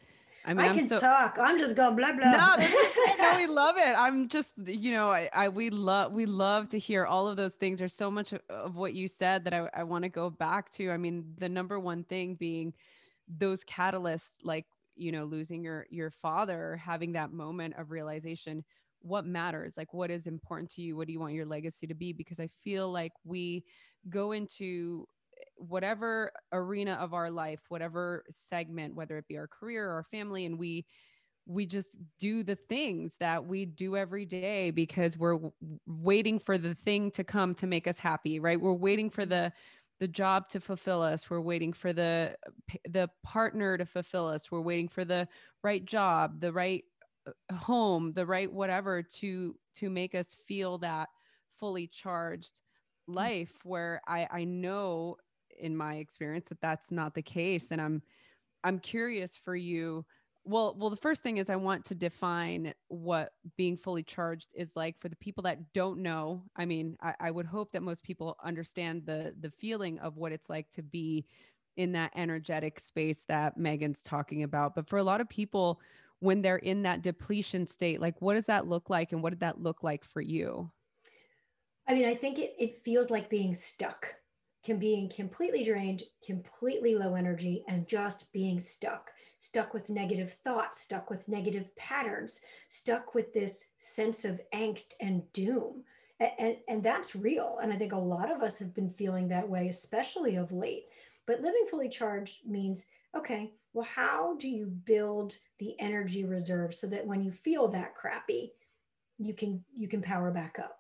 I 0.49 0.55
mean, 0.55 0.71
I 0.71 0.73
can 0.73 0.89
so, 0.89 0.99
talk. 0.99 1.39
I'm 1.39 1.59
just 1.59 1.77
going 1.77 1.95
blah 1.95 2.13
blah. 2.13 2.31
No, 2.31 2.57
no, 3.21 3.37
we 3.37 3.47
love 3.47 3.77
it. 3.77 3.95
I'm 3.97 4.29
just, 4.29 4.55
you 4.67 4.93
know, 4.93 5.11
I, 5.11 5.29
I 5.33 5.49
we 5.51 5.69
love 5.69 6.13
we 6.13 6.25
love 6.25 6.71
to 6.71 6.79
hear 6.79 7.05
all 7.05 7.29
of 7.29 7.37
those 7.37 7.55
things. 7.55 7.79
There's 7.79 7.95
so 7.95 8.11
much 8.11 8.33
of, 8.33 8.41
of 8.49 8.77
what 8.77 8.95
you 8.95 9.09
said 9.09 9.45
that 9.45 9.53
I, 9.53 9.69
I 9.75 9.83
want 9.83 10.05
to 10.05 10.09
go 10.09 10.31
back 10.31 10.71
to. 10.73 10.91
I 10.91 10.97
mean, 10.97 11.35
the 11.37 11.49
number 11.51 11.79
one 11.79 12.03
thing 12.05 12.35
being 12.35 12.73
those 13.37 13.63
catalysts 13.65 14.37
like 14.43 14.65
you 14.97 15.13
know 15.13 15.25
losing 15.25 15.63
your 15.63 15.87
your 15.91 16.11
father 16.11 16.77
having 16.77 17.13
that 17.13 17.33
moment 17.33 17.75
of 17.79 17.91
realization 17.91 18.65
what 19.01 19.27
matters 19.27 19.77
like 19.77 19.93
what 19.93 20.11
is 20.11 20.27
important 20.27 20.71
to 20.71 20.83
you 20.83 20.97
what 20.97 21.07
do 21.07 21.13
you 21.13 21.21
want 21.21 21.35
your 21.35 21.47
legacy 21.47 21.87
to 21.87 21.95
be 21.95 22.13
because 22.13 22.41
i 22.41 22.49
feel 22.65 22.91
like 22.91 23.13
we 23.25 23.63
go 24.09 24.33
into 24.33 25.07
whatever 25.59 26.33
arena 26.53 26.93
of 26.95 27.15
our 27.15 27.31
life 27.31 27.61
whatever 27.69 28.25
segment 28.33 28.95
whether 28.95 29.19
it 29.19 29.27
be 29.29 29.37
our 29.37 29.49
career 29.49 29.89
or 29.89 29.95
our 29.95 30.05
family 30.05 30.47
and 30.47 30.59
we 30.59 30.87
we 31.47 31.67
just 31.67 31.97
do 32.19 32.43
the 32.43 32.55
things 32.57 33.15
that 33.21 33.47
we 33.47 33.65
do 33.65 33.97
every 33.97 34.27
day 34.27 34.71
because 34.71 35.17
we're 35.17 35.35
w- 35.35 35.53
waiting 35.87 36.39
for 36.39 36.59
the 36.59 36.75
thing 36.75 37.11
to 37.11 37.25
come 37.25 37.55
to 37.55 37.67
make 37.67 37.87
us 37.87 37.99
happy 37.99 38.39
right? 38.39 38.61
We're 38.61 38.73
waiting 38.75 39.11
for 39.11 39.25
the 39.25 39.53
the 40.01 40.09
job 40.09 40.49
to 40.51 40.61
fulfill 40.61 41.03
us. 41.03 41.29
We're 41.31 41.41
waiting 41.41 41.73
for 41.73 41.93
the 41.93 42.37
the 42.89 43.09
partner 43.25 43.77
to 43.79 43.87
fulfill 43.87 44.29
us. 44.29 44.51
We're 44.51 44.61
waiting 44.61 44.89
for 44.89 45.05
the 45.05 45.29
right 45.63 45.85
job 45.85 46.41
the 46.41 46.53
right 46.53 46.85
uh, 47.27 47.55
home 47.55 48.13
the 48.13 48.27
right 48.27 48.53
whatever 48.53 49.03
to 49.03 49.55
to 49.77 49.91
make 49.91 50.15
us 50.15 50.37
feel 50.47 50.79
that 50.79 51.09
fully 51.59 51.87
charged 51.89 52.63
mm. 53.09 53.15
life 53.15 53.53
where 53.65 54.01
i 54.07 54.27
i 54.31 54.45
know 54.45 55.17
in 55.61 55.77
my 55.77 55.97
experience 55.97 56.47
that 56.49 56.61
that's 56.61 56.91
not 56.91 57.15
the 57.15 57.23
case 57.23 57.71
and 57.71 57.81
i'm 57.81 58.03
i'm 58.65 58.79
curious 58.79 59.37
for 59.37 59.57
you 59.57 60.05
well 60.45 60.75
well 60.79 60.91
the 60.91 60.97
first 60.97 61.23
thing 61.23 61.37
is 61.37 61.51
i 61.51 61.57
want 61.57 61.85
to 61.85 61.95
define 61.95 62.73
what 62.89 63.33
being 63.57 63.77
fully 63.77 64.03
charged 64.03 64.49
is 64.55 64.75
like 64.77 64.99
for 65.01 65.09
the 65.09 65.17
people 65.17 65.43
that 65.43 65.73
don't 65.73 66.01
know 66.01 66.43
i 66.57 66.65
mean 66.65 66.97
I, 67.03 67.15
I, 67.21 67.31
would 67.31 67.47
hope 67.47 67.73
that 67.73 67.83
most 67.83 68.03
people 68.03 68.37
understand 68.43 69.03
the 69.05 69.35
the 69.41 69.51
feeling 69.51 69.99
of 69.99 70.17
what 70.17 70.33
it's 70.33 70.49
like 70.49 70.71
to 70.71 70.83
be 70.83 71.27
in 71.79 71.93
that 71.93 72.13
energetic 72.17 72.81
space 72.81 73.25
that 73.29 73.57
Meaghan's 73.57 74.03
talking 74.03 74.43
about. 74.43 74.75
But 74.75 74.89
for 74.89 74.99
a 74.99 75.03
lot 75.03 75.21
of 75.21 75.29
people, 75.29 75.81
when 76.19 76.43
they're 76.43 76.57
in 76.57 76.83
that 76.83 77.03
depletion 77.03 77.67
state, 77.67 78.01
like 78.01 78.21
what 78.21 78.35
does 78.35 78.47
that 78.47 78.67
look 78.67 78.91
like? 78.91 79.13
And 79.13 79.23
what 79.23 79.31
did 79.31 79.41
that 79.41 79.63
look 79.63 79.83
like 79.85 80.05
for 80.05 80.21
you? 80.21 80.71
I 81.87 81.95
mean, 81.95 82.05
I 82.05 82.15
think 82.17 82.39
it, 82.39 82.55
it 82.59 82.83
feels 82.85 83.11
like 83.11 83.31
being 83.31 83.55
stuck, 83.55 84.13
can 84.69 84.79
being 84.79 85.09
completely 85.09 85.65
drained, 85.65 86.03
completely 86.23 86.95
low 86.95 87.15
energy, 87.15 87.65
and 87.69 87.89
just 87.89 88.31
being 88.33 88.61
stuck, 88.61 89.11
stuck 89.39 89.73
with 89.73 89.89
negative 89.89 90.35
thoughts, 90.45 90.79
stuck 90.81 91.09
with 91.09 91.27
negative 91.27 91.75
patterns, 91.75 92.43
stuck 92.69 93.15
with 93.15 93.33
this 93.33 93.69
sense 93.77 94.27
of 94.27 94.43
angst 94.53 94.93
and 95.01 95.23
doom. 95.33 95.83
And, 96.21 96.33
and, 96.39 96.57
and 96.69 96.83
that's 96.83 97.17
real. 97.17 97.59
And 97.63 97.73
I 97.73 97.77
think 97.77 97.93
a 97.93 97.99
lot 97.99 98.31
of 98.31 98.43
us 98.43 98.59
have 98.59 98.75
been 98.75 98.91
feeling 98.91 99.27
that 99.29 99.49
way, 99.49 99.69
especially 99.69 100.37
of 100.37 100.53
late. 100.53 100.85
But 101.25 101.41
living 101.41 101.65
fully 101.71 101.89
charged 101.89 102.47
means 102.47 102.85
okay, 103.17 103.51
well, 103.73 103.87
how 103.87 104.37
do 104.37 104.51
you 104.51 104.67
build 104.67 105.39
the 105.57 105.81
energy 105.81 106.27
reserve 106.27 106.75
so 106.75 106.87
that 106.89 107.07
when 107.07 107.23
you 107.23 107.33
feel 107.33 107.69
that 107.69 107.95
crappy, 107.95 108.53
you 109.17 109.33
can 109.33 109.65
you 109.75 109.89
can 109.89 110.03
power 110.03 110.31
back 110.31 110.59
up 110.59 110.78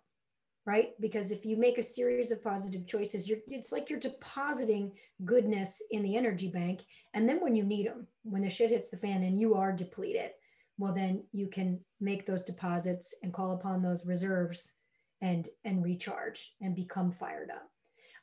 right? 0.68 0.92
Because 1.00 1.33
if 1.33 1.46
you 1.46 1.57
make 1.57 1.78
a 1.78 1.83
series 1.83 2.31
of 2.31 2.44
positive 2.44 2.87
choices 2.87 3.26
you're 3.26 3.38
it's 3.48 3.72
like 3.72 3.88
you're 3.88 3.98
depositing 3.98 4.92
goodness 5.24 5.83
in 5.90 6.02
the 6.02 6.14
energy 6.14 6.48
bank 6.48 6.85
and 7.14 7.26
then 7.26 7.40
when 7.40 7.57
you 7.57 7.64
need 7.64 7.87
them 7.87 8.07
when 8.22 8.42
the 8.42 8.50
shit 8.50 8.68
hits 8.70 8.90
the 8.90 8.96
fan 8.98 9.22
and 9.22 9.40
you 9.40 9.54
are 9.54 9.72
depleted 9.72 10.33
well 10.76 10.92
then 10.92 11.24
you 11.33 11.46
can 11.46 11.81
make 12.00 12.26
those 12.26 12.42
deposits 12.42 13.14
and 13.22 13.33
call 13.33 13.52
upon 13.52 13.81
those 13.81 14.04
reserves 14.04 14.74
and 15.22 15.48
and 15.64 15.83
recharge 15.83 16.52
and 16.61 16.76
become 16.76 17.11
fired 17.11 17.50
up. 17.50 17.70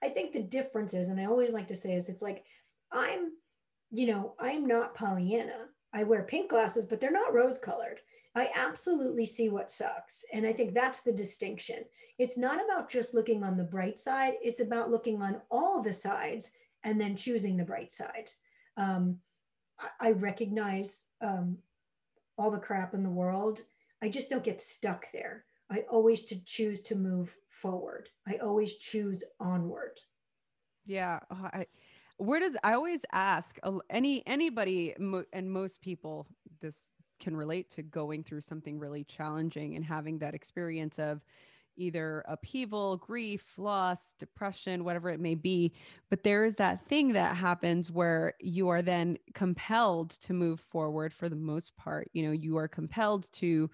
I 0.04 0.10
think 0.10 0.32
the 0.32 0.44
difference 0.44 0.94
is 0.94 1.10
and 1.10 1.20
i 1.20 1.26
always 1.26 1.52
like 1.52 1.68
to 1.70 1.82
say 1.84 1.96
is 1.96 2.10
it's 2.10 2.22
like 2.22 2.44
i'm 2.92 3.32
you 3.90 4.06
know 4.06 4.36
i'm 4.40 4.68
not 4.68 4.94
pollyanna. 4.94 5.62
I 5.94 6.04
wear 6.04 6.22
pink 6.24 6.52
glasses 6.52 6.86
but 6.86 7.00
they're 7.00 7.20
not 7.22 7.34
rose 7.34 7.58
colored 7.58 8.02
I 8.36 8.52
absolutely 8.54 9.26
see 9.26 9.48
what 9.48 9.72
sucks. 9.72 10.26
And 10.34 10.46
I 10.46 10.52
think 10.52 10.74
that's 10.74 11.02
the 11.02 11.14
distinction. 11.14 11.86
It's 12.18 12.38
not 12.38 12.64
about 12.64 12.90
just 12.90 13.14
looking 13.14 13.44
on 13.44 13.56
the 13.56 13.64
bright 13.64 13.98
side, 13.98 14.34
it's 14.42 14.60
about 14.60 14.92
looking 14.92 15.22
on 15.22 15.42
all 15.50 15.82
the 15.82 15.94
sides 15.94 16.52
and 16.84 17.00
then 17.00 17.16
choosing 17.16 17.58
the 17.58 17.64
bright 17.64 17.92
side. 17.92 18.30
Um, 18.78 19.20
I, 20.00 20.12
recognize 20.12 21.06
um, 21.22 21.58
all 22.38 22.52
the 22.52 22.60
crap 22.60 22.94
in 22.94 23.04
the 23.04 23.10
world. 23.10 23.62
I 24.02 24.10
just 24.10 24.30
don't 24.30 24.44
get 24.44 24.62
stuck 24.62 25.06
there. 25.12 25.46
I 25.70 25.80
always 25.90 26.22
to 26.24 26.44
choose 26.44 26.82
to 26.82 26.96
move 26.96 27.36
forward. 27.50 28.10
I 28.28 28.36
always 28.36 28.76
choose 28.76 29.24
onward. 29.40 30.00
Yeah, 30.86 31.20
uh, 31.32 31.50
I, 31.54 31.66
where 32.18 32.40
does 32.40 32.56
I 32.64 32.74
always 32.74 33.04
ask 33.12 33.58
any 33.90 34.26
anybody 34.28 34.94
and 35.34 35.52
most 35.52 35.82
people 35.82 36.28
this 36.62 36.92
can 37.26 37.36
relate 37.36 37.72
to 37.72 37.82
going 37.82 38.24
through 38.24 38.42
something 38.42 38.78
really 38.78 39.04
challenging 39.04 39.76
and 39.76 39.84
having 39.84 40.20
that 40.20 40.36
experience 40.36 41.00
of 41.00 41.24
either 41.76 42.24
upheaval, 42.28 42.98
grief, 42.98 43.44
loss, 43.58 44.14
depression, 44.20 44.84
whatever 44.84 45.10
it 45.10 45.20
may 45.20 45.34
be. 45.34 45.74
But 46.12 46.22
there 46.22 46.46
is 46.46 46.56
that 46.58 46.88
thing 46.88 47.12
that 47.14 47.36
happens 47.36 47.90
where 47.90 48.36
you 48.40 48.70
are 48.70 48.84
then 48.84 49.18
compelled 49.34 50.12
to 50.12 50.34
move 50.34 50.60
forward 50.60 51.16
for 51.16 51.28
the 51.28 51.36
most 51.36 51.76
part. 51.78 52.08
You 52.14 52.28
know, 52.28 52.32
you 52.32 52.58
are 52.58 52.68
compelled 52.68 53.32
to 53.34 53.72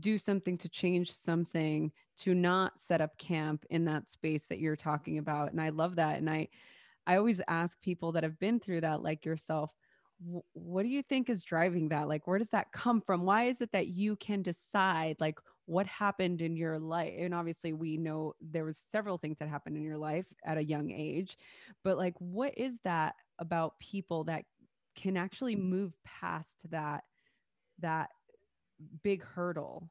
do 0.00 0.16
something 0.16 0.56
to 0.56 0.68
change 0.70 1.12
something, 1.12 1.92
to 2.16 2.34
not 2.34 2.80
set 2.80 3.02
up 3.02 3.18
camp 3.18 3.66
in 3.68 3.84
that 3.84 4.08
space 4.08 4.46
that 4.46 4.60
you're 4.60 4.76
talking 4.76 5.18
about. 5.18 5.52
And 5.52 5.60
I 5.60 5.68
love 5.68 5.94
that. 5.96 6.16
And 6.16 6.30
I, 6.30 6.48
I 7.06 7.16
always 7.16 7.42
ask 7.48 7.78
people 7.82 8.12
that 8.12 8.24
have 8.24 8.38
been 8.38 8.58
through 8.58 8.80
that, 8.80 9.02
like 9.02 9.26
yourself, 9.26 9.74
what 10.52 10.82
do 10.82 10.88
you 10.88 11.02
think 11.02 11.28
is 11.28 11.42
driving 11.42 11.88
that? 11.88 12.08
Like 12.08 12.26
where 12.26 12.38
does 12.38 12.50
that 12.50 12.72
come 12.72 13.00
from? 13.00 13.22
Why 13.22 13.44
is 13.44 13.60
it 13.60 13.72
that 13.72 13.88
you 13.88 14.16
can 14.16 14.42
decide 14.42 15.16
like 15.20 15.38
what 15.66 15.86
happened 15.86 16.40
in 16.40 16.56
your 16.56 16.78
life? 16.78 17.14
And 17.18 17.34
obviously 17.34 17.72
we 17.72 17.96
know 17.96 18.34
there 18.40 18.64
was 18.64 18.78
several 18.78 19.18
things 19.18 19.38
that 19.38 19.48
happened 19.48 19.76
in 19.76 19.82
your 19.82 19.98
life 19.98 20.26
at 20.44 20.58
a 20.58 20.64
young 20.64 20.90
age 20.90 21.36
but 21.82 21.98
like 21.98 22.14
what 22.18 22.56
is 22.56 22.78
that 22.84 23.14
about 23.38 23.78
people 23.78 24.24
that 24.24 24.44
can 24.94 25.16
actually 25.16 25.56
move 25.56 25.92
past 26.04 26.56
that 26.70 27.04
that 27.80 28.10
big 29.02 29.22
hurdle? 29.22 29.90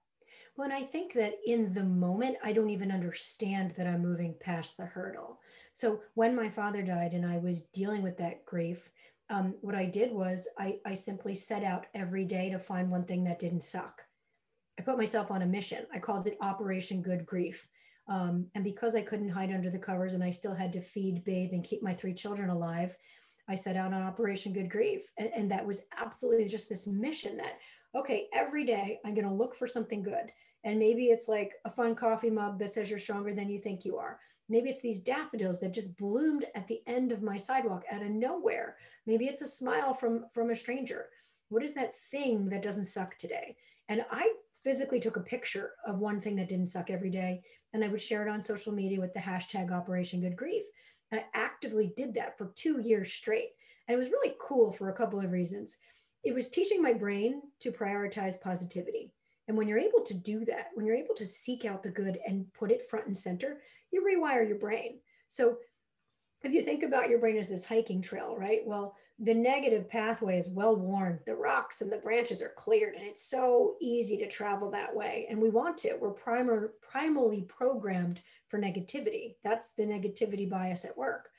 Well, 0.56 0.66
and 0.66 0.74
I 0.74 0.84
think 0.84 1.14
that 1.14 1.34
in 1.46 1.72
the 1.74 1.84
moment, 1.84 2.38
I 2.44 2.54
don't 2.54 2.70
even 2.70 2.92
understand 2.92 3.72
that 3.72 3.88
I'm 3.88 4.02
moving 4.02 4.36
past 4.40 4.78
the 4.78 4.86
hurdle. 4.86 5.40
So 5.74 6.02
when 6.16 6.36
my 6.36 6.50
father 6.50 6.82
died 6.82 7.14
and 7.14 7.26
I 7.26 7.38
was 7.38 7.62
dealing 7.62 8.02
with 8.02 8.18
that 8.18 8.46
grief, 8.46 8.90
um, 9.30 9.56
what 9.62 9.76
I 9.76 9.86
did 9.86 10.12
was 10.12 10.48
I, 10.58 10.80
I 10.86 10.94
simply 10.94 11.36
set 11.36 11.64
out 11.64 11.88
every 11.94 12.26
day 12.26 12.50
to 12.50 12.60
find 12.60 12.90
one 12.90 13.06
thing 13.06 13.24
that 13.24 13.40
didn't 13.40 13.64
suck. 13.64 14.02
I 14.80 14.82
put 14.82 14.98
myself 14.98 15.32
on 15.32 15.42
a 15.42 15.46
mission. 15.46 15.86
I 15.94 16.00
called 16.00 16.28
it 16.28 16.38
Operation 16.42 17.02
Good 17.02 17.26
Grief. 17.26 17.68
Um, 18.08 18.48
and 18.54 18.64
because 18.64 18.96
I 18.96 19.02
couldn't 19.02 19.30
hide 19.30 19.52
under 19.52 19.70
the 19.70 19.80
covers 19.80 20.14
and 20.14 20.24
I 20.24 20.30
still 20.30 20.54
had 20.54 20.74
to 20.74 20.82
feed, 20.82 21.24
bathe, 21.24 21.54
and 21.54 21.64
keep 21.64 21.82
my 21.82 21.94
three 21.94 22.14
children 22.14 22.50
alive, 22.50 22.98
I 23.48 23.56
set 23.56 23.78
out 23.78 23.94
on 23.94 24.02
Operation 24.02 24.52
Good 24.52 24.70
Grief. 24.70 25.12
And, 25.18 25.30
and 25.34 25.52
that 25.52 25.66
was 25.66 25.86
absolutely 25.98 26.46
just 26.46 26.68
this 26.70 26.88
mission 26.88 27.38
that, 27.38 27.60
okay, 27.96 28.28
every 28.34 28.66
day 28.66 29.00
I'm 29.06 29.14
going 29.14 29.28
to 29.28 29.34
look 29.34 29.56
for 29.56 29.68
something 29.68 30.04
good. 30.04 30.32
And 30.64 30.80
maybe 30.80 31.06
it's 31.08 31.28
like 31.28 31.56
a 31.66 31.70
fun 31.70 31.96
coffee 31.96 32.30
mug 32.30 32.60
that 32.60 32.72
says 32.72 32.90
you're 32.90 33.00
stronger 33.00 33.34
than 33.34 33.50
you 33.50 33.60
think 33.60 33.86
you 33.86 33.98
are. 33.98 34.20
Maybe 34.50 34.70
it's 34.70 34.82
these 34.82 35.00
daffodils 35.00 35.60
that 35.60 35.74
just 35.74 35.96
bloomed 35.98 36.46
at 36.56 36.68
the 36.68 36.82
end 36.88 37.12
of 37.12 37.22
my 37.22 37.38
sidewalk 37.38 37.84
out 37.92 38.02
of 38.02 38.10
nowhere. 38.10 38.78
Maybe 39.06 39.26
it's 39.26 39.42
a 39.42 39.48
smile 39.48 39.94
from 39.94 40.26
from 40.34 40.52
a 40.52 40.56
stranger. 40.56 41.10
What 41.50 41.64
is 41.64 41.74
that 41.74 41.96
thing 41.96 42.46
that 42.46 42.64
doesn't 42.64 42.86
suck 42.86 43.18
today? 43.18 43.56
And 43.90 44.06
I 44.10 44.34
physically 44.64 45.00
took 45.00 45.18
a 45.18 45.22
picture 45.22 45.72
of 45.86 46.00
one 46.00 46.22
thing 46.22 46.36
that 46.38 46.48
didn't 46.48 46.68
suck 46.68 46.90
every 46.90 47.10
day 47.10 47.42
and 47.74 47.84
I 47.84 47.88
would 47.88 48.02
share 48.02 48.26
it 48.26 48.30
on 48.30 48.42
social 48.42 48.72
media 48.72 49.00
with 49.00 49.14
the 49.14 49.20
hashtag 49.20 49.72
Operation 49.72 50.22
Good 50.22 50.38
Grief. 50.38 50.66
And 51.12 51.20
I 51.20 51.26
actively 51.34 51.92
did 51.98 52.14
that 52.14 52.38
for 52.38 52.52
two 52.56 52.80
years 52.80 53.12
straight. 53.12 53.50
And 53.88 53.96
it 53.96 53.98
was 53.98 54.10
really 54.10 54.36
cool 54.40 54.72
for 54.72 54.90
a 54.90 54.94
couple 54.94 55.20
of 55.20 55.32
reasons. 55.32 55.78
It 56.24 56.34
was 56.34 56.50
teaching 56.50 56.82
my 56.82 56.94
brain 56.94 57.42
to 57.60 57.72
prioritize 57.72 58.40
positivity. 58.40 59.12
And 59.48 59.58
when 59.58 59.68
you're 59.68 59.80
able 59.80 60.02
to 60.02 60.14
do 60.14 60.46
that, 60.46 60.70
when 60.74 60.86
you're 60.86 60.96
able 60.96 61.16
to 61.16 61.26
seek 61.26 61.66
out 61.66 61.84
the 61.84 61.90
good 61.90 62.18
and 62.26 62.52
put 62.54 62.72
it 62.72 62.90
front 62.90 63.08
and 63.08 63.18
center, 63.18 63.62
you 63.92 64.02
rewire 64.02 64.48
your 64.48 64.58
brain. 64.58 65.00
So 65.28 65.58
if 66.44 66.54
you 66.54 66.64
think 66.64 66.84
about 66.84 67.10
your 67.10 67.20
brain 67.20 67.38
as 67.38 67.50
this 67.50 67.66
hiking 67.66 68.02
trail, 68.02 68.36
right? 68.38 68.62
Well, 68.66 68.96
the 69.20 69.34
negative 69.34 69.88
pathway 69.90 70.38
is 70.38 70.50
well 70.50 70.76
worn. 70.76 71.20
The 71.26 71.36
rocks 71.36 71.82
and 71.82 71.92
the 71.92 71.98
branches 71.98 72.42
are 72.42 72.54
cleared, 72.58 72.96
and 72.96 73.06
it's 73.06 73.24
so 73.24 73.76
easy 73.80 74.18
to 74.18 74.28
travel 74.28 74.72
that 74.72 74.94
way. 74.94 75.28
And 75.30 75.40
we 75.40 75.50
want 75.50 75.78
to. 75.80 75.96
We're 76.00 76.12
primer, 76.12 76.74
primally 76.92 77.48
programmed 77.48 78.22
for 78.48 78.60
negativity. 78.60 79.36
That's 79.44 79.70
the 79.72 79.84
negativity 79.84 80.50
bias 80.50 80.84
at 80.84 80.98
work. 80.98 81.30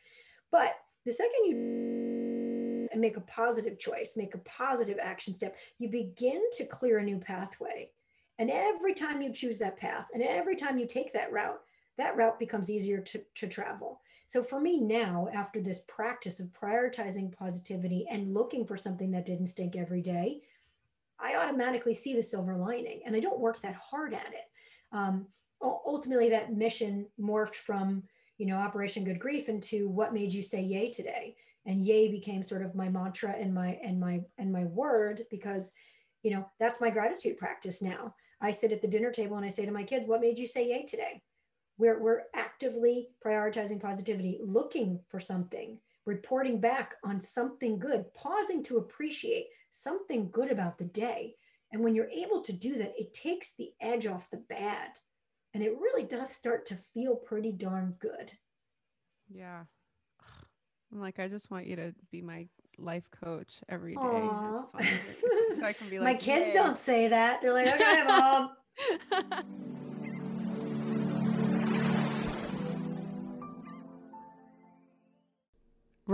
But 0.50 0.74
the 1.04 1.12
second 1.12 1.46
you 1.46 2.23
make 3.00 3.16
a 3.16 3.22
positive 3.22 3.78
choice, 3.78 4.14
make 4.16 4.34
a 4.34 4.38
positive 4.38 4.98
action 5.00 5.34
step, 5.34 5.56
you 5.78 5.88
begin 5.88 6.42
to 6.52 6.66
clear 6.66 6.98
a 6.98 7.04
new 7.04 7.18
pathway. 7.18 7.90
And 8.38 8.50
every 8.50 8.94
time 8.94 9.22
you 9.22 9.32
choose 9.32 9.58
that 9.58 9.76
path, 9.76 10.08
and 10.12 10.22
every 10.22 10.56
time 10.56 10.78
you 10.78 10.86
take 10.86 11.12
that 11.12 11.32
route, 11.32 11.60
that 11.96 12.16
route 12.16 12.38
becomes 12.38 12.70
easier 12.70 13.00
to, 13.00 13.22
to 13.36 13.46
travel. 13.46 14.00
So 14.26 14.42
for 14.42 14.60
me 14.60 14.80
now, 14.80 15.28
after 15.32 15.60
this 15.60 15.80
practice 15.86 16.40
of 16.40 16.48
prioritizing 16.48 17.36
positivity 17.36 18.06
and 18.10 18.32
looking 18.34 18.64
for 18.64 18.76
something 18.76 19.10
that 19.12 19.26
didn't 19.26 19.46
stink 19.46 19.76
every 19.76 20.00
day, 20.00 20.40
I 21.18 21.36
automatically 21.36 21.94
see 21.94 22.14
the 22.14 22.22
silver 22.22 22.56
lining 22.56 23.02
and 23.04 23.14
I 23.14 23.20
don't 23.20 23.38
work 23.38 23.60
that 23.60 23.74
hard 23.74 24.14
at 24.14 24.32
it. 24.32 24.50
Um, 24.92 25.26
ultimately, 25.62 26.30
that 26.30 26.52
mission 26.52 27.06
morphed 27.20 27.54
from, 27.54 28.02
you 28.38 28.46
know, 28.46 28.56
Operation 28.56 29.04
Good 29.04 29.18
Grief 29.18 29.48
into 29.48 29.88
what 29.88 30.12
made 30.14 30.32
you 30.32 30.42
say 30.42 30.62
yay 30.62 30.90
today. 30.90 31.36
And 31.66 31.84
yay 31.84 32.08
became 32.08 32.42
sort 32.42 32.62
of 32.62 32.74
my 32.74 32.88
mantra 32.88 33.32
and 33.32 33.54
my 33.54 33.78
and 33.82 33.98
my 33.98 34.20
and 34.38 34.52
my 34.52 34.64
word 34.64 35.24
because, 35.30 35.72
you 36.22 36.30
know, 36.30 36.46
that's 36.58 36.80
my 36.80 36.90
gratitude 36.90 37.38
practice 37.38 37.80
now. 37.80 38.14
I 38.40 38.50
sit 38.50 38.72
at 38.72 38.82
the 38.82 38.88
dinner 38.88 39.10
table 39.10 39.36
and 39.36 39.44
I 39.46 39.48
say 39.48 39.64
to 39.64 39.72
my 39.72 39.84
kids, 39.84 40.06
what 40.06 40.20
made 40.20 40.38
you 40.38 40.46
say 40.46 40.68
yay 40.68 40.84
today? 40.84 41.22
We're, 41.78 41.98
we're 41.98 42.24
actively 42.34 43.08
prioritizing 43.24 43.80
positivity, 43.80 44.38
looking 44.42 45.00
for 45.08 45.18
something, 45.18 45.78
reporting 46.04 46.60
back 46.60 46.94
on 47.02 47.20
something 47.20 47.78
good, 47.78 48.12
pausing 48.14 48.62
to 48.64 48.78
appreciate 48.78 49.46
something 49.70 50.30
good 50.30 50.52
about 50.52 50.78
the 50.78 50.84
day. 50.84 51.34
And 51.72 51.82
when 51.82 51.94
you're 51.94 52.10
able 52.10 52.42
to 52.42 52.52
do 52.52 52.76
that, 52.78 52.92
it 52.96 53.12
takes 53.12 53.54
the 53.54 53.72
edge 53.80 54.06
off 54.06 54.30
the 54.30 54.36
bad. 54.36 54.90
And 55.54 55.62
it 55.62 55.78
really 55.78 56.04
does 56.04 56.30
start 56.30 56.66
to 56.66 56.76
feel 56.76 57.16
pretty 57.16 57.50
darn 57.50 57.96
good. 57.98 58.30
Yeah. 59.28 59.64
I'm 60.94 61.00
like, 61.00 61.18
I 61.18 61.28
just 61.28 61.50
want 61.50 61.66
you 61.66 61.76
to 61.76 61.94
be 62.10 62.22
my 62.22 62.48
life 62.78 63.10
coach 63.10 63.60
every 63.68 63.98
day. 63.98 64.38
I 64.74 64.84
so 65.52 65.64
I 65.66 65.72
can 65.72 65.88
be 65.88 65.98
like, 66.00 66.04
my 66.04 66.14
kids 66.14 66.52
don't 66.52 66.76
say 66.76 67.08
that. 67.08 67.40
They're 67.42 67.52
like, 67.52 67.68
okay, 67.68 68.04
mom. 68.06 68.50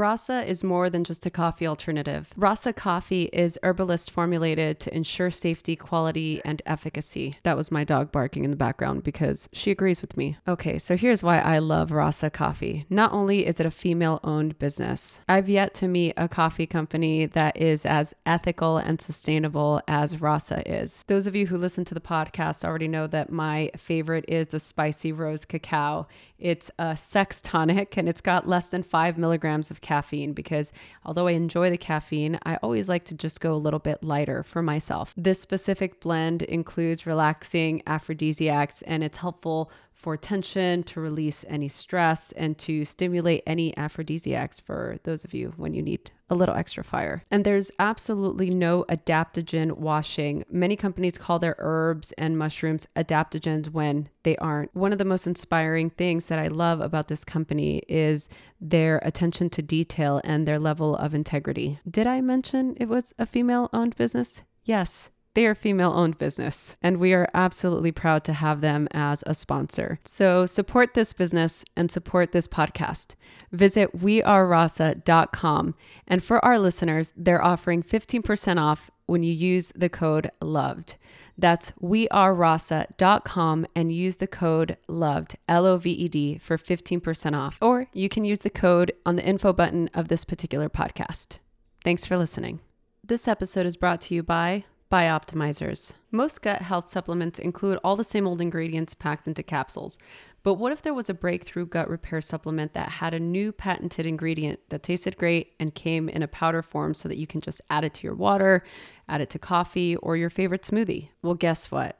Rasa 0.00 0.48
is 0.48 0.64
more 0.64 0.88
than 0.88 1.04
just 1.04 1.26
a 1.26 1.30
coffee 1.30 1.66
alternative. 1.66 2.32
Rasa 2.34 2.72
coffee 2.72 3.24
is 3.34 3.58
herbalist 3.62 4.10
formulated 4.10 4.80
to 4.80 4.96
ensure 4.96 5.30
safety, 5.30 5.76
quality, 5.76 6.40
and 6.42 6.62
efficacy. 6.64 7.34
That 7.42 7.58
was 7.58 7.70
my 7.70 7.84
dog 7.84 8.10
barking 8.10 8.46
in 8.46 8.50
the 8.50 8.56
background 8.56 9.02
because 9.02 9.50
she 9.52 9.70
agrees 9.70 10.00
with 10.00 10.16
me. 10.16 10.38
Okay, 10.48 10.78
so 10.78 10.96
here's 10.96 11.22
why 11.22 11.40
I 11.40 11.58
love 11.58 11.92
Rasa 11.92 12.30
coffee. 12.30 12.86
Not 12.88 13.12
only 13.12 13.46
is 13.46 13.60
it 13.60 13.66
a 13.66 13.70
female 13.70 14.20
owned 14.24 14.58
business, 14.58 15.20
I've 15.28 15.50
yet 15.50 15.74
to 15.74 15.86
meet 15.86 16.14
a 16.16 16.28
coffee 16.28 16.66
company 16.66 17.26
that 17.26 17.58
is 17.58 17.84
as 17.84 18.14
ethical 18.24 18.78
and 18.78 18.98
sustainable 19.02 19.82
as 19.86 20.18
Rasa 20.18 20.66
is. 20.66 21.04
Those 21.08 21.26
of 21.26 21.36
you 21.36 21.46
who 21.46 21.58
listen 21.58 21.84
to 21.84 21.94
the 21.94 22.00
podcast 22.00 22.64
already 22.64 22.88
know 22.88 23.06
that 23.08 23.30
my 23.30 23.70
favorite 23.76 24.24
is 24.28 24.46
the 24.46 24.60
spicy 24.60 25.12
rose 25.12 25.44
cacao. 25.44 26.06
It's 26.40 26.70
a 26.78 26.96
sex 26.96 27.42
tonic 27.42 27.96
and 27.96 28.08
it's 28.08 28.22
got 28.22 28.48
less 28.48 28.70
than 28.70 28.82
five 28.82 29.18
milligrams 29.18 29.70
of 29.70 29.82
caffeine 29.82 30.32
because 30.32 30.72
although 31.04 31.26
I 31.26 31.32
enjoy 31.32 31.68
the 31.70 31.76
caffeine, 31.76 32.38
I 32.44 32.56
always 32.56 32.88
like 32.88 33.04
to 33.04 33.14
just 33.14 33.40
go 33.40 33.54
a 33.54 33.56
little 33.56 33.78
bit 33.78 34.02
lighter 34.02 34.42
for 34.42 34.62
myself. 34.62 35.12
This 35.16 35.40
specific 35.40 36.00
blend 36.00 36.42
includes 36.42 37.06
relaxing 37.06 37.82
aphrodisiacs 37.86 38.82
and 38.82 39.04
it's 39.04 39.18
helpful 39.18 39.70
for 40.00 40.16
tension, 40.16 40.82
to 40.84 41.00
release 41.00 41.44
any 41.48 41.68
stress, 41.68 42.32
and 42.32 42.56
to 42.58 42.84
stimulate 42.86 43.42
any 43.46 43.76
aphrodisiacs 43.76 44.58
for 44.58 44.96
those 45.04 45.24
of 45.24 45.34
you 45.34 45.52
when 45.56 45.74
you 45.74 45.82
need 45.82 46.10
a 46.30 46.34
little 46.34 46.54
extra 46.54 46.82
fire. 46.82 47.22
And 47.30 47.44
there's 47.44 47.70
absolutely 47.78 48.50
no 48.50 48.84
adaptogen 48.88 49.72
washing. 49.72 50.44
Many 50.50 50.76
companies 50.76 51.18
call 51.18 51.38
their 51.38 51.56
herbs 51.58 52.12
and 52.12 52.38
mushrooms 52.38 52.86
adaptogens 52.96 53.70
when 53.70 54.08
they 54.22 54.36
aren't. 54.36 54.74
One 54.74 54.92
of 54.92 54.98
the 54.98 55.04
most 55.04 55.26
inspiring 55.26 55.90
things 55.90 56.26
that 56.26 56.38
I 56.38 56.46
love 56.46 56.80
about 56.80 57.08
this 57.08 57.24
company 57.24 57.82
is 57.88 58.28
their 58.60 59.00
attention 59.02 59.50
to 59.50 59.62
detail 59.62 60.20
and 60.24 60.46
their 60.46 60.58
level 60.58 60.96
of 60.96 61.14
integrity. 61.14 61.80
Did 61.88 62.06
I 62.06 62.20
mention 62.20 62.76
it 62.80 62.88
was 62.88 63.12
a 63.18 63.26
female 63.26 63.68
owned 63.72 63.96
business? 63.96 64.42
Yes. 64.64 65.10
They 65.34 65.46
are 65.46 65.54
female 65.54 65.92
owned 65.92 66.18
business, 66.18 66.76
and 66.82 66.96
we 66.96 67.12
are 67.12 67.28
absolutely 67.34 67.92
proud 67.92 68.24
to 68.24 68.32
have 68.32 68.60
them 68.60 68.88
as 68.90 69.22
a 69.26 69.34
sponsor. 69.34 70.00
So 70.04 70.44
support 70.44 70.94
this 70.94 71.12
business 71.12 71.64
and 71.76 71.90
support 71.90 72.32
this 72.32 72.48
podcast. 72.48 73.14
Visit 73.52 73.96
wearerasa.com. 73.96 75.74
And 76.08 76.24
for 76.24 76.44
our 76.44 76.58
listeners, 76.58 77.12
they're 77.16 77.44
offering 77.44 77.84
15% 77.84 78.60
off 78.60 78.90
when 79.06 79.22
you 79.22 79.32
use 79.32 79.72
the 79.76 79.88
code 79.88 80.30
LOVED. 80.40 80.96
That's 81.38 81.72
wearerasa.com 81.80 83.66
and 83.74 83.92
use 83.92 84.16
the 84.16 84.26
code 84.26 84.76
LOVED, 84.88 85.36
L 85.48 85.66
O 85.66 85.76
V 85.76 85.90
E 85.90 86.08
D, 86.08 86.38
for 86.38 86.58
15% 86.58 87.36
off. 87.36 87.58
Or 87.60 87.86
you 87.92 88.08
can 88.08 88.24
use 88.24 88.40
the 88.40 88.50
code 88.50 88.92
on 89.06 89.16
the 89.16 89.24
info 89.24 89.52
button 89.52 89.90
of 89.94 90.08
this 90.08 90.24
particular 90.24 90.68
podcast. 90.68 91.38
Thanks 91.84 92.04
for 92.04 92.16
listening. 92.16 92.60
This 93.04 93.26
episode 93.26 93.66
is 93.66 93.76
brought 93.76 94.00
to 94.02 94.14
you 94.14 94.22
by 94.22 94.64
Bioptimizers. 94.90 95.92
Most 96.10 96.42
gut 96.42 96.62
health 96.62 96.88
supplements 96.88 97.38
include 97.38 97.78
all 97.84 97.94
the 97.94 98.02
same 98.02 98.26
old 98.26 98.40
ingredients 98.40 98.92
packed 98.92 99.28
into 99.28 99.44
capsules. 99.44 100.00
But 100.42 100.54
what 100.54 100.72
if 100.72 100.82
there 100.82 100.94
was 100.94 101.08
a 101.08 101.14
breakthrough 101.14 101.66
gut 101.66 101.88
repair 101.88 102.20
supplement 102.20 102.74
that 102.74 102.88
had 102.88 103.14
a 103.14 103.20
new 103.20 103.52
patented 103.52 104.04
ingredient 104.04 104.58
that 104.70 104.82
tasted 104.82 105.16
great 105.16 105.52
and 105.60 105.72
came 105.76 106.08
in 106.08 106.24
a 106.24 106.28
powder 106.28 106.60
form 106.60 106.94
so 106.94 107.08
that 107.08 107.18
you 107.18 107.26
can 107.28 107.40
just 107.40 107.60
add 107.70 107.84
it 107.84 107.94
to 107.94 108.04
your 108.04 108.16
water, 108.16 108.64
add 109.08 109.20
it 109.20 109.30
to 109.30 109.38
coffee, 109.38 109.94
or 109.94 110.16
your 110.16 110.30
favorite 110.30 110.62
smoothie? 110.62 111.10
Well, 111.22 111.34
guess 111.34 111.70
what? 111.70 111.99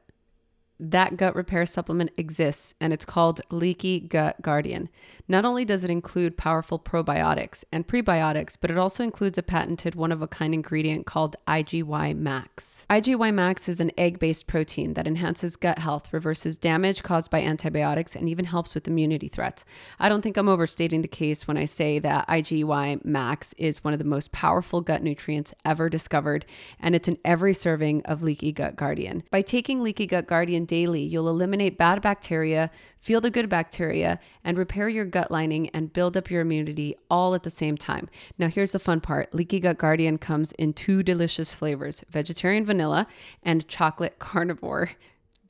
That 0.81 1.17
gut 1.17 1.37
repair 1.37 1.67
supplement 1.67 2.11
exists 2.17 2.75
and 2.81 2.93
it's 2.93 3.05
called 3.05 3.41
Leaky 3.51 4.01
Gut 4.01 4.41
Guardian. 4.43 4.89
Not 5.29 5.45
only 5.45 5.65
does 5.65 5.85
it 5.85 5.91
include 5.91 6.37
powerful 6.37 6.79
probiotics 6.79 7.63
and 7.71 7.87
prebiotics, 7.87 8.57
but 8.61 8.71
it 8.71 8.79
also 8.79 9.05
includes 9.05 9.39
a 9.39 9.43
patented 9.43 9.95
one 9.95 10.11
of 10.11 10.23
a 10.23 10.27
kind 10.27 10.53
ingredient 10.55 11.07
called 11.07 11.37
IGY 11.47 12.17
Max. 12.17 12.85
IGY 12.91 13.33
Max 13.33 13.69
is 13.69 13.81
an 13.81 13.93
egg 13.97 14.19
based 14.19 14.47
protein 14.47 14.95
that 14.95 15.07
enhances 15.07 15.55
gut 15.55 15.79
health, 15.79 16.13
reverses 16.13 16.59
damage 16.59 17.03
caused 17.03 17.31
by 17.31 17.43
antibiotics, 17.43 18.17
and 18.17 18.29
even 18.29 18.47
helps 18.47 18.75
with 18.75 18.89
immunity 18.89 19.29
threats. 19.29 19.65
I 20.01 20.09
don't 20.09 20.23
think 20.23 20.37
I'm 20.37 20.49
overstating 20.49 21.03
the 21.03 21.09
case 21.09 21.47
when 21.47 21.57
I 21.57 21.65
say 21.65 21.99
that 22.01 22.27
IGY 22.27 23.05
Max 23.05 23.55
is 23.59 23.85
one 23.85 23.93
of 23.93 23.99
the 23.99 24.05
most 24.05 24.33
powerful 24.33 24.81
gut 24.81 25.03
nutrients 25.03 25.55
ever 25.65 25.89
discovered, 25.89 26.45
and 26.81 26.95
it's 26.95 27.09
in 27.09 27.19
every 27.25 27.55
serving 27.55 28.03
of 28.07 28.23
Leaky 28.23 28.51
Gut 28.51 28.75
Guardian. 28.75 29.23
By 29.31 29.43
taking 29.43 29.83
Leaky 29.83 30.07
Gut 30.07 30.27
Guardian 30.27 30.65
daily, 30.71 31.03
you'll 31.03 31.29
eliminate 31.29 31.77
bad 31.77 32.01
bacteria, 32.01 32.71
feel 33.01 33.21
the 33.21 33.29
good 33.29 33.49
bacteria, 33.49 34.21
and 34.45 34.57
repair 34.57 34.89
your 34.89 35.05
gut 35.05 35.29
lining 35.29 35.69
and 35.71 35.93
build 35.93 36.17
up 36.17 36.31
your 36.31 36.43
immunity 36.43 36.95
all 37.11 37.35
at 37.35 37.43
the 37.43 37.51
same 37.51 37.77
time. 37.77 38.09
Now, 38.39 38.47
here's 38.47 38.71
the 38.71 38.79
fun 38.79 39.01
part 39.01 39.35
Leaky 39.35 39.59
Gut 39.59 39.79
Guardian 39.79 40.17
comes 40.17 40.53
in 40.53 40.73
two 40.73 41.03
delicious 41.03 41.53
flavors 41.53 42.05
vegetarian 42.09 42.65
vanilla 42.65 43.09
and 43.43 43.67
chocolate 43.67 44.21
carnivore. 44.21 44.93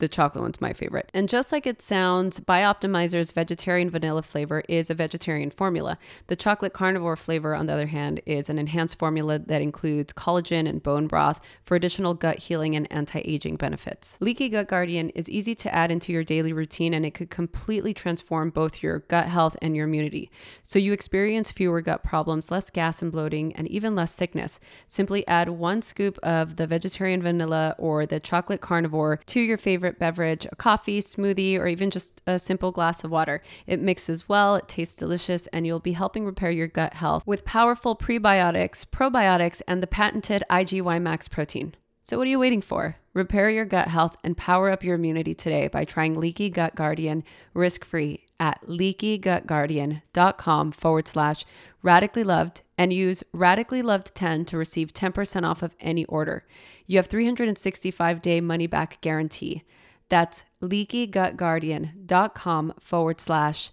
The 0.01 0.09
chocolate 0.09 0.41
one's 0.41 0.59
my 0.59 0.73
favorite. 0.73 1.11
And 1.13 1.29
just 1.29 1.51
like 1.51 1.67
it 1.67 1.79
sounds, 1.79 2.39
Bioptimizer's 2.39 3.31
vegetarian 3.31 3.87
vanilla 3.87 4.23
flavor 4.23 4.63
is 4.67 4.89
a 4.89 4.95
vegetarian 4.95 5.51
formula. 5.51 5.99
The 6.25 6.35
chocolate 6.35 6.73
carnivore 6.73 7.15
flavor, 7.15 7.53
on 7.53 7.67
the 7.67 7.73
other 7.73 7.85
hand, 7.85 8.19
is 8.25 8.49
an 8.49 8.57
enhanced 8.57 8.97
formula 8.97 9.37
that 9.37 9.61
includes 9.61 10.11
collagen 10.11 10.67
and 10.67 10.81
bone 10.81 11.05
broth 11.05 11.39
for 11.65 11.75
additional 11.75 12.15
gut 12.15 12.39
healing 12.39 12.75
and 12.75 12.91
anti 12.91 13.19
aging 13.19 13.57
benefits. 13.57 14.17
Leaky 14.19 14.49
Gut 14.49 14.67
Guardian 14.67 15.11
is 15.11 15.29
easy 15.29 15.53
to 15.53 15.71
add 15.71 15.91
into 15.91 16.11
your 16.11 16.23
daily 16.23 16.51
routine 16.51 16.95
and 16.95 17.05
it 17.05 17.13
could 17.13 17.29
completely 17.29 17.93
transform 17.93 18.49
both 18.49 18.81
your 18.81 19.01
gut 19.01 19.27
health 19.27 19.55
and 19.61 19.75
your 19.75 19.85
immunity. 19.85 20.31
So 20.67 20.79
you 20.79 20.93
experience 20.93 21.51
fewer 21.51 21.79
gut 21.79 22.01
problems, 22.01 22.49
less 22.49 22.71
gas 22.71 23.03
and 23.03 23.11
bloating, 23.11 23.53
and 23.53 23.67
even 23.67 23.95
less 23.95 24.11
sickness. 24.11 24.59
Simply 24.87 25.27
add 25.27 25.49
one 25.49 25.83
scoop 25.83 26.17
of 26.23 26.55
the 26.55 26.65
vegetarian 26.65 27.21
vanilla 27.21 27.75
or 27.77 28.07
the 28.07 28.19
chocolate 28.19 28.61
carnivore 28.61 29.19
to 29.27 29.39
your 29.39 29.59
favorite 29.59 29.90
favorite 29.91 29.99
beverage, 29.99 30.47
a 30.51 30.55
coffee, 30.55 31.01
smoothie, 31.01 31.59
or 31.59 31.67
even 31.67 31.91
just 31.91 32.21
a 32.25 32.39
simple 32.39 32.71
glass 32.71 33.03
of 33.03 33.11
water. 33.11 33.41
It 33.67 33.81
mixes 33.81 34.29
well, 34.29 34.55
it 34.55 34.69
tastes 34.69 34.95
delicious, 34.95 35.47
and 35.47 35.67
you'll 35.67 35.79
be 35.79 35.93
helping 35.93 36.25
repair 36.25 36.51
your 36.51 36.67
gut 36.67 36.93
health 36.93 37.23
with 37.25 37.45
powerful 37.45 37.95
prebiotics, 37.95 38.85
probiotics, 38.85 39.61
and 39.67 39.81
the 39.83 39.87
patented 39.87 40.43
IGY 40.49 41.01
Max 41.01 41.27
protein. 41.27 41.75
So, 42.03 42.17
what 42.17 42.27
are 42.27 42.31
you 42.31 42.39
waiting 42.39 42.61
for? 42.61 42.97
Repair 43.13 43.49
your 43.49 43.65
gut 43.65 43.89
health 43.89 44.15
and 44.23 44.37
power 44.37 44.69
up 44.69 44.83
your 44.83 44.95
immunity 44.95 45.33
today 45.33 45.67
by 45.67 45.83
trying 45.85 46.17
Leaky 46.17 46.49
Gut 46.49 46.75
Guardian 46.75 47.23
risk 47.53 47.83
free 47.83 48.25
at 48.39 48.61
leakygutguardian.com 48.63 50.71
forward 50.71 51.07
slash 51.07 51.45
radically 51.83 52.23
loved 52.23 52.61
and 52.77 52.93
use 52.93 53.23
radically 53.33 53.81
loved 53.81 54.15
10 54.15 54.45
to 54.45 54.57
receive 54.57 54.93
10% 54.93 55.47
off 55.47 55.61
of 55.61 55.75
any 55.79 56.05
order. 56.05 56.45
You 56.87 56.97
have 56.97 57.07
365 57.07 58.21
day 58.21 58.41
money 58.41 58.67
back 58.67 59.01
guarantee. 59.01 59.63
That's 60.11 60.43
leakygutguardian.com 60.61 62.73
forward 62.79 63.19
slash 63.21 63.71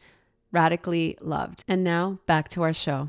radically 0.52 1.18
loved. 1.20 1.64
And 1.66 1.82
now 1.82 2.20
back 2.26 2.48
to 2.50 2.62
our 2.62 2.72
show. 2.72 3.08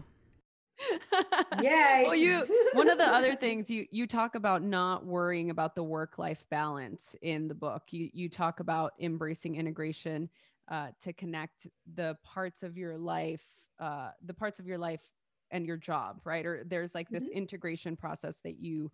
Yay. 1.61 2.05
well, 2.07 2.15
you 2.15 2.41
one 2.73 2.89
of 2.89 2.97
the 2.97 3.07
other 3.07 3.36
things 3.41 3.69
you 3.69 3.86
you 3.91 4.07
talk 4.07 4.34
about 4.36 4.63
not 4.63 5.05
worrying 5.05 5.51
about 5.51 5.75
the 5.75 5.84
work 5.84 6.17
life 6.17 6.43
balance 6.49 7.15
in 7.21 7.47
the 7.47 7.53
book. 7.53 7.84
You 7.91 8.09
you 8.13 8.30
talk 8.30 8.61
about 8.61 8.93
embracing 8.99 9.57
integration 9.57 10.27
uh, 10.69 10.88
to 11.03 11.13
connect 11.13 11.67
the 11.95 12.17
parts 12.23 12.63
of 12.63 12.77
your 12.77 12.97
life, 12.97 13.43
uh, 13.80 14.09
the 14.25 14.34
parts 14.34 14.57
of 14.57 14.65
your 14.65 14.80
life 14.80 15.03
and 15.51 15.67
your 15.67 15.77
job, 15.77 16.21
right? 16.23 16.45
Or 16.45 16.63
there's 16.65 16.95
like 16.95 17.09
this 17.09 17.25
mm-hmm. 17.25 17.38
integration 17.38 17.95
process 17.95 18.39
that 18.39 18.57
you 18.57 18.91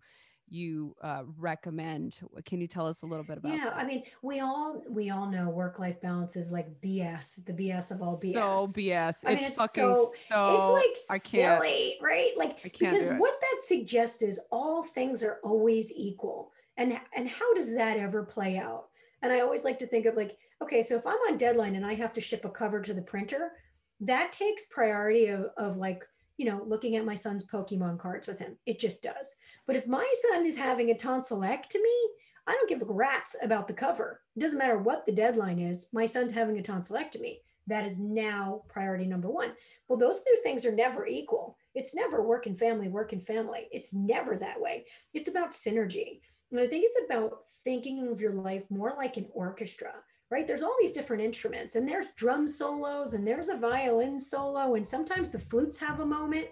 you 0.48 0.94
uh, 1.02 1.22
recommend. 1.38 2.18
Can 2.44 2.60
you 2.60 2.66
tell 2.66 2.86
us 2.86 3.02
a 3.02 3.06
little 3.06 3.24
bit 3.24 3.38
about? 3.38 3.52
Yeah, 3.52 3.64
that? 3.64 3.76
I 3.76 3.84
mean, 3.84 4.04
we 4.22 4.40
all 4.40 4.82
we 4.88 5.10
all 5.10 5.26
know 5.26 5.48
work 5.48 5.78
life 5.78 6.00
balance 6.00 6.36
is 6.36 6.50
like 6.50 6.68
BS, 6.80 7.44
the 7.44 7.52
BS 7.52 7.90
of 7.90 8.02
all 8.02 8.18
BS. 8.18 8.34
So 8.34 8.80
BS. 8.80 8.98
I 8.98 9.08
it's, 9.08 9.24
mean, 9.24 9.44
it's 9.44 9.56
fucking 9.56 9.74
so, 9.74 10.12
so. 10.28 10.56
It's 10.56 11.08
like 11.08 11.16
I 11.16 11.18
can't, 11.18 11.62
silly, 11.62 11.96
right? 12.00 12.32
Like 12.36 12.62
because 12.62 13.10
what 13.18 13.40
that 13.40 13.60
suggests 13.60 14.22
is 14.22 14.40
all 14.50 14.82
things 14.82 15.22
are 15.22 15.40
always 15.42 15.92
equal, 15.92 16.52
and 16.76 16.98
and 17.16 17.28
how 17.28 17.54
does 17.54 17.74
that 17.74 17.96
ever 17.96 18.22
play 18.22 18.58
out? 18.58 18.86
And 19.22 19.32
I 19.32 19.40
always 19.40 19.64
like 19.64 19.78
to 19.80 19.86
think 19.86 20.06
of 20.06 20.14
like, 20.16 20.36
okay, 20.62 20.82
so 20.82 20.94
if 20.96 21.06
I'm 21.06 21.14
on 21.30 21.36
deadline 21.36 21.74
and 21.74 21.86
I 21.86 21.94
have 21.94 22.12
to 22.14 22.20
ship 22.20 22.44
a 22.44 22.50
cover 22.50 22.80
to 22.80 22.94
the 22.94 23.02
printer, 23.02 23.52
that 24.00 24.30
takes 24.32 24.64
priority 24.64 25.26
of 25.26 25.46
of 25.56 25.76
like 25.76 26.06
you 26.36 26.46
know, 26.46 26.62
looking 26.66 26.96
at 26.96 27.04
my 27.04 27.14
son's 27.14 27.44
Pokemon 27.44 27.98
cards 27.98 28.26
with 28.26 28.38
him. 28.38 28.56
It 28.66 28.78
just 28.78 29.02
does. 29.02 29.36
But 29.66 29.76
if 29.76 29.86
my 29.86 30.10
son 30.28 30.44
is 30.44 30.56
having 30.56 30.90
a 30.90 30.94
tonsillectomy, 30.94 32.02
I 32.46 32.52
don't 32.52 32.68
give 32.68 32.82
a 32.82 32.84
rat's 32.84 33.36
about 33.42 33.66
the 33.66 33.74
cover. 33.74 34.20
It 34.36 34.40
doesn't 34.40 34.58
matter 34.58 34.78
what 34.78 35.04
the 35.04 35.12
deadline 35.12 35.58
is. 35.58 35.86
My 35.92 36.06
son's 36.06 36.32
having 36.32 36.58
a 36.58 36.62
tonsillectomy. 36.62 37.38
That 37.66 37.84
is 37.84 37.98
now 37.98 38.62
priority 38.68 39.06
number 39.06 39.28
one. 39.28 39.52
Well, 39.88 39.98
those 39.98 40.20
two 40.20 40.36
things 40.42 40.64
are 40.64 40.72
never 40.72 41.06
equal. 41.06 41.56
It's 41.74 41.94
never 41.94 42.22
work 42.22 42.46
and 42.46 42.56
family, 42.56 42.88
work 42.88 43.12
and 43.12 43.24
family. 43.24 43.68
It's 43.72 43.92
never 43.92 44.36
that 44.36 44.60
way. 44.60 44.84
It's 45.14 45.28
about 45.28 45.50
synergy. 45.50 46.20
And 46.52 46.60
I 46.60 46.68
think 46.68 46.84
it's 46.84 47.04
about 47.06 47.38
thinking 47.64 48.06
of 48.06 48.20
your 48.20 48.34
life 48.34 48.62
more 48.70 48.94
like 48.96 49.16
an 49.16 49.26
orchestra 49.32 49.92
right? 50.30 50.46
There's 50.46 50.62
all 50.62 50.76
these 50.80 50.92
different 50.92 51.22
instruments, 51.22 51.76
and 51.76 51.88
there's 51.88 52.06
drum 52.16 52.48
solos, 52.48 53.14
and 53.14 53.26
there's 53.26 53.48
a 53.48 53.56
violin 53.56 54.18
solo, 54.18 54.74
and 54.74 54.86
sometimes 54.86 55.30
the 55.30 55.38
flutes 55.38 55.78
have 55.78 56.00
a 56.00 56.06
moment. 56.06 56.48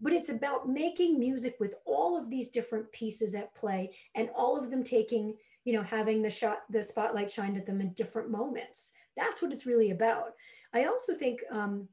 but 0.00 0.12
it's 0.12 0.28
about 0.30 0.68
making 0.68 1.18
music 1.18 1.56
with 1.60 1.74
all 1.84 2.16
of 2.18 2.30
these 2.30 2.48
different 2.48 2.90
pieces 2.92 3.34
at 3.34 3.54
play 3.54 3.90
and 4.14 4.30
all 4.34 4.56
of 4.58 4.70
them 4.70 4.82
taking 4.82 5.36
you 5.64 5.72
know 5.72 5.82
having 5.82 6.22
the 6.22 6.30
shot 6.30 6.62
the 6.70 6.82
spotlight 6.82 7.30
shined 7.30 7.58
at 7.58 7.66
them 7.66 7.80
in 7.80 7.92
different 7.92 8.30
moments 8.30 8.92
that's 9.16 9.42
what 9.42 9.52
it's 9.52 9.66
really 9.66 9.90
about 9.90 10.34
i 10.74 10.84
also 10.84 11.14
think 11.14 11.40
um, 11.50 11.88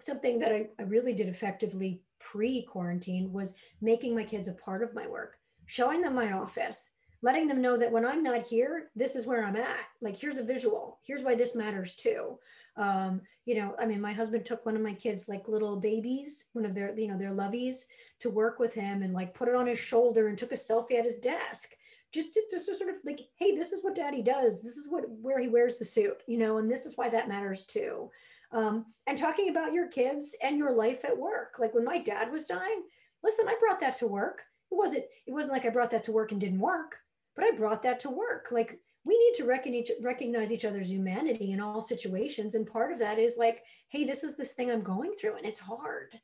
something 0.00 0.38
that 0.38 0.52
I, 0.52 0.66
I 0.78 0.82
really 0.82 1.14
did 1.14 1.28
effectively 1.28 2.02
pre-quarantine 2.18 3.32
was 3.32 3.54
making 3.80 4.14
my 4.14 4.24
kids 4.24 4.48
a 4.48 4.52
part 4.52 4.82
of 4.82 4.94
my 4.94 5.06
work 5.06 5.38
showing 5.66 6.02
them 6.02 6.14
my 6.14 6.32
office 6.32 6.90
letting 7.22 7.46
them 7.48 7.62
know 7.62 7.76
that 7.76 7.90
when 7.90 8.06
i'm 8.06 8.22
not 8.22 8.46
here 8.46 8.90
this 8.94 9.16
is 9.16 9.26
where 9.26 9.44
i'm 9.44 9.56
at. 9.56 9.86
Like 10.00 10.16
here's 10.16 10.38
a 10.38 10.42
visual. 10.42 10.98
Here's 11.02 11.22
why 11.22 11.34
this 11.34 11.54
matters 11.54 11.94
too. 11.94 12.38
Um, 12.76 13.22
you 13.46 13.54
know 13.54 13.74
i 13.78 13.86
mean 13.86 14.00
my 14.00 14.12
husband 14.12 14.44
took 14.44 14.66
one 14.66 14.76
of 14.76 14.82
my 14.82 14.92
kids 14.92 15.28
like 15.28 15.48
little 15.48 15.76
babies 15.76 16.44
one 16.52 16.66
of 16.66 16.74
their 16.74 16.92
you 16.98 17.08
know 17.08 17.16
their 17.16 17.30
lovies 17.30 17.86
to 18.20 18.28
work 18.28 18.58
with 18.58 18.74
him 18.74 19.02
and 19.02 19.14
like 19.14 19.32
put 19.32 19.48
it 19.48 19.54
on 19.54 19.66
his 19.66 19.78
shoulder 19.78 20.28
and 20.28 20.36
took 20.36 20.52
a 20.52 20.56
selfie 20.56 20.98
at 20.98 21.04
his 21.04 21.16
desk 21.16 21.70
just 22.12 22.34
to 22.34 22.42
just 22.50 22.66
to 22.66 22.74
sort 22.74 22.90
of 22.90 22.96
like 23.04 23.20
hey 23.36 23.56
this 23.56 23.72
is 23.72 23.82
what 23.82 23.94
daddy 23.94 24.20
does. 24.22 24.62
This 24.62 24.76
is 24.76 24.88
what 24.88 25.04
where 25.22 25.40
he 25.40 25.48
wears 25.48 25.76
the 25.76 25.84
suit 25.84 26.22
you 26.26 26.36
know 26.36 26.58
and 26.58 26.70
this 26.70 26.84
is 26.84 26.96
why 26.96 27.08
that 27.08 27.28
matters 27.28 27.62
too. 27.62 28.10
Um, 28.52 28.86
and 29.06 29.18
talking 29.18 29.48
about 29.48 29.72
your 29.72 29.88
kids 29.88 30.36
and 30.42 30.56
your 30.56 30.72
life 30.72 31.04
at 31.04 31.16
work 31.16 31.56
like 31.58 31.74
when 31.74 31.84
my 31.84 31.98
dad 31.98 32.30
was 32.30 32.44
dying 32.44 32.82
listen 33.24 33.48
i 33.48 33.56
brought 33.60 33.80
that 33.80 33.96
to 33.98 34.06
work. 34.06 34.44
It 34.70 34.74
wasn't 34.74 35.04
it 35.26 35.32
wasn't 35.32 35.54
like 35.54 35.64
i 35.64 35.70
brought 35.70 35.90
that 35.90 36.04
to 36.04 36.12
work 36.12 36.32
and 36.32 36.40
didn't 36.40 36.60
work 36.60 36.98
but 37.36 37.44
i 37.44 37.50
brought 37.52 37.82
that 37.82 38.00
to 38.00 38.10
work. 38.10 38.48
Like 38.50 38.80
we 39.04 39.16
need 39.16 39.34
to 39.34 39.44
recognize, 39.44 39.90
recognize 40.00 40.50
each 40.50 40.64
other's 40.64 40.90
humanity 40.90 41.52
in 41.52 41.60
all 41.60 41.80
situations. 41.80 42.56
And 42.56 42.66
part 42.66 42.90
of 42.90 42.98
that 42.98 43.18
is 43.18 43.36
like 43.38 43.62
hey 43.88 44.04
this 44.04 44.24
is 44.24 44.36
this 44.36 44.52
thing 44.52 44.70
i'm 44.70 44.82
going 44.82 45.14
through 45.14 45.36
and 45.36 45.46
it's 45.46 45.58
hard 45.58 46.18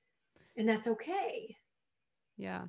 and 0.57 0.69
that's 0.69 0.87
okay. 0.87 1.57
Yeah. 2.37 2.63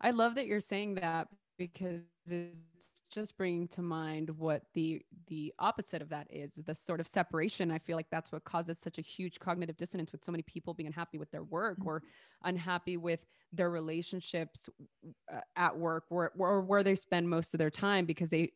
I 0.00 0.10
love 0.10 0.34
that 0.34 0.46
you're 0.46 0.60
saying 0.60 0.96
that 0.96 1.28
because 1.58 2.02
it's 2.28 2.75
just 3.10 3.36
bringing 3.36 3.68
to 3.68 3.82
mind 3.82 4.30
what 4.30 4.62
the 4.74 5.00
the 5.28 5.52
opposite 5.58 6.02
of 6.02 6.08
that 6.08 6.26
is 6.30 6.52
the 6.66 6.74
sort 6.74 7.00
of 7.00 7.06
separation 7.06 7.70
i 7.70 7.78
feel 7.78 7.96
like 7.96 8.10
that's 8.10 8.32
what 8.32 8.44
causes 8.44 8.78
such 8.78 8.98
a 8.98 9.02
huge 9.02 9.38
cognitive 9.38 9.76
dissonance 9.76 10.12
with 10.12 10.24
so 10.24 10.32
many 10.32 10.42
people 10.42 10.74
being 10.74 10.86
unhappy 10.86 11.18
with 11.18 11.30
their 11.30 11.44
work 11.44 11.78
or 11.84 12.00
mm-hmm. 12.00 12.48
unhappy 12.48 12.96
with 12.96 13.20
their 13.52 13.70
relationships 13.70 14.68
uh, 15.32 15.40
at 15.56 15.76
work 15.76 16.04
or, 16.10 16.32
or 16.38 16.60
where 16.60 16.82
they 16.82 16.94
spend 16.94 17.28
most 17.28 17.54
of 17.54 17.58
their 17.58 17.70
time 17.70 18.04
because 18.04 18.28
they 18.28 18.52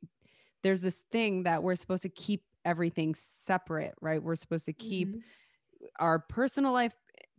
there's 0.63 0.83
this 0.83 1.03
thing 1.11 1.43
that 1.43 1.63
we're 1.63 1.75
supposed 1.75 2.03
to 2.03 2.09
keep 2.09 2.43
everything 2.65 3.15
separate 3.15 3.95
right 4.01 4.23
we're 4.23 4.37
supposed 4.37 4.67
to 4.67 4.73
keep 4.73 5.09
mm-hmm. 5.09 5.87
our 5.99 6.19
personal 6.19 6.73
life 6.73 6.95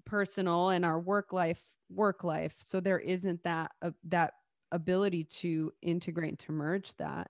personal 0.05 0.69
and 0.69 0.85
our 0.85 0.99
work 0.99 1.33
life 1.33 1.61
work 1.89 2.23
life 2.23 2.55
so 2.59 2.79
there 2.79 2.99
isn't 2.99 3.43
that 3.43 3.71
uh, 3.81 3.91
that 4.03 4.33
ability 4.71 5.23
to 5.25 5.71
integrate 5.81 6.39
to 6.39 6.51
merge 6.51 6.95
that. 6.97 7.29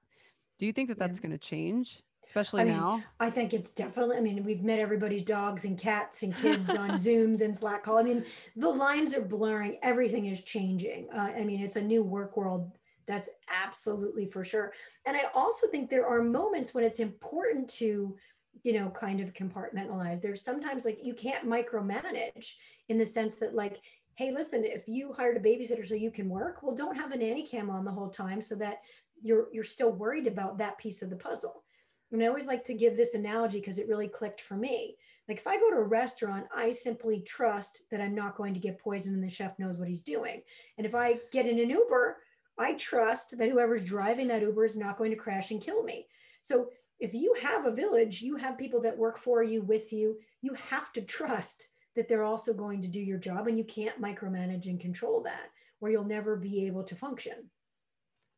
Do 0.59 0.65
you 0.65 0.73
think 0.73 0.89
that 0.89 0.99
that's 0.99 1.19
going 1.19 1.31
to 1.31 1.37
change 1.37 2.03
especially 2.25 2.61
I 2.61 2.65
mean, 2.65 2.77
now? 2.77 3.03
I 3.19 3.29
think 3.29 3.53
it's 3.53 3.69
definitely 3.69 4.17
i 4.17 4.21
mean 4.21 4.43
we've 4.43 4.63
met 4.63 4.79
everybody's 4.79 5.23
dogs 5.23 5.65
and 5.65 5.77
cats 5.77 6.23
and 6.23 6.35
kids 6.35 6.69
on 6.69 6.91
zooms 7.05 7.41
and 7.41 7.55
slack 7.55 7.83
call. 7.83 7.97
I 7.97 8.03
mean 8.03 8.25
the 8.55 8.69
lines 8.69 9.13
are 9.13 9.21
blurring. 9.21 9.77
Everything 9.81 10.25
is 10.27 10.41
changing. 10.41 11.07
Uh, 11.13 11.31
i 11.35 11.43
mean 11.43 11.61
it's 11.61 11.75
a 11.75 11.81
new 11.81 12.03
work 12.03 12.37
world 12.37 12.71
that's 13.07 13.29
absolutely 13.49 14.25
for 14.25 14.43
sure. 14.43 14.73
And 15.05 15.17
i 15.17 15.23
also 15.33 15.67
think 15.67 15.89
there 15.89 16.07
are 16.07 16.21
moments 16.21 16.73
when 16.73 16.83
it's 16.83 16.99
important 16.99 17.67
to 17.69 18.15
you 18.63 18.73
know 18.73 18.89
kind 18.89 19.19
of 19.19 19.33
compartmentalize. 19.33 20.21
There's 20.21 20.41
sometimes 20.41 20.85
like 20.85 20.99
you 21.03 21.13
can't 21.13 21.47
micromanage 21.47 22.53
in 22.89 22.97
the 22.97 23.05
sense 23.05 23.35
that 23.35 23.55
like 23.55 23.81
hey, 24.21 24.29
listen, 24.29 24.63
if 24.63 24.87
you 24.87 25.11
hired 25.11 25.35
a 25.35 25.39
babysitter 25.39 25.87
so 25.87 25.95
you 25.95 26.11
can 26.11 26.29
work, 26.29 26.61
well, 26.61 26.75
don't 26.75 26.95
have 26.95 27.11
a 27.11 27.17
nanny 27.17 27.41
cam 27.41 27.71
on 27.71 27.83
the 27.83 27.91
whole 27.91 28.09
time 28.09 28.39
so 28.39 28.53
that 28.53 28.81
you're 29.23 29.47
you're 29.51 29.63
still 29.63 29.91
worried 29.91 30.27
about 30.27 30.59
that 30.59 30.77
piece 30.77 31.01
of 31.01 31.09
the 31.09 31.15
puzzle. 31.15 31.63
And 32.11 32.21
I 32.21 32.27
always 32.27 32.45
like 32.45 32.63
to 32.65 32.75
give 32.75 32.95
this 32.95 33.15
analogy 33.15 33.59
because 33.59 33.79
it 33.79 33.87
really 33.87 34.07
clicked 34.07 34.41
for 34.41 34.55
me. 34.55 34.95
Like 35.27 35.39
if 35.39 35.47
I 35.47 35.57
go 35.57 35.71
to 35.71 35.77
a 35.77 35.83
restaurant, 35.83 36.45
I 36.55 36.69
simply 36.69 37.21
trust 37.21 37.81
that 37.89 37.99
I'm 37.99 38.13
not 38.13 38.37
going 38.37 38.53
to 38.53 38.59
get 38.59 38.77
poisoned 38.77 39.15
and 39.15 39.23
the 39.23 39.29
chef 39.29 39.57
knows 39.57 39.77
what 39.77 39.87
he's 39.87 40.01
doing. 40.01 40.43
And 40.77 40.85
if 40.85 40.93
I 40.93 41.17
get 41.31 41.47
in 41.47 41.57
an 41.57 41.71
Uber, 41.71 42.17
I 42.59 42.73
trust 42.73 43.35
that 43.39 43.49
whoever's 43.49 43.87
driving 43.87 44.27
that 44.27 44.43
Uber 44.43 44.65
is 44.65 44.77
not 44.77 44.99
going 44.99 45.09
to 45.09 45.17
crash 45.17 45.49
and 45.49 45.59
kill 45.59 45.81
me. 45.81 46.05
So 46.43 46.69
if 46.99 47.15
you 47.15 47.33
have 47.41 47.65
a 47.65 47.71
village, 47.71 48.21
you 48.21 48.35
have 48.35 48.59
people 48.59 48.81
that 48.81 48.95
work 48.95 49.17
for 49.17 49.41
you, 49.41 49.63
with 49.63 49.91
you, 49.91 50.19
you 50.43 50.53
have 50.69 50.93
to 50.93 51.01
trust 51.01 51.69
that 51.95 52.07
they're 52.07 52.23
also 52.23 52.53
going 52.53 52.81
to 52.81 52.87
do 52.87 52.99
your 52.99 53.17
job 53.17 53.47
and 53.47 53.57
you 53.57 53.63
can't 53.63 54.01
micromanage 54.01 54.67
and 54.67 54.79
control 54.79 55.21
that 55.21 55.49
or 55.79 55.89
you'll 55.89 56.03
never 56.03 56.35
be 56.35 56.65
able 56.65 56.83
to 56.83 56.95
function. 56.95 57.49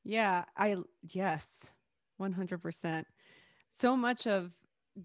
Yeah 0.04 0.44
i 0.58 0.76
yes 1.02 1.70
100% 2.22 3.06
so 3.72 3.96
much 3.98 4.28
of 4.28 4.52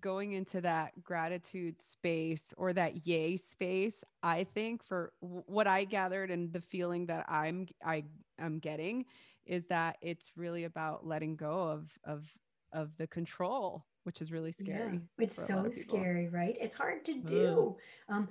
going 0.00 0.32
into 0.32 0.60
that 0.60 0.92
gratitude 1.02 1.80
space 1.80 2.52
or 2.58 2.72
that 2.74 3.06
yay 3.06 3.36
space 3.36 4.04
i 4.22 4.44
think 4.44 4.84
for 4.84 5.12
what 5.20 5.66
i 5.66 5.84
gathered 5.84 6.30
and 6.30 6.52
the 6.52 6.60
feeling 6.60 7.06
that 7.06 7.24
i'm 7.28 7.66
i 7.84 8.04
am 8.38 8.58
getting 8.58 9.06
is 9.46 9.64
that 9.66 9.96
it's 10.02 10.32
really 10.36 10.64
about 10.64 11.06
letting 11.06 11.36
go 11.36 11.62
of 11.62 11.90
of 12.04 12.30
of 12.72 12.94
the 12.98 13.06
control 13.06 13.86
which 14.08 14.22
is 14.22 14.32
really 14.32 14.52
scary. 14.52 15.02
Yeah, 15.18 15.24
it's 15.24 15.36
so 15.36 15.68
scary, 15.70 16.28
right? 16.28 16.56
It's 16.58 16.74
hard 16.74 17.04
to 17.04 17.12
do. 17.12 17.76
Um, 18.08 18.26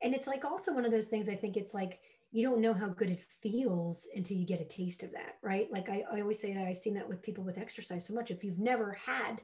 and 0.00 0.14
it's 0.14 0.26
like 0.26 0.46
also 0.46 0.72
one 0.72 0.86
of 0.86 0.90
those 0.90 1.08
things 1.08 1.28
I 1.28 1.34
think 1.34 1.58
it's 1.58 1.74
like 1.74 2.00
you 2.30 2.42
don't 2.42 2.62
know 2.62 2.72
how 2.72 2.88
good 2.88 3.10
it 3.10 3.20
feels 3.42 4.08
until 4.16 4.38
you 4.38 4.46
get 4.46 4.62
a 4.62 4.64
taste 4.64 5.02
of 5.02 5.12
that, 5.12 5.36
right? 5.42 5.70
Like 5.70 5.90
I, 5.90 6.02
I 6.10 6.22
always 6.22 6.40
say 6.40 6.54
that 6.54 6.66
I've 6.66 6.78
seen 6.78 6.94
that 6.94 7.06
with 7.06 7.20
people 7.20 7.44
with 7.44 7.58
exercise 7.58 8.06
so 8.06 8.14
much. 8.14 8.30
If 8.30 8.42
you've 8.42 8.58
never 8.58 8.92
had 8.92 9.42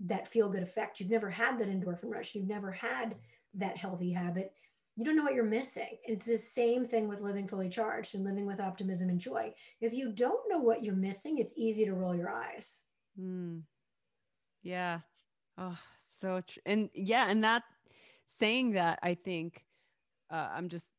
that 0.00 0.26
feel 0.26 0.48
good 0.48 0.64
effect, 0.64 0.98
you've 0.98 1.10
never 1.10 1.30
had 1.30 1.60
that 1.60 1.68
endorphin 1.68 2.10
rush, 2.10 2.34
you've 2.34 2.48
never 2.48 2.72
had 2.72 3.14
that 3.54 3.76
healthy 3.76 4.10
habit, 4.10 4.52
you 4.96 5.04
don't 5.04 5.14
know 5.14 5.22
what 5.22 5.34
you're 5.34 5.44
missing. 5.44 5.96
It's 6.02 6.26
the 6.26 6.36
same 6.36 6.86
thing 6.86 7.06
with 7.06 7.20
living 7.20 7.46
fully 7.46 7.68
charged 7.68 8.16
and 8.16 8.24
living 8.24 8.46
with 8.46 8.58
optimism 8.58 9.10
and 9.10 9.20
joy. 9.20 9.54
If 9.80 9.92
you 9.92 10.10
don't 10.10 10.50
know 10.50 10.58
what 10.58 10.82
you're 10.82 10.96
missing, 10.96 11.38
it's 11.38 11.54
easy 11.56 11.84
to 11.84 11.94
roll 11.94 12.16
your 12.16 12.30
eyes. 12.30 12.80
Mm. 13.16 13.62
Yeah. 14.64 15.02
Oh, 15.58 15.78
so 16.06 16.42
tr- 16.42 16.60
and 16.66 16.90
yeah, 16.94 17.30
and 17.30 17.44
that 17.44 17.64
saying 18.26 18.72
that 18.72 19.00
I 19.02 19.14
think 19.14 19.66
uh, 20.30 20.50
I'm 20.52 20.68
just 20.68 20.92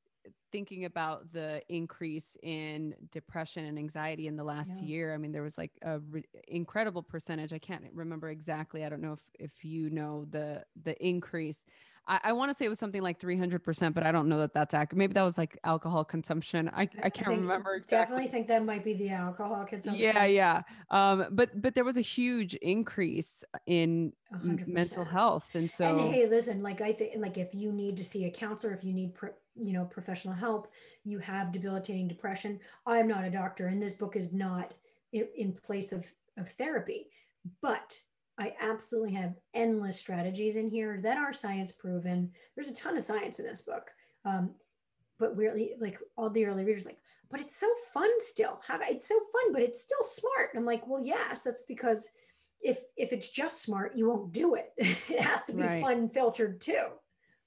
thinking 0.52 0.86
about 0.86 1.32
the 1.34 1.62
increase 1.70 2.38
in 2.44 2.96
depression 3.12 3.66
and 3.66 3.78
anxiety 3.78 4.28
in 4.28 4.38
the 4.38 4.44
last 4.44 4.82
yeah. 4.82 4.84
year. 4.84 5.14
I 5.14 5.18
mean, 5.18 5.32
there 5.34 5.44
was 5.44 5.58
like 5.58 5.74
a 5.84 6.00
re- 6.00 6.26
incredible 6.48 7.04
percentage. 7.04 7.54
I 7.54 7.60
can't 7.60 7.86
remember 7.94 8.30
exactly. 8.30 8.86
I 8.86 8.90
don't 8.90 9.02
know 9.02 9.14
if 9.14 9.22
if 9.40 9.66
you 9.66 9.90
know 9.90 10.26
the 10.26 10.66
the 10.82 10.96
increase 11.06 11.66
I, 12.08 12.20
I 12.26 12.34
want 12.34 12.52
to 12.52 12.54
say 12.54 12.66
it 12.66 12.70
was 12.70 12.80
something 12.80 13.02
like 13.02 13.20
300%, 13.20 13.94
but 13.94 14.06
I 14.06 14.12
don't 14.12 14.30
know 14.30 14.38
that 14.40 14.54
that's 14.54 14.74
accurate. 14.74 14.98
Maybe 14.98 15.14
that 15.14 15.24
was 15.24 15.38
like 15.38 15.58
alcohol 15.64 16.04
consumption. 16.04 16.70
I, 16.74 16.82
I 17.04 17.10
can't 17.10 17.28
I 17.28 17.32
remember 17.32 17.76
exactly. 17.76 17.98
Definitely 17.98 18.28
think 18.28 18.48
that 18.48 18.64
might 18.64 18.84
be 18.84 18.94
the 18.94 19.10
alcohol 19.10 19.66
consumption. 19.66 20.04
Yeah, 20.04 20.26
yeah. 20.26 20.62
Um, 20.92 21.28
but 21.32 21.62
but 21.62 21.74
there 21.74 21.84
was 21.84 21.98
a 21.98 22.02
huge 22.02 22.54
increase 22.56 23.44
in 23.66 24.14
100%. 24.34 24.68
mental 24.68 25.04
health, 25.04 25.48
and 25.54 25.70
so. 25.70 25.98
And 25.98 26.14
hey, 26.14 26.28
listen, 26.28 26.62
like 26.62 26.82
I 26.82 26.94
think, 26.94 27.14
like 27.18 27.38
if 27.38 27.56
you 27.56 27.72
need 27.72 27.98
to 27.98 28.04
see 28.04 28.26
a 28.26 28.32
counselor, 28.32 28.74
if 28.74 28.84
you 28.84 28.94
need, 28.94 29.14
you 29.56 29.74
know, 29.74 29.86
professional 29.86 30.34
help, 30.34 30.72
you 31.04 31.20
have 31.20 31.52
debilitating 31.52 32.08
depression. 32.08 32.60
I'm 32.86 33.08
not 33.08 33.24
a 33.24 33.30
doctor, 33.30 33.68
and 33.68 33.82
this 33.82 33.94
book 33.94 34.16
is 34.16 34.32
not 34.32 34.74
in, 35.12 35.28
in 35.36 35.54
place 35.54 35.92
of 35.92 36.06
of 36.38 36.50
therapy, 36.50 37.08
but 37.62 38.00
I 38.38 38.54
absolutely 38.60 39.14
have 39.14 39.36
endless 39.54 39.98
strategies 39.98 40.58
in 40.58 40.70
here 40.70 41.00
that 41.04 41.18
are 41.18 41.34
science 41.34 41.72
proven. 41.72 42.32
There's 42.56 42.70
a 42.70 42.74
ton 42.74 42.98
of 42.98 43.04
science 43.04 43.40
in 43.40 43.46
this 43.46 43.62
book. 43.62 43.92
Um, 44.26 44.52
but 45.20 45.36
weirdly, 45.36 45.74
like 45.80 46.00
all 46.18 46.30
the 46.30 46.46
early 46.46 46.66
readers, 46.66 46.86
like, 46.86 46.98
but 47.32 47.40
it's 47.40 47.56
so 47.56 47.68
fun 47.94 48.10
still. 48.18 48.60
How 48.68 48.80
it's 48.82 49.08
so 49.08 49.16
fun, 49.16 49.54
but 49.54 49.62
it's 49.62 49.82
still 49.82 50.04
smart. 50.04 50.50
And 50.54 50.60
I'm 50.60 50.66
like, 50.66 50.86
well, 50.88 51.02
yes, 51.04 51.44
that's 51.44 51.62
because 51.68 52.08
if 52.62 52.80
if 52.98 53.14
it's 53.14 53.30
just 53.30 53.62
smart, 53.62 53.96
you 53.96 54.08
won't 54.08 54.34
do 54.34 54.56
it. 54.56 54.74
it 54.78 55.20
has 55.20 55.44
to 55.44 55.54
be 55.54 55.64
right. 55.64 55.82
fun 55.82 56.10
filtered 56.10 56.60
too. 56.60 56.88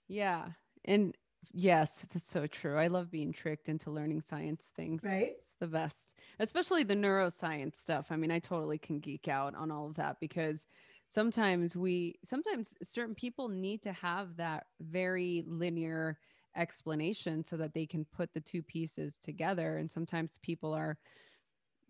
Yeah. 0.08 0.46
And 0.84 1.14
yes, 1.52 2.06
that's 2.12 2.28
so 2.28 2.46
true. 2.46 2.76
I 2.76 2.88
love 2.88 3.10
being 3.10 3.32
tricked 3.32 3.68
into 3.68 3.90
learning 3.90 4.22
science 4.22 4.70
things. 4.76 5.02
Right. 5.04 5.34
It's 5.38 5.54
the 5.60 5.66
best, 5.66 6.14
especially 6.38 6.82
the 6.82 6.94
neuroscience 6.94 7.76
stuff. 7.76 8.06
I 8.10 8.16
mean, 8.16 8.30
I 8.30 8.38
totally 8.38 8.78
can 8.78 9.00
geek 9.00 9.28
out 9.28 9.54
on 9.54 9.70
all 9.70 9.86
of 9.86 9.94
that 9.96 10.18
because 10.20 10.66
sometimes 11.08 11.74
we 11.74 12.16
sometimes 12.24 12.74
certain 12.82 13.14
people 13.14 13.48
need 13.48 13.82
to 13.82 13.92
have 13.92 14.36
that 14.36 14.66
very 14.80 15.44
linear 15.46 16.18
explanation 16.56 17.44
so 17.44 17.56
that 17.56 17.72
they 17.72 17.86
can 17.86 18.04
put 18.06 18.32
the 18.34 18.40
two 18.40 18.62
pieces 18.62 19.18
together 19.18 19.78
and 19.78 19.90
sometimes 19.90 20.38
people 20.42 20.72
are 20.72 20.98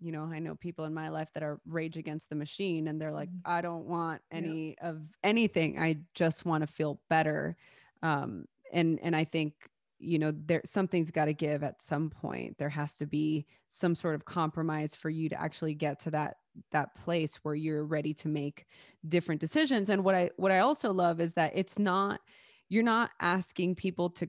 you 0.00 0.12
know 0.12 0.24
i 0.32 0.38
know 0.38 0.54
people 0.54 0.84
in 0.84 0.92
my 0.94 1.08
life 1.08 1.28
that 1.32 1.42
are 1.42 1.60
rage 1.66 1.96
against 1.96 2.28
the 2.28 2.34
machine 2.36 2.88
and 2.88 3.00
they're 3.00 3.12
like 3.12 3.30
mm-hmm. 3.30 3.50
i 3.50 3.60
don't 3.60 3.86
want 3.86 4.20
any 4.30 4.76
yeah. 4.80 4.90
of 4.90 5.00
anything 5.24 5.78
i 5.78 5.96
just 6.14 6.44
want 6.44 6.60
to 6.60 6.66
feel 6.66 7.00
better 7.08 7.56
um, 8.02 8.44
and 8.72 8.98
and 9.02 9.14
i 9.16 9.24
think 9.24 9.54
you 9.98 10.18
know 10.18 10.32
there 10.46 10.62
something's 10.64 11.10
got 11.10 11.24
to 11.26 11.32
give 11.32 11.62
at 11.62 11.82
some 11.82 12.08
point. 12.10 12.56
There 12.58 12.68
has 12.68 12.94
to 12.96 13.06
be 13.06 13.46
some 13.68 13.94
sort 13.94 14.14
of 14.14 14.24
compromise 14.24 14.94
for 14.94 15.10
you 15.10 15.28
to 15.28 15.40
actually 15.40 15.74
get 15.74 16.00
to 16.00 16.10
that 16.12 16.36
that 16.72 16.94
place 16.94 17.36
where 17.42 17.54
you're 17.54 17.84
ready 17.84 18.14
to 18.14 18.28
make 18.28 18.66
different 19.08 19.40
decisions. 19.40 19.90
And 19.90 20.04
what 20.04 20.14
i 20.14 20.30
what 20.36 20.52
i 20.52 20.60
also 20.60 20.92
love 20.92 21.20
is 21.20 21.34
that 21.34 21.52
it's 21.54 21.78
not 21.78 22.20
you're 22.68 22.82
not 22.82 23.10
asking 23.20 23.74
people 23.74 24.10
to 24.10 24.28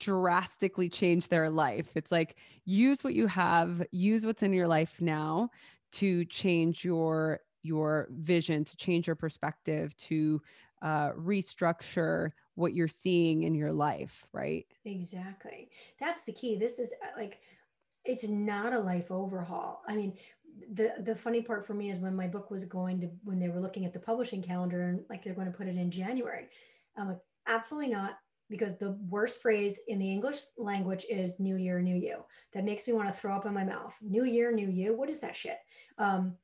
drastically 0.00 0.88
change 0.88 1.28
their 1.28 1.48
life. 1.48 1.88
It's 1.94 2.12
like 2.12 2.36
use 2.64 3.02
what 3.02 3.14
you 3.14 3.26
have 3.26 3.84
use 3.90 4.24
what's 4.24 4.42
in 4.42 4.52
your 4.52 4.68
life 4.68 5.00
now 5.00 5.50
to 5.92 6.24
change 6.26 6.84
your 6.84 7.40
your 7.62 8.08
vision 8.10 8.64
to 8.64 8.76
change 8.76 9.06
your 9.06 9.16
perspective 9.16 9.96
to 9.96 10.40
uh, 10.84 11.10
restructure 11.12 12.30
what 12.54 12.74
you're 12.74 12.86
seeing 12.86 13.42
in 13.42 13.54
your 13.54 13.72
life, 13.72 14.24
right? 14.32 14.66
Exactly. 14.84 15.70
That's 15.98 16.24
the 16.24 16.32
key. 16.32 16.56
This 16.56 16.78
is 16.78 16.94
uh, 17.02 17.18
like, 17.18 17.40
it's 18.04 18.28
not 18.28 18.72
a 18.72 18.78
life 18.78 19.10
overhaul. 19.10 19.82
I 19.88 19.96
mean, 19.96 20.12
the 20.72 20.92
the 21.00 21.16
funny 21.16 21.42
part 21.42 21.66
for 21.66 21.74
me 21.74 21.90
is 21.90 21.98
when 21.98 22.14
my 22.14 22.28
book 22.28 22.50
was 22.50 22.64
going 22.64 23.00
to 23.00 23.08
when 23.24 23.40
they 23.40 23.48
were 23.48 23.60
looking 23.60 23.84
at 23.84 23.92
the 23.92 23.98
publishing 23.98 24.42
calendar 24.42 24.82
and 24.82 25.00
like 25.10 25.24
they're 25.24 25.34
going 25.34 25.50
to 25.50 25.58
put 25.58 25.66
it 25.66 25.76
in 25.76 25.90
January. 25.90 26.46
I'm 26.96 27.08
like, 27.08 27.18
absolutely 27.48 27.92
not, 27.92 28.18
because 28.48 28.78
the 28.78 28.96
worst 29.08 29.42
phrase 29.42 29.80
in 29.88 29.98
the 29.98 30.08
English 30.08 30.42
language 30.56 31.06
is 31.10 31.40
"New 31.40 31.56
Year, 31.56 31.80
New 31.80 31.96
You." 31.96 32.18
That 32.52 32.64
makes 32.64 32.86
me 32.86 32.92
want 32.92 33.12
to 33.12 33.18
throw 33.18 33.34
up 33.34 33.46
in 33.46 33.54
my 33.54 33.64
mouth. 33.64 33.96
New 34.00 34.24
Year, 34.24 34.52
New 34.52 34.68
You. 34.68 34.94
What 34.94 35.10
is 35.10 35.18
that 35.20 35.34
shit? 35.34 35.58
Um, 35.98 36.36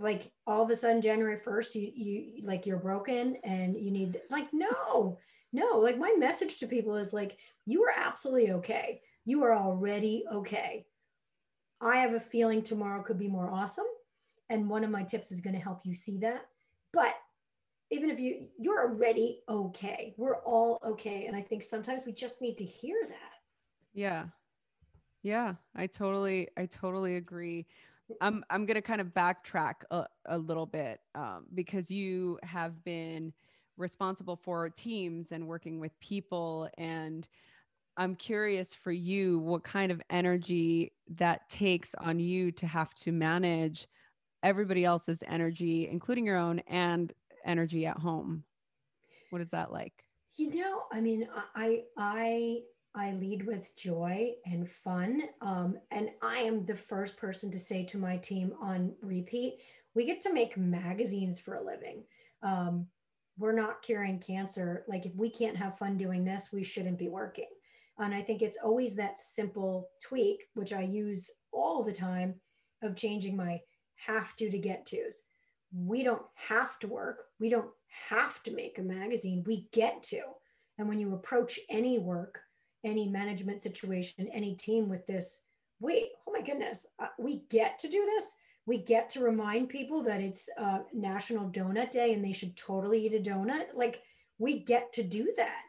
like 0.00 0.32
all 0.46 0.62
of 0.62 0.70
a 0.70 0.76
sudden 0.76 1.02
January 1.02 1.38
1st, 1.38 1.74
you 1.74 1.92
you 1.94 2.46
like 2.46 2.66
you're 2.66 2.78
broken 2.78 3.36
and 3.44 3.76
you 3.76 3.90
need 3.90 4.20
like 4.30 4.48
no, 4.52 5.18
no, 5.52 5.78
like 5.78 5.98
my 5.98 6.14
message 6.18 6.58
to 6.58 6.66
people 6.66 6.96
is 6.96 7.12
like, 7.12 7.38
you 7.66 7.82
are 7.84 7.92
absolutely 7.96 8.52
okay. 8.52 9.00
You 9.24 9.42
are 9.44 9.54
already 9.54 10.24
okay. 10.32 10.86
I 11.80 11.98
have 11.98 12.14
a 12.14 12.20
feeling 12.20 12.62
tomorrow 12.62 13.02
could 13.02 13.18
be 13.18 13.28
more 13.28 13.50
awesome. 13.50 13.86
And 14.50 14.68
one 14.68 14.84
of 14.84 14.90
my 14.90 15.02
tips 15.02 15.32
is 15.32 15.40
going 15.40 15.54
to 15.54 15.62
help 15.62 15.80
you 15.84 15.94
see 15.94 16.18
that. 16.18 16.46
But 16.92 17.14
even 17.90 18.10
if 18.10 18.18
you 18.18 18.48
you're 18.58 18.80
already 18.80 19.42
okay. 19.48 20.14
We're 20.16 20.42
all 20.42 20.80
okay. 20.84 21.26
And 21.26 21.36
I 21.36 21.42
think 21.42 21.62
sometimes 21.62 22.02
we 22.04 22.12
just 22.12 22.42
need 22.42 22.58
to 22.58 22.64
hear 22.64 22.96
that. 23.08 23.32
Yeah. 23.92 24.26
Yeah, 25.22 25.54
I 25.74 25.86
totally 25.86 26.48
I 26.56 26.66
totally 26.66 27.16
agree. 27.16 27.66
I'm 28.20 28.44
I'm 28.50 28.66
gonna 28.66 28.82
kind 28.82 29.00
of 29.00 29.08
backtrack 29.08 29.74
a, 29.90 30.06
a 30.26 30.38
little 30.38 30.66
bit 30.66 31.00
um, 31.14 31.46
because 31.54 31.90
you 31.90 32.38
have 32.42 32.82
been 32.84 33.32
responsible 33.76 34.36
for 34.36 34.68
teams 34.70 35.32
and 35.32 35.46
working 35.46 35.80
with 35.80 35.98
people 35.98 36.68
and 36.78 37.26
i'm 37.96 38.14
curious 38.14 38.72
for 38.72 38.92
you 38.92 39.40
what 39.40 39.64
kind 39.64 39.90
of 39.90 40.00
energy 40.10 40.92
that 41.08 41.48
takes 41.48 41.92
on 41.96 42.20
you 42.20 42.52
to 42.52 42.68
have 42.68 42.94
to 42.94 43.10
manage 43.10 43.88
everybody 44.44 44.84
else's 44.84 45.24
energy 45.26 45.88
including 45.88 46.24
your 46.24 46.36
own 46.36 46.60
and 46.68 47.12
energy 47.44 47.86
at 47.86 47.98
home. 47.98 48.42
What 49.30 49.42
is 49.42 49.50
that 49.50 49.72
like? 49.72 49.92
You 50.36 50.50
know 50.50 50.82
i 50.92 51.00
mean 51.00 51.28
i 51.54 51.82
i 51.96 52.60
i 52.94 53.12
lead 53.12 53.46
with 53.46 53.74
joy 53.76 54.32
and 54.46 54.68
fun 54.68 55.22
um, 55.40 55.76
and 55.90 56.10
i 56.22 56.38
am 56.38 56.64
the 56.64 56.76
first 56.76 57.16
person 57.16 57.50
to 57.50 57.58
say 57.58 57.84
to 57.84 57.98
my 57.98 58.16
team 58.16 58.52
on 58.60 58.94
repeat 59.02 59.58
we 59.94 60.04
get 60.04 60.20
to 60.20 60.32
make 60.32 60.56
magazines 60.56 61.40
for 61.40 61.54
a 61.54 61.64
living 61.64 62.02
um, 62.42 62.86
we're 63.38 63.52
not 63.52 63.82
curing 63.82 64.18
cancer. 64.18 64.84
Like 64.86 65.06
if 65.06 65.14
we 65.16 65.28
can't 65.28 65.56
have 65.56 65.78
fun 65.78 65.96
doing 65.96 66.24
this, 66.24 66.52
we 66.52 66.62
shouldn't 66.62 66.98
be 66.98 67.08
working. 67.08 67.48
And 67.98 68.14
I 68.14 68.22
think 68.22 68.42
it's 68.42 68.58
always 68.62 68.94
that 68.94 69.18
simple 69.18 69.88
tweak, 70.02 70.44
which 70.54 70.72
I 70.72 70.82
use 70.82 71.30
all 71.52 71.82
the 71.82 71.92
time, 71.92 72.34
of 72.82 72.96
changing 72.96 73.36
my 73.36 73.60
have 73.96 74.36
to 74.36 74.50
to 74.50 74.58
get 74.58 74.84
tos. 74.84 75.22
We 75.72 76.02
don't 76.02 76.22
have 76.34 76.78
to 76.80 76.88
work. 76.88 77.24
We 77.40 77.48
don't 77.48 77.70
have 78.08 78.42
to 78.42 78.50
make 78.50 78.78
a 78.78 78.82
magazine. 78.82 79.42
We 79.46 79.68
get 79.72 80.02
to. 80.04 80.20
And 80.76 80.88
when 80.88 80.98
you 80.98 81.14
approach 81.14 81.58
any 81.70 81.98
work, 81.98 82.40
any 82.84 83.08
management 83.08 83.60
situation, 83.60 84.28
any 84.28 84.54
team 84.54 84.88
with 84.88 85.06
this, 85.06 85.40
wait, 85.80 86.10
oh 86.26 86.32
my 86.32 86.40
goodness, 86.40 86.86
uh, 86.98 87.08
we 87.18 87.42
get 87.48 87.78
to 87.80 87.88
do 87.88 88.04
this 88.04 88.34
we 88.66 88.78
get 88.78 89.08
to 89.10 89.20
remind 89.20 89.68
people 89.68 90.02
that 90.02 90.20
it's 90.20 90.48
uh, 90.58 90.80
National 90.92 91.48
Donut 91.50 91.90
Day 91.90 92.14
and 92.14 92.24
they 92.24 92.32
should 92.32 92.56
totally 92.56 93.04
eat 93.04 93.14
a 93.14 93.18
donut. 93.18 93.74
Like 93.74 94.02
we 94.38 94.60
get 94.60 94.92
to 94.94 95.02
do 95.02 95.32
that. 95.36 95.62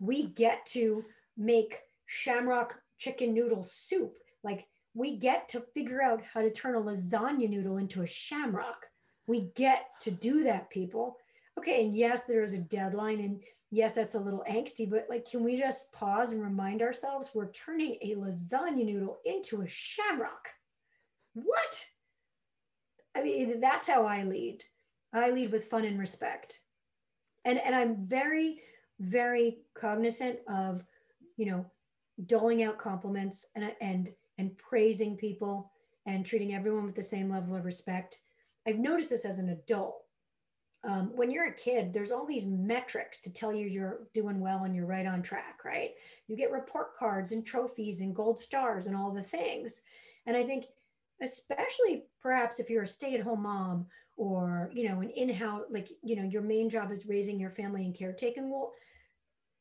We 0.00 0.28
get 0.28 0.64
to 0.66 1.04
make 1.36 1.80
shamrock 2.06 2.80
chicken 2.98 3.34
noodle 3.34 3.64
soup. 3.64 4.14
Like 4.42 4.66
we 4.94 5.16
get 5.16 5.48
to 5.50 5.60
figure 5.74 6.02
out 6.02 6.22
how 6.22 6.40
to 6.40 6.50
turn 6.50 6.74
a 6.74 6.80
lasagna 6.80 7.48
noodle 7.48 7.76
into 7.76 8.02
a 8.02 8.06
shamrock. 8.06 8.86
We 9.26 9.52
get 9.54 9.86
to 10.00 10.10
do 10.10 10.44
that, 10.44 10.70
people. 10.70 11.16
Okay, 11.58 11.84
and 11.84 11.94
yes, 11.94 12.24
there 12.24 12.42
is 12.42 12.54
a 12.54 12.58
deadline, 12.58 13.20
and 13.20 13.42
yes, 13.72 13.94
that's 13.94 14.14
a 14.14 14.20
little 14.20 14.44
angsty, 14.48 14.88
but 14.88 15.06
like, 15.08 15.28
can 15.28 15.42
we 15.42 15.56
just 15.56 15.90
pause 15.92 16.32
and 16.32 16.42
remind 16.42 16.82
ourselves 16.82 17.30
we're 17.34 17.50
turning 17.50 17.96
a 18.02 18.14
lasagna 18.14 18.84
noodle 18.84 19.16
into 19.24 19.62
a 19.62 19.66
shamrock? 19.66 20.50
What? 21.32 21.84
I 23.16 23.22
mean, 23.22 23.60
that's 23.60 23.86
how 23.86 24.04
I 24.04 24.24
lead. 24.24 24.62
I 25.12 25.30
lead 25.30 25.52
with 25.52 25.70
fun 25.70 25.86
and 25.86 25.98
respect. 25.98 26.60
And, 27.46 27.58
and 27.58 27.74
I'm 27.74 28.06
very, 28.06 28.60
very 29.00 29.58
cognizant 29.74 30.40
of, 30.46 30.84
you 31.38 31.46
know, 31.46 31.64
doling 32.26 32.62
out 32.62 32.78
compliments 32.78 33.46
and, 33.56 33.72
and, 33.80 34.12
and 34.36 34.56
praising 34.58 35.16
people 35.16 35.72
and 36.04 36.26
treating 36.26 36.54
everyone 36.54 36.84
with 36.84 36.94
the 36.94 37.02
same 37.02 37.30
level 37.30 37.56
of 37.56 37.64
respect. 37.64 38.18
I've 38.66 38.78
noticed 38.78 39.08
this 39.08 39.24
as 39.24 39.38
an 39.38 39.48
adult. 39.48 39.96
Um, 40.84 41.12
when 41.14 41.30
you're 41.30 41.46
a 41.46 41.54
kid, 41.54 41.92
there's 41.92 42.10
all 42.10 42.26
these 42.26 42.46
metrics 42.46 43.18
to 43.20 43.30
tell 43.30 43.52
you 43.52 43.66
you're 43.66 44.00
doing 44.14 44.40
well 44.40 44.64
and 44.64 44.74
you're 44.74 44.86
right 44.86 45.06
on 45.06 45.22
track, 45.22 45.64
right? 45.64 45.92
You 46.26 46.36
get 46.36 46.50
report 46.50 46.96
cards 46.96 47.30
and 47.32 47.46
trophies 47.46 48.00
and 48.00 48.14
gold 48.14 48.40
stars 48.40 48.88
and 48.88 48.96
all 48.96 49.12
the 49.12 49.22
things. 49.22 49.82
And 50.26 50.36
I 50.36 50.42
think 50.42 50.66
especially 51.22 52.04
perhaps 52.20 52.58
if 52.58 52.68
you're 52.68 52.82
a 52.82 52.88
stay-at-home 52.88 53.42
mom 53.42 53.86
or 54.16 54.70
you 54.74 54.88
know 54.88 55.00
an 55.00 55.10
in-house 55.10 55.64
like 55.70 55.88
you 56.02 56.16
know 56.16 56.24
your 56.24 56.42
main 56.42 56.68
job 56.68 56.90
is 56.90 57.06
raising 57.06 57.40
your 57.40 57.50
family 57.50 57.84
and 57.84 57.94
caretaking 57.94 58.50
well 58.50 58.72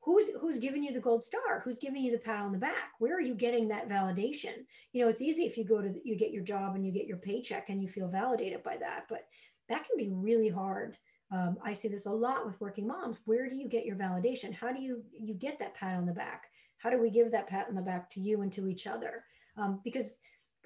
who's 0.02 0.30
who's 0.40 0.58
giving 0.58 0.84
you 0.84 0.92
the 0.92 1.00
gold 1.00 1.24
star 1.24 1.62
who's 1.64 1.78
giving 1.78 2.02
you 2.04 2.12
the 2.12 2.18
pat 2.18 2.42
on 2.42 2.52
the 2.52 2.58
back 2.58 2.92
where 3.00 3.16
are 3.16 3.22
you 3.22 3.34
getting 3.36 3.68
that 3.68 3.88
validation 3.88 4.54
you 4.92 5.02
know 5.02 5.10
it's 5.10 5.22
easy 5.22 5.46
if 5.46 5.58
you 5.58 5.64
go 5.64 5.82
to 5.82 5.90
the, 5.90 6.02
you 6.04 6.16
get 6.16 6.32
your 6.32 6.44
job 6.44 6.76
and 6.76 6.86
you 6.86 6.92
get 6.92 7.08
your 7.08 7.18
paycheck 7.18 7.70
and 7.70 7.82
you 7.82 7.88
feel 7.88 8.08
validated 8.08 8.62
by 8.64 8.76
that 8.76 9.06
but 9.08 9.28
that 9.70 9.86
can 9.86 9.98
be 9.98 10.10
really 10.10 10.50
hard 10.50 10.98
um, 11.32 11.58
i 11.64 11.74
see 11.74 11.88
this 11.88 12.06
a 12.06 12.12
lot 12.12 12.46
with 12.46 12.60
working 12.62 12.88
moms 12.88 13.20
where 13.26 13.48
do 13.48 13.56
you 13.56 13.68
get 13.68 13.86
your 13.86 13.96
validation 13.96 14.54
how 14.54 14.72
do 14.72 14.82
you 14.82 15.04
you 15.20 15.34
get 15.34 15.58
that 15.60 15.74
pat 15.76 15.98
on 15.98 16.06
the 16.06 16.12
back 16.12 16.48
how 16.78 16.90
do 16.90 17.00
we 17.00 17.10
give 17.10 17.32
that 17.32 17.48
pat 17.48 17.68
on 17.68 17.76
the 17.76 17.82
back 17.82 18.10
to 18.10 18.20
you 18.20 18.42
and 18.42 18.52
to 18.52 18.68
each 18.68 18.88
other 18.88 19.24
um, 19.58 19.80
because 19.84 20.18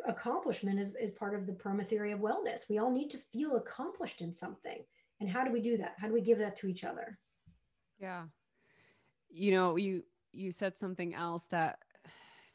accomplishment 0.05 0.79
is, 0.79 0.95
is 0.95 1.11
part 1.11 1.35
of 1.35 1.45
the 1.45 1.53
PERMA 1.53 1.87
theory 1.87 2.11
of 2.11 2.19
wellness. 2.19 2.69
We 2.69 2.77
all 2.77 2.91
need 2.91 3.09
to 3.11 3.17
feel 3.17 3.55
accomplished 3.55 4.21
in 4.21 4.33
something. 4.33 4.83
And 5.19 5.29
how 5.29 5.43
do 5.43 5.51
we 5.51 5.61
do 5.61 5.77
that? 5.77 5.95
How 5.97 6.07
do 6.07 6.13
we 6.13 6.21
give 6.21 6.37
that 6.39 6.55
to 6.57 6.67
each 6.67 6.83
other? 6.83 7.17
Yeah. 7.99 8.23
You 9.29 9.51
know, 9.51 9.75
you 9.77 10.03
you 10.33 10.51
said 10.51 10.75
something 10.75 11.13
else 11.15 11.43
that 11.49 11.79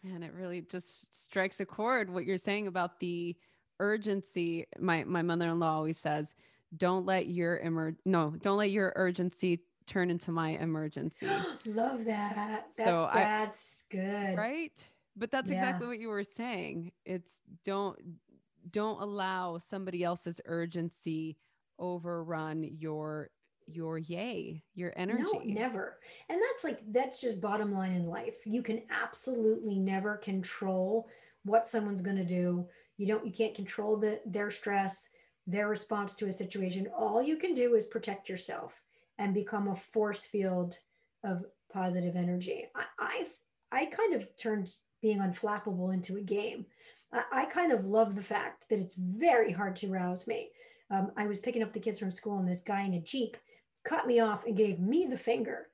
man, 0.03 0.23
it 0.23 0.33
really 0.35 0.63
just 0.63 1.23
strikes 1.23 1.61
a 1.61 1.67
chord 1.67 2.11
what 2.11 2.25
you're 2.25 2.39
saying 2.39 2.67
about 2.67 3.01
the 3.01 3.37
urgency. 3.79 4.67
My 4.79 5.05
my 5.05 5.23
mother-in-law 5.23 5.75
always 5.75 5.99
says, 5.99 6.35
don't 6.77 7.07
let 7.07 7.27
your 7.27 7.61
emer 7.65 7.97
no, 8.05 8.35
don't 8.43 8.59
let 8.59 8.71
your 8.71 8.93
urgency 8.97 9.61
turn 9.87 10.11
into 10.11 10.31
my 10.31 10.51
emergency. 10.51 11.27
Love 11.67 12.05
that. 12.05 12.67
That's 12.77 12.77
so 12.77 13.11
that's 13.13 13.85
I, 13.93 13.97
good. 13.97 14.37
Right? 14.37 14.85
but 15.17 15.31
that's 15.31 15.49
yeah. 15.49 15.59
exactly 15.59 15.87
what 15.87 15.99
you 15.99 16.09
were 16.09 16.25
saying 16.25 16.93
it's 17.05 17.41
don't 17.65 17.99
don't 18.71 19.01
allow 19.01 19.59
somebody 19.59 20.03
else's 20.05 20.41
urgency 20.47 21.37
overrun 21.79 22.63
your 22.63 23.31
your 23.67 23.99
yay 23.99 24.63
your 24.75 24.93
energy 24.97 25.23
no 25.23 25.41
never 25.45 25.99
and 26.29 26.41
that's 26.49 26.65
like 26.65 26.81
that's 26.93 27.21
just 27.21 27.41
bottom 27.41 27.73
line 27.73 27.93
in 27.93 28.07
life 28.07 28.39
you 28.45 28.63
can 28.63 28.83
absolutely 28.91 29.79
never 29.79 30.17
control 30.17 31.09
what 31.45 31.67
someone's 31.67 32.01
going 32.01 32.17
to 32.17 32.25
do 32.25 32.67
you 32.97 33.07
don't 33.07 33.25
you 33.25 33.33
can't 33.33 33.55
control 33.55 33.97
the 33.97 34.21
their 34.27 34.51
stress 34.51 35.11
their 35.51 35.69
response 35.69 36.15
to 36.15 36.27
a 36.27 36.33
situation 36.33 36.89
all 36.97 37.23
you 37.23 37.37
can 37.37 37.53
do 37.53 37.75
is 37.75 37.87
protect 37.87 38.29
yourself 38.29 38.83
and 39.19 39.35
become 39.35 39.69
a 39.69 39.77
force 39.77 40.27
field 40.27 40.79
of 41.25 41.45
positive 41.73 42.17
energy 42.17 42.67
i 42.75 42.85
i, 42.99 43.27
I 43.73 43.85
kind 43.87 44.15
of 44.15 44.37
turned 44.37 44.75
being 45.01 45.19
unflappable 45.19 45.93
into 45.93 46.17
a 46.17 46.23
game. 46.23 46.67
I, 47.13 47.25
I 47.33 47.45
kind 47.47 47.73
of 47.73 47.87
love 47.87 48.15
the 48.15 48.23
fact 48.23 48.65
that 48.69 48.79
it's 48.79 48.95
very 48.95 49.53
hard 49.53 49.77
to 49.77 49.89
rouse 49.89 50.27
me. 50.27 50.51
Um, 50.91 51.13
I 51.17 51.27
was 51.27 51.39
picking 51.39 51.63
up 51.63 51.73
the 51.73 51.81
kids 51.81 51.99
from 51.99 52.11
school, 52.11 52.39
and 52.39 52.49
this 52.49 52.61
guy 52.61 52.83
in 52.83 52.95
a 52.95 53.01
Jeep 53.01 53.37
cut 53.85 54.07
me 54.07 54.21
off 54.21 54.45
and 54.45 54.57
gave 54.57 54.81
me 54.81 55.07
the 55.07 55.17
finger. 55.17 55.69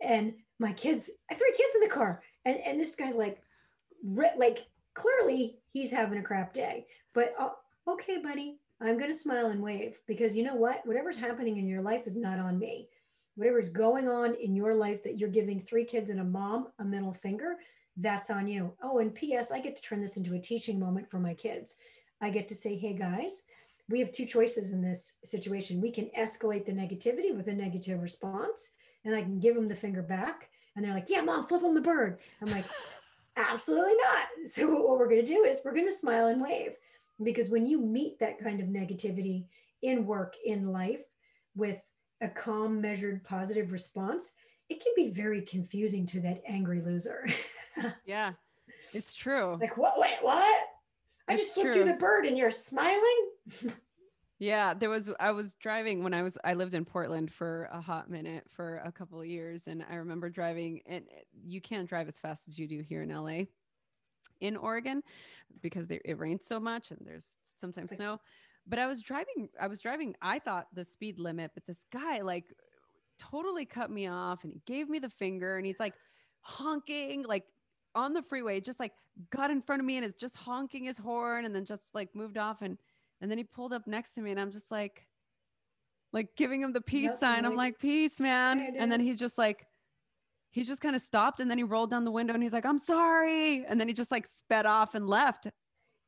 And 0.00 0.34
my 0.58 0.72
kids, 0.72 1.10
I 1.30 1.34
have 1.34 1.38
three 1.38 1.54
kids 1.56 1.74
in 1.74 1.80
the 1.82 1.88
car. 1.88 2.22
And, 2.44 2.56
and 2.58 2.80
this 2.80 2.94
guy's 2.94 3.16
like, 3.16 3.40
like 4.04 4.66
clearly 4.94 5.58
he's 5.72 5.90
having 5.90 6.18
a 6.18 6.22
crap 6.22 6.52
day, 6.52 6.86
but 7.12 7.34
uh, 7.38 7.50
okay, 7.88 8.18
buddy, 8.18 8.58
I'm 8.80 8.98
going 8.98 9.10
to 9.10 9.16
smile 9.16 9.46
and 9.46 9.62
wave 9.62 9.98
because 10.06 10.36
you 10.36 10.44
know 10.44 10.54
what? 10.54 10.86
Whatever's 10.86 11.16
happening 11.16 11.56
in 11.56 11.66
your 11.66 11.80
life 11.80 12.06
is 12.06 12.16
not 12.16 12.38
on 12.38 12.58
me. 12.58 12.88
Whatever's 13.36 13.70
going 13.70 14.08
on 14.08 14.34
in 14.34 14.54
your 14.54 14.74
life 14.74 15.02
that 15.04 15.18
you're 15.18 15.30
giving 15.30 15.60
three 15.60 15.84
kids 15.84 16.10
and 16.10 16.20
a 16.20 16.24
mom 16.24 16.68
a 16.78 16.84
middle 16.84 17.12
finger, 17.12 17.56
that's 17.96 18.30
on 18.30 18.46
you. 18.46 18.72
Oh, 18.82 18.98
and 18.98 19.14
P.S., 19.14 19.50
I 19.50 19.60
get 19.60 19.76
to 19.76 19.82
turn 19.82 20.00
this 20.00 20.18
into 20.18 20.34
a 20.34 20.38
teaching 20.38 20.78
moment 20.78 21.10
for 21.10 21.18
my 21.18 21.32
kids. 21.32 21.76
I 22.20 22.30
get 22.30 22.48
to 22.48 22.54
say, 22.54 22.76
hey 22.76 22.94
guys, 22.94 23.42
we 23.88 23.98
have 24.00 24.12
two 24.12 24.26
choices 24.26 24.72
in 24.72 24.82
this 24.82 25.14
situation. 25.24 25.80
We 25.80 25.90
can 25.90 26.10
escalate 26.18 26.66
the 26.66 26.72
negativity 26.72 27.34
with 27.34 27.48
a 27.48 27.54
negative 27.54 28.00
response, 28.02 28.70
and 29.04 29.14
I 29.14 29.22
can 29.22 29.38
give 29.38 29.54
them 29.54 29.68
the 29.68 29.74
finger 29.74 30.02
back. 30.02 30.50
And 30.74 30.84
they're 30.84 30.94
like, 30.94 31.08
yeah, 31.08 31.22
mom, 31.22 31.46
flip 31.46 31.62
them 31.62 31.74
the 31.74 31.80
bird. 31.80 32.18
I'm 32.42 32.50
like, 32.50 32.66
absolutely 33.36 33.94
not. 33.94 34.50
So, 34.50 34.68
what 34.68 34.98
we're 34.98 35.08
going 35.08 35.24
to 35.24 35.34
do 35.34 35.44
is 35.44 35.60
we're 35.64 35.72
going 35.72 35.88
to 35.88 35.96
smile 35.96 36.26
and 36.26 36.42
wave 36.42 36.76
because 37.22 37.48
when 37.48 37.66
you 37.66 37.80
meet 37.80 38.18
that 38.18 38.38
kind 38.38 38.60
of 38.60 38.68
negativity 38.68 39.44
in 39.82 40.06
work, 40.06 40.34
in 40.44 40.72
life, 40.72 41.02
with 41.54 41.80
a 42.20 42.28
calm, 42.28 42.80
measured, 42.80 43.24
positive 43.24 43.72
response, 43.72 44.32
it 44.68 44.82
can 44.82 44.92
be 44.96 45.10
very 45.10 45.42
confusing 45.42 46.06
to 46.06 46.20
that 46.20 46.42
angry 46.46 46.80
loser. 46.80 47.26
yeah, 48.04 48.32
it's 48.92 49.14
true. 49.14 49.56
Like, 49.60 49.76
what? 49.76 49.98
Wait, 49.98 50.18
what? 50.20 50.64
I 51.28 51.34
it's 51.34 51.42
just 51.42 51.54
flipped 51.54 51.76
you 51.76 51.84
the 51.84 51.94
bird 51.94 52.26
and 52.26 52.36
you're 52.36 52.50
smiling? 52.50 53.30
yeah, 54.38 54.74
there 54.74 54.90
was, 54.90 55.10
I 55.18 55.32
was 55.32 55.54
driving 55.54 56.04
when 56.04 56.14
I 56.14 56.22
was, 56.22 56.38
I 56.44 56.54
lived 56.54 56.74
in 56.74 56.84
Portland 56.84 57.32
for 57.32 57.68
a 57.72 57.80
hot 57.80 58.10
minute 58.10 58.44
for 58.50 58.76
a 58.84 58.92
couple 58.92 59.20
of 59.20 59.26
years. 59.26 59.66
And 59.66 59.84
I 59.90 59.96
remember 59.96 60.28
driving, 60.30 60.82
and 60.86 61.04
you 61.44 61.60
can't 61.60 61.88
drive 61.88 62.08
as 62.08 62.18
fast 62.18 62.48
as 62.48 62.58
you 62.58 62.68
do 62.68 62.80
here 62.80 63.02
in 63.02 63.08
LA 63.08 63.44
in 64.40 64.56
Oregon 64.56 65.02
because 65.62 65.86
they, 65.88 66.00
it 66.04 66.18
rains 66.18 66.46
so 66.46 66.60
much 66.60 66.90
and 66.90 67.00
there's 67.04 67.36
sometimes 67.56 67.94
snow. 67.96 68.20
But 68.66 68.78
I 68.78 68.86
was 68.86 69.00
driving, 69.00 69.48
I 69.60 69.66
was 69.68 69.80
driving, 69.80 70.14
I 70.20 70.38
thought 70.38 70.66
the 70.72 70.84
speed 70.84 71.18
limit, 71.18 71.52
but 71.54 71.66
this 71.66 71.84
guy 71.92 72.20
like 72.20 72.46
totally 73.18 73.64
cut 73.64 73.90
me 73.90 74.08
off 74.08 74.44
and 74.44 74.52
he 74.52 74.60
gave 74.66 74.88
me 74.88 74.98
the 74.98 75.08
finger 75.08 75.56
and 75.56 75.66
he's 75.66 75.80
like 75.80 75.94
honking 76.40 77.24
like 77.26 77.44
on 77.94 78.12
the 78.12 78.22
freeway, 78.22 78.60
just 78.60 78.80
like 78.80 78.92
got 79.30 79.50
in 79.50 79.62
front 79.62 79.80
of 79.80 79.86
me 79.86 79.96
and 79.96 80.04
is 80.04 80.14
just 80.14 80.36
honking 80.36 80.84
his 80.84 80.98
horn 80.98 81.44
and 81.44 81.54
then 81.54 81.64
just 81.64 81.94
like 81.94 82.14
moved 82.14 82.38
off 82.38 82.62
and 82.62 82.76
and 83.20 83.30
then 83.30 83.38
he 83.38 83.44
pulled 83.44 83.72
up 83.72 83.86
next 83.86 84.14
to 84.14 84.20
me 84.20 84.30
and 84.30 84.38
I'm 84.38 84.50
just 84.50 84.70
like 84.70 85.06
like 86.12 86.34
giving 86.36 86.62
him 86.62 86.72
the 86.72 86.80
peace 86.80 87.10
That's 87.10 87.20
sign. 87.20 87.44
I'm 87.44 87.56
like, 87.56 87.78
peace, 87.78 88.20
man. 88.20 88.74
And 88.78 88.90
then 88.90 89.00
he's 89.00 89.18
just 89.18 89.38
like, 89.38 89.66
he 90.56 90.64
just 90.64 90.80
kind 90.80 90.96
of 90.96 91.02
stopped 91.02 91.40
and 91.40 91.50
then 91.50 91.58
he 91.58 91.64
rolled 91.64 91.90
down 91.90 92.06
the 92.06 92.10
window 92.10 92.32
and 92.32 92.42
he's 92.42 92.54
like, 92.54 92.64
I'm 92.64 92.78
sorry. 92.78 93.66
And 93.66 93.78
then 93.78 93.88
he 93.88 93.92
just 93.92 94.10
like 94.10 94.26
sped 94.26 94.64
off 94.64 94.94
and 94.94 95.06
left. 95.06 95.48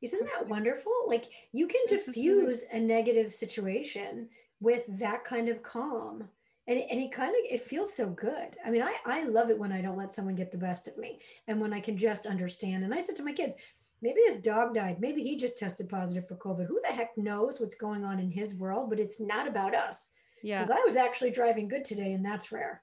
Isn't 0.01 0.25
that 0.25 0.47
wonderful? 0.47 0.91
Like 1.05 1.25
you 1.51 1.67
can 1.67 1.81
diffuse 1.87 2.65
a 2.73 2.79
negative 2.79 3.31
situation 3.31 4.27
with 4.59 4.87
that 4.97 5.23
kind 5.23 5.49
of 5.49 5.61
calm. 5.61 6.27
And, 6.67 6.79
and 6.79 6.99
it 6.99 7.11
kind 7.11 7.29
of 7.29 7.35
it 7.43 7.61
feels 7.61 7.93
so 7.93 8.07
good. 8.07 8.57
I 8.65 8.71
mean, 8.71 8.81
I, 8.81 8.95
I 9.05 9.23
love 9.25 9.51
it 9.51 9.59
when 9.59 9.71
I 9.71 9.81
don't 9.81 9.97
let 9.99 10.11
someone 10.11 10.33
get 10.33 10.49
the 10.51 10.57
best 10.57 10.87
of 10.87 10.97
me 10.97 11.19
and 11.47 11.61
when 11.61 11.71
I 11.71 11.79
can 11.79 11.95
just 11.95 12.25
understand. 12.25 12.83
And 12.83 12.91
I 12.91 13.01
said 13.01 13.15
to 13.17 13.23
my 13.23 13.33
kids, 13.33 13.53
maybe 14.01 14.21
his 14.25 14.37
dog 14.37 14.73
died. 14.73 14.99
Maybe 14.99 15.21
he 15.21 15.37
just 15.37 15.59
tested 15.59 15.89
positive 15.89 16.27
for 16.27 16.37
COVID. 16.37 16.65
Who 16.65 16.81
the 16.81 16.91
heck 16.91 17.15
knows 17.19 17.59
what's 17.59 17.75
going 17.75 18.03
on 18.03 18.19
in 18.19 18.31
his 18.31 18.55
world? 18.55 18.89
But 18.89 18.99
it's 18.99 19.19
not 19.19 19.47
about 19.47 19.75
us. 19.75 20.09
Yeah. 20.41 20.57
Because 20.59 20.71
I 20.71 20.83
was 20.85 20.95
actually 20.95 21.29
driving 21.29 21.67
good 21.67 21.85
today, 21.85 22.13
and 22.13 22.25
that's 22.25 22.51
rare. 22.51 22.81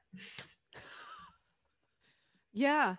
Yeah. 2.56 2.96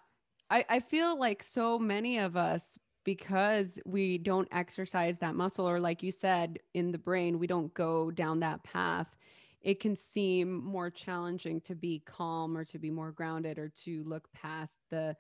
I, 0.49 0.65
I 0.69 0.79
feel 0.79 1.19
like 1.19 1.43
so 1.43 1.79
many 1.79 2.19
of 2.19 2.37
us, 2.37 2.77
because 3.05 3.79
we 3.85 4.17
don't 4.19 4.47
exercise 4.51 5.17
that 5.19 5.35
muscle, 5.35 5.67
or 5.69 5.79
like 5.79 6.03
you 6.03 6.11
said, 6.11 6.59
in 6.73 6.91
the 6.91 6.99
brain, 6.99 7.39
we 7.39 7.47
don't 7.47 7.73
go 7.73 8.11
down 8.11 8.39
that 8.41 8.63
path, 8.63 9.15
it 9.61 9.79
can 9.79 9.95
seem 9.95 10.63
more 10.63 10.91
challenging 10.91 11.61
to 11.61 11.75
be 11.75 12.01
calm 12.05 12.57
or 12.57 12.65
to 12.65 12.79
be 12.79 12.91
more 12.91 13.11
grounded 13.11 13.57
or 13.59 13.69
to 13.69 14.03
look 14.05 14.31
past 14.33 14.79
the 14.89 15.15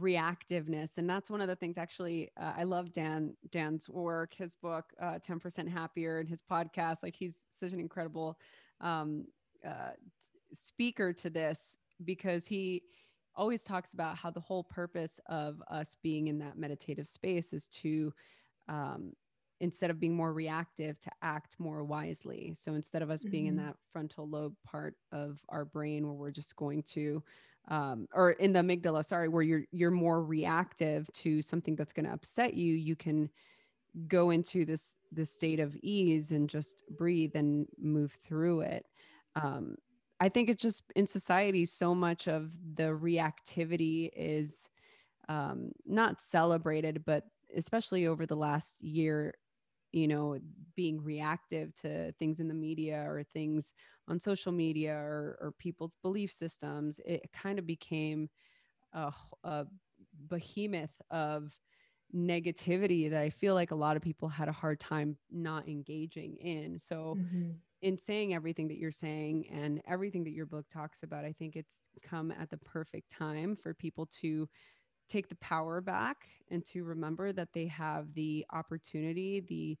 reactiveness 0.00 0.98
and 0.98 1.10
that's 1.10 1.30
one 1.30 1.40
of 1.40 1.48
the 1.48 1.56
things 1.56 1.78
actually 1.78 2.30
uh, 2.38 2.52
i 2.56 2.64
love 2.64 2.92
dan 2.92 3.36
dan's 3.50 3.88
work 3.88 4.34
his 4.34 4.54
book 4.54 4.92
uh, 5.00 5.18
10% 5.20 5.68
happier 5.70 6.18
and 6.20 6.28
his 6.28 6.42
podcast 6.42 6.98
like 7.02 7.16
he's 7.16 7.46
such 7.48 7.72
an 7.72 7.80
incredible 7.80 8.38
um, 8.82 9.26
uh, 9.66 9.92
speaker 10.52 11.12
to 11.12 11.30
this 11.30 11.78
because 12.04 12.46
he 12.46 12.82
always 13.36 13.62
talks 13.62 13.92
about 13.92 14.16
how 14.16 14.30
the 14.30 14.40
whole 14.40 14.64
purpose 14.64 15.20
of 15.26 15.62
us 15.70 15.96
being 16.02 16.28
in 16.28 16.38
that 16.38 16.58
meditative 16.58 17.06
space 17.06 17.52
is 17.52 17.68
to 17.68 18.12
um, 18.68 19.12
instead 19.60 19.90
of 19.90 19.98
being 19.98 20.14
more 20.14 20.32
reactive 20.32 20.98
to 21.00 21.10
act 21.22 21.56
more 21.58 21.84
wisely 21.84 22.54
so 22.54 22.74
instead 22.74 23.02
of 23.02 23.10
us 23.10 23.22
mm-hmm. 23.22 23.30
being 23.30 23.46
in 23.46 23.56
mm-hmm. 23.56 23.66
that 23.66 23.76
frontal 23.92 24.28
lobe 24.28 24.54
part 24.64 24.94
of 25.12 25.40
our 25.48 25.64
brain 25.64 26.04
where 26.04 26.14
we're 26.14 26.30
just 26.30 26.56
going 26.56 26.82
to 26.82 27.22
um, 27.68 28.06
or 28.14 28.32
in 28.32 28.52
the 28.52 28.60
amygdala 28.60 29.04
sorry 29.04 29.28
where 29.28 29.42
you're 29.42 29.64
you're 29.72 29.90
more 29.90 30.22
reactive 30.22 31.10
to 31.12 31.40
something 31.42 31.74
that's 31.74 31.92
going 31.92 32.06
to 32.06 32.12
upset 32.12 32.54
you 32.54 32.74
you 32.74 32.96
can 32.96 33.28
go 34.08 34.30
into 34.30 34.66
this 34.66 34.98
this 35.10 35.32
state 35.32 35.58
of 35.58 35.74
ease 35.82 36.32
and 36.32 36.50
just 36.50 36.82
breathe 36.98 37.34
and 37.34 37.66
move 37.78 38.16
through 38.26 38.60
it 38.60 38.84
um, 39.36 39.76
I 40.20 40.28
think 40.28 40.48
it's 40.48 40.62
just 40.62 40.82
in 40.94 41.06
society, 41.06 41.64
so 41.66 41.94
much 41.94 42.26
of 42.28 42.50
the 42.76 42.84
reactivity 42.84 44.10
is 44.14 44.68
um, 45.28 45.72
not 45.84 46.20
celebrated, 46.20 47.04
but 47.04 47.24
especially 47.56 48.06
over 48.06 48.26
the 48.26 48.36
last 48.36 48.82
year, 48.82 49.34
you 49.92 50.08
know, 50.08 50.38
being 50.74 51.02
reactive 51.02 51.74
to 51.76 52.12
things 52.12 52.40
in 52.40 52.48
the 52.48 52.54
media 52.54 53.04
or 53.08 53.22
things 53.24 53.72
on 54.08 54.20
social 54.20 54.52
media 54.52 54.94
or, 54.94 55.38
or 55.40 55.52
people's 55.58 55.96
belief 56.02 56.32
systems, 56.32 57.00
it 57.04 57.30
kind 57.32 57.58
of 57.58 57.66
became 57.66 58.28
a, 58.92 59.12
a 59.44 59.66
behemoth 60.28 61.00
of 61.10 61.56
negativity 62.14 63.10
that 63.10 63.20
I 63.20 63.30
feel 63.30 63.54
like 63.54 63.70
a 63.70 63.76
lot 63.76 63.96
of 63.96 64.02
people 64.02 64.28
had 64.28 64.48
a 64.48 64.52
hard 64.52 64.80
time 64.80 65.16
not 65.30 65.68
engaging 65.68 66.36
in. 66.36 66.78
So, 66.78 67.18
mm-hmm 67.18 67.50
in 67.86 67.96
saying 67.96 68.34
everything 68.34 68.66
that 68.66 68.78
you're 68.78 68.90
saying 68.90 69.46
and 69.48 69.80
everything 69.86 70.24
that 70.24 70.32
your 70.32 70.44
book 70.44 70.66
talks 70.68 71.04
about, 71.04 71.24
I 71.24 71.32
think 71.32 71.54
it's 71.54 71.78
come 72.02 72.32
at 72.32 72.50
the 72.50 72.56
perfect 72.56 73.08
time 73.08 73.54
for 73.54 73.74
people 73.74 74.08
to 74.22 74.48
take 75.08 75.28
the 75.28 75.36
power 75.36 75.80
back 75.80 76.26
and 76.50 76.66
to 76.66 76.82
remember 76.82 77.32
that 77.32 77.52
they 77.54 77.68
have 77.68 78.12
the 78.14 78.44
opportunity, 78.52 79.38
the 79.48 79.78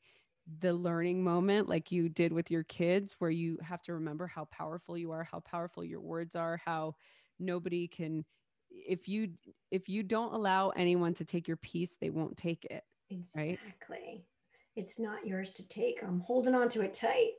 the 0.60 0.72
learning 0.72 1.24
moment 1.24 1.68
like 1.68 1.90
you 1.90 2.08
did 2.08 2.32
with 2.32 2.48
your 2.48 2.62
kids 2.62 3.16
where 3.18 3.32
you 3.32 3.58
have 3.60 3.82
to 3.82 3.94
remember 3.94 4.28
how 4.28 4.44
powerful 4.52 4.96
you 4.96 5.10
are, 5.10 5.24
how 5.24 5.40
powerful 5.40 5.84
your 5.84 6.00
words 6.00 6.36
are, 6.36 6.60
how 6.64 6.94
nobody 7.40 7.88
can 7.88 8.24
if 8.70 9.08
you 9.08 9.30
if 9.72 9.88
you 9.88 10.04
don't 10.04 10.32
allow 10.32 10.68
anyone 10.70 11.14
to 11.14 11.24
take 11.24 11.48
your 11.48 11.56
peace, 11.56 11.96
they 12.00 12.10
won't 12.10 12.36
take 12.36 12.66
it. 12.66 12.84
Exactly. 13.10 13.56
Right? 13.90 14.20
It's 14.76 15.00
not 15.00 15.26
yours 15.26 15.50
to 15.50 15.66
take. 15.66 16.04
I'm 16.04 16.20
holding 16.20 16.54
on 16.54 16.68
to 16.68 16.82
it 16.82 16.94
tight. 16.94 17.32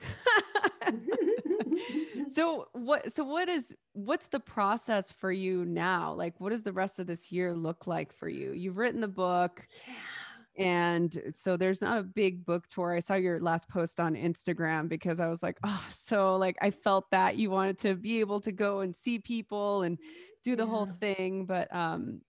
so 2.32 2.68
what 2.72 3.12
so 3.12 3.24
what 3.24 3.48
is 3.48 3.74
what's 3.92 4.26
the 4.26 4.40
process 4.40 5.12
for 5.12 5.32
you 5.32 5.64
now? 5.64 6.12
Like 6.12 6.40
what 6.40 6.50
does 6.50 6.62
the 6.62 6.72
rest 6.72 6.98
of 6.98 7.06
this 7.06 7.32
year 7.32 7.54
look 7.54 7.86
like 7.86 8.12
for 8.12 8.28
you? 8.28 8.52
You've 8.52 8.76
written 8.76 9.00
the 9.00 9.08
book 9.08 9.66
yeah. 9.86 10.64
and 10.64 11.22
so 11.34 11.56
there's 11.56 11.82
not 11.82 11.98
a 11.98 12.02
big 12.02 12.44
book 12.44 12.66
tour. 12.68 12.94
I 12.94 13.00
saw 13.00 13.14
your 13.14 13.40
last 13.40 13.68
post 13.68 14.00
on 14.00 14.14
instagram 14.14 14.88
because 14.88 15.20
i 15.20 15.28
was 15.28 15.42
like 15.42 15.58
oh 15.64 15.84
so 15.90 16.36
like 16.36 16.56
i 16.62 16.70
felt 16.70 17.10
that 17.10 17.36
you 17.36 17.50
wanted 17.50 17.78
to 17.78 17.94
be 17.94 18.20
able 18.20 18.40
to 18.40 18.52
go 18.52 18.80
and 18.80 18.94
see 18.94 19.18
people 19.18 19.82
and 19.82 19.98
do 20.42 20.56
the 20.56 20.64
yeah. 20.64 20.68
whole 20.68 20.86
thing 21.00 21.44
but 21.44 21.72
um 21.74 22.20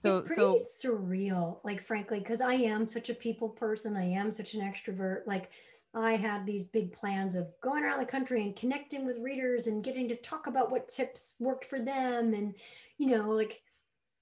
so 0.00 0.12
it's 0.12 0.20
pretty 0.20 0.40
so 0.40 0.56
surreal 0.56 1.58
like 1.64 1.82
frankly 1.82 2.18
because 2.18 2.40
i 2.40 2.54
am 2.54 2.88
such 2.88 3.10
a 3.10 3.14
people 3.14 3.48
person. 3.48 3.96
I 3.96 4.04
am 4.04 4.30
such 4.30 4.54
an 4.54 4.60
extrovert. 4.60 5.26
Like 5.26 5.50
I 5.94 6.16
had 6.16 6.44
these 6.44 6.64
big 6.64 6.92
plans 6.92 7.34
of 7.34 7.48
going 7.60 7.84
around 7.84 8.00
the 8.00 8.06
country 8.06 8.42
and 8.42 8.56
connecting 8.56 9.06
with 9.06 9.18
readers 9.18 9.68
and 9.68 9.84
getting 9.84 10.08
to 10.08 10.16
talk 10.16 10.48
about 10.48 10.70
what 10.70 10.88
tips 10.88 11.36
worked 11.38 11.66
for 11.66 11.78
them 11.78 12.34
and, 12.34 12.54
you 12.98 13.06
know, 13.06 13.30
like 13.30 13.62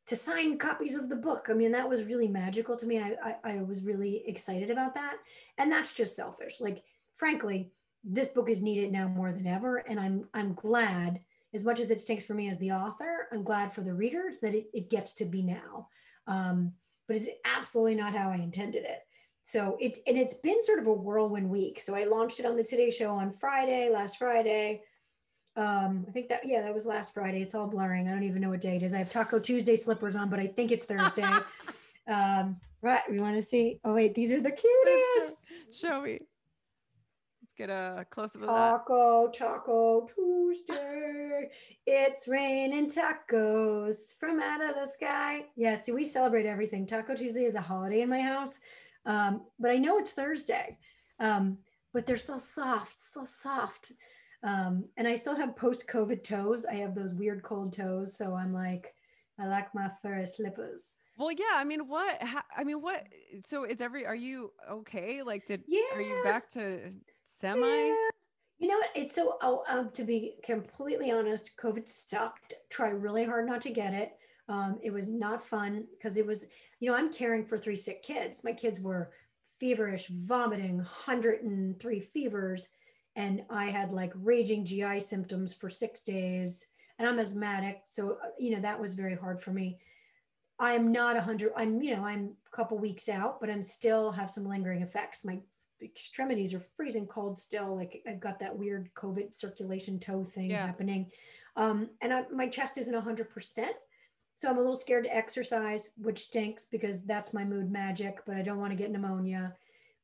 to 0.07 0.17
sign 0.17 0.59
copies 0.59 0.97
of 0.97 1.09
the 1.09 1.17
book. 1.17 1.49
I 1.49 1.55
mean, 1.55 1.73
that 1.73 1.89
was 1.89 2.05
really 2.05 2.29
magical 2.29 2.77
to 2.77 2.87
me. 2.87 2.99
I, 2.99 3.17
I, 3.23 3.55
I 3.55 3.63
was 3.63 3.83
really 3.83 4.23
excited 4.27 4.71
about 4.71 4.95
that. 4.95 5.17
And 5.59 5.73
that's 5.73 5.93
just 5.93 6.17
selfish. 6.17 6.61
Like, 6.61 6.83
frankly, 7.15 7.71
this 8.05 8.29
book 8.29 8.51
is 8.51 8.61
needed 8.61 8.93
now 8.93 9.09
more 9.09 9.33
than 9.33 9.47
ever. 9.47 9.79
And 9.79 9.99
I'm, 9.99 10.29
I'm 10.35 10.55
glad, 10.55 11.21
as 11.55 11.65
much 11.65 11.81
as 11.81 11.91
it 11.91 12.01
stinks 12.01 12.25
for 12.25 12.35
me 12.35 12.49
as 12.49 12.59
the 12.59 12.73
author, 12.73 13.29
I'm 13.33 13.45
glad 13.45 13.73
for 13.73 13.81
the 13.83 13.95
readers 13.95 14.39
that 14.39 14.55
it, 14.55 14.67
it 14.75 14.91
gets 14.91 15.13
to 15.15 15.25
be 15.25 15.43
now. 15.43 15.89
Um, 16.27 16.73
but 17.07 17.17
it's 17.17 17.29
absolutely 17.45 17.95
not 17.95 18.15
how 18.15 18.31
I 18.31 18.37
intended 18.37 18.85
it. 18.85 19.07
So 19.43 19.77
it's 19.81 19.99
and 20.07 20.17
it's 20.17 20.35
been 20.35 20.63
sort 20.63 20.79
of 20.79 20.87
a 20.87 20.93
whirlwind 20.93 21.51
week. 21.51 21.81
So 21.81 21.95
I 21.95 22.05
launched 22.05 22.39
it 22.41 22.47
on 22.47 22.57
the 22.57 22.63
Today 22.65 22.91
Show 22.91 23.11
on 23.11 23.31
Friday, 23.33 23.91
last 23.91 24.19
Friday, 24.19 24.83
Um, 25.57 26.07
I 26.09 26.13
think 26.13 26.29
that 26.29 26.47
yeah, 26.47 26.63
that 26.63 26.73
was 26.73 26.87
last 26.87 27.13
Friday. 27.13 27.43
It's 27.43 27.55
all 27.55 27.67
blurring. 27.67 28.09
I 28.09 28.13
don't 28.13 28.23
even 28.23 28.41
know 28.41 28.51
what 28.51 28.61
day 28.61 28.77
it 28.77 28.83
is. 28.83 28.95
I 28.95 28.99
have 28.99 29.11
Taco 29.11 29.39
Tuesday 29.39 29.77
slippers 29.77 30.17
on, 30.17 30.31
but 30.31 30.41
I 30.41 30.47
think 30.47 30.71
it's 30.73 30.87
Thursday. 30.87 31.29
um, 32.07 32.57
right. 32.81 33.03
We 33.11 33.19
want 33.21 33.37
to 33.37 33.43
see. 33.43 33.79
Oh 33.85 33.95
wait, 33.95 34.15
these 34.15 34.33
are 34.33 34.41
the 34.41 34.51
cutest. 34.51 35.37
Show 35.73 36.01
me. 36.03 36.21
Let's 37.43 37.53
get 37.59 37.69
a 37.69 38.07
close 38.11 38.35
up 38.35 38.43
of 38.43 38.49
that. 38.49 38.55
Taco, 38.55 39.29
Taco 39.29 40.07
Tuesday. 40.15 41.51
It's 41.87 42.29
raining 42.29 42.87
tacos 42.87 44.17
from 44.19 44.41
out 44.41 44.65
of 44.65 44.75
the 44.75 44.87
sky. 44.87 45.45
Yeah, 45.57 45.75
see, 45.75 45.93
we 45.93 46.05
celebrate 46.05 46.47
everything. 46.47 46.87
Taco 46.87 47.15
Tuesday 47.15 47.45
is 47.45 47.57
a 47.57 47.61
holiday 47.61 48.01
in 48.01 48.09
my 48.09 48.21
house, 48.21 48.61
um, 49.07 49.43
but 49.59 49.71
I 49.71 49.77
know 49.77 49.99
it's 49.99 50.13
Thursday. 50.13 50.79
Um, 51.21 51.59
but 51.93 52.07
they're 52.07 52.17
so 52.17 52.39
soft, 52.39 52.97
so 52.99 53.25
soft. 53.25 53.93
Um, 54.43 54.85
and 54.97 55.07
I 55.07 55.15
still 55.15 55.37
have 55.37 55.57
post 55.57 55.87
COVID 55.87 56.25
toes. 56.25 56.67
I 56.67 56.75
have 56.75 56.95
those 56.95 57.15
weird 57.15 57.43
cold 57.43 57.73
toes. 57.73 58.17
So 58.17 58.35
I'm 58.35 58.53
like, 58.53 58.95
I 59.39 59.47
like 59.47 59.75
my 59.75 59.91
furry 60.03 60.27
slippers. 60.27 60.95
Well, 61.19 61.31
yeah. 61.31 61.55
I 61.55 61.65
mean, 61.65 61.87
what? 61.87 62.21
How, 62.23 62.43
I 62.57 62.65
mean, 62.65 62.81
what? 62.81 63.07
So 63.47 63.65
it's 63.65 63.81
every. 63.81 64.07
Are 64.07 64.15
you 64.15 64.53
okay? 64.71 65.23
Like, 65.23 65.47
did? 65.47 65.63
Yeah. 65.69 65.81
Are 65.95 66.01
you 66.01 66.21
back 66.25 66.51
to 66.53 66.91
semi? 67.41 67.67
Yeah. 67.67 67.95
You 68.59 68.69
know 68.69 68.79
what? 68.79 68.91
It's 68.95 69.15
so. 69.15 69.37
Oh, 69.43 69.63
um, 69.69 69.91
to 69.91 70.05
be 70.05 70.37
completely 70.43 71.11
honest, 71.11 71.57
COVID 71.59 71.87
sucked. 71.87 72.55
Try 72.71 72.89
really 72.89 73.25
hard 73.25 73.47
not 73.47 73.61
to 73.63 73.71
get 73.71 73.93
it. 73.93 74.13
Um, 74.49 74.79
it 74.83 74.93
was 74.93 75.09
not 75.09 75.47
fun 75.47 75.87
because 75.93 76.17
it 76.17 76.27
was. 76.27 76.45
You 76.81 76.91
know, 76.91 76.97
I'm 76.97 77.13
caring 77.13 77.45
for 77.45 77.57
three 77.57 77.77
sick 77.77 78.03
kids. 78.03 78.43
My 78.43 78.53
kids 78.53 78.81
were 78.81 79.13
feverish, 79.61 80.09
vomiting, 80.09 80.77
103 80.77 82.01
fevers 82.01 82.69
and 83.17 83.43
I 83.51 83.67
had 83.67 83.93
like 83.93 84.13
raging 84.15 84.65
GI 84.65 85.01
symptoms 85.01 85.53
for 85.53 85.69
six 85.69 86.01
days. 86.01 86.67
And 86.99 87.09
I'm 87.09 87.19
asthmatic, 87.19 87.83
so 87.85 88.19
uh, 88.23 88.29
you 88.39 88.55
know 88.55 88.61
that 88.61 88.81
was 88.81 88.95
very 88.95 89.17
hard 89.17 89.43
for 89.43 89.51
me. 89.51 89.79
I'm 90.59 90.93
not 90.93 91.17
a 91.17 91.21
hundred. 91.21 91.53
I'm 91.57 91.83
you 91.83 91.97
know 91.97 92.05
I'm 92.05 92.37
a 92.47 92.57
couple 92.57 92.79
weeks 92.79 93.09
out, 93.09 93.41
but 93.41 93.51
I'm 93.51 93.63
still 93.63 94.13
have 94.13 94.31
some 94.31 94.47
lingering 94.47 94.83
effects. 94.83 95.25
My 95.25 95.41
extremities 95.83 96.55
are 96.55 96.63
freezing 96.77 97.07
cold 97.07 97.39
still. 97.39 97.75
Like 97.75 98.03
I've 98.07 98.21
got 98.21 98.39
that 98.39 98.57
weird 98.57 98.91
COVID 98.95 99.35
circulation 99.35 99.99
toe 99.99 100.23
thing 100.23 100.51
yeah. 100.51 100.67
happening, 100.67 101.11
um, 101.57 101.89
and 102.03 102.13
I, 102.13 102.25
my 102.33 102.47
chest 102.47 102.79
isn't 102.79 102.95
hundred 102.95 103.31
percent. 103.31 103.75
So 104.43 104.51
I'm 104.51 104.57
a 104.57 104.61
little 104.61 104.75
scared 104.75 105.05
to 105.05 105.17
exercise, 105.17 105.91
which 105.99 106.25
stinks 106.25 106.65
because 106.65 107.05
that's 107.05 107.33
my 107.33 107.45
mood 107.45 107.71
magic. 107.71 108.25
But 108.27 108.35
I 108.35 108.43
don't 108.43 108.59
want 108.59 108.73
to 108.73 108.77
get 108.77 108.91
pneumonia. 108.91 109.55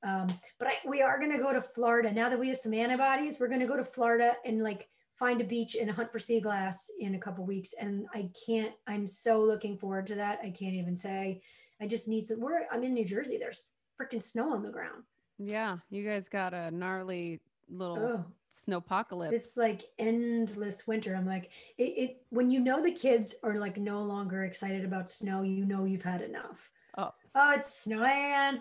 Um, 0.05 0.29
but 0.61 0.69
I, 0.69 0.75
we 0.89 1.03
are 1.03 1.19
going 1.19 1.33
to 1.33 1.39
go 1.39 1.53
to 1.53 1.61
Florida 1.61 2.13
now 2.13 2.29
that 2.29 2.39
we 2.39 2.47
have 2.47 2.57
some 2.57 2.73
antibodies. 2.73 3.41
We're 3.41 3.49
going 3.49 3.59
to 3.59 3.67
go 3.67 3.77
to 3.77 3.83
Florida 3.83 4.35
and 4.45 4.63
like 4.63 4.87
find 5.17 5.41
a 5.41 5.45
beach 5.45 5.75
and 5.75 5.91
hunt 5.91 6.13
for 6.13 6.21
sea 6.21 6.39
glass 6.39 6.89
in 7.01 7.17
a 7.17 7.19
couple 7.19 7.45
weeks. 7.47 7.75
And 7.81 8.07
I 8.15 8.31
can't. 8.47 8.73
I'm 8.87 9.09
so 9.09 9.43
looking 9.43 9.77
forward 9.77 10.07
to 10.07 10.15
that. 10.15 10.39
I 10.45 10.51
can't 10.51 10.75
even 10.75 10.95
say. 10.95 11.43
I 11.81 11.89
just 11.89 12.07
need 12.07 12.25
some. 12.25 12.39
We're. 12.39 12.61
I'm 12.71 12.85
in 12.85 12.95
New 12.95 13.05
Jersey. 13.05 13.39
There's 13.39 13.65
freaking 14.01 14.23
snow 14.23 14.53
on 14.53 14.63
the 14.63 14.71
ground. 14.71 15.03
Yeah, 15.41 15.79
you 15.91 16.09
guys 16.09 16.29
got 16.29 16.55
a 16.55 16.71
gnarly 16.71 17.41
little 17.71 17.99
oh, 17.99 18.25
snowpocalypse. 18.53 19.33
It's 19.33 19.57
like 19.57 19.83
endless 19.99 20.87
winter. 20.87 21.15
I'm 21.15 21.27
like, 21.27 21.51
it, 21.77 21.83
it. 21.83 22.23
When 22.31 22.51
you 22.51 22.61
know 22.61 22.83
the 22.83 22.93
kids 22.93 23.35
are 23.43 23.59
like 23.59 23.77
no 23.77 24.03
longer 24.03 24.45
excited 24.45 24.85
about 24.85 25.11
snow, 25.11 25.43
you 25.43 25.65
know 25.65 25.85
you've 25.85 26.03
had 26.03 26.23
enough. 26.23 26.71
Oh, 26.97 27.13
oh, 27.35 27.53
it's 27.53 27.73
snowing 27.73 28.61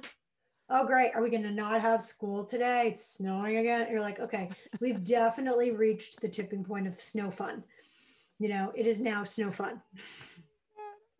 oh 0.69 0.85
great 0.85 1.15
are 1.15 1.21
we 1.21 1.29
going 1.29 1.43
to 1.43 1.51
not 1.51 1.81
have 1.81 2.01
school 2.01 2.43
today 2.43 2.87
it's 2.87 3.05
snowing 3.05 3.57
again 3.57 3.87
you're 3.89 4.01
like 4.01 4.19
okay 4.19 4.49
we've 4.81 5.03
definitely 5.03 5.71
reached 5.71 6.19
the 6.19 6.27
tipping 6.27 6.63
point 6.63 6.87
of 6.87 6.99
snow 6.99 7.31
fun 7.31 7.63
you 8.39 8.49
know 8.49 8.71
it 8.75 8.85
is 8.85 8.99
now 8.99 9.23
snow 9.23 9.51
fun 9.51 9.81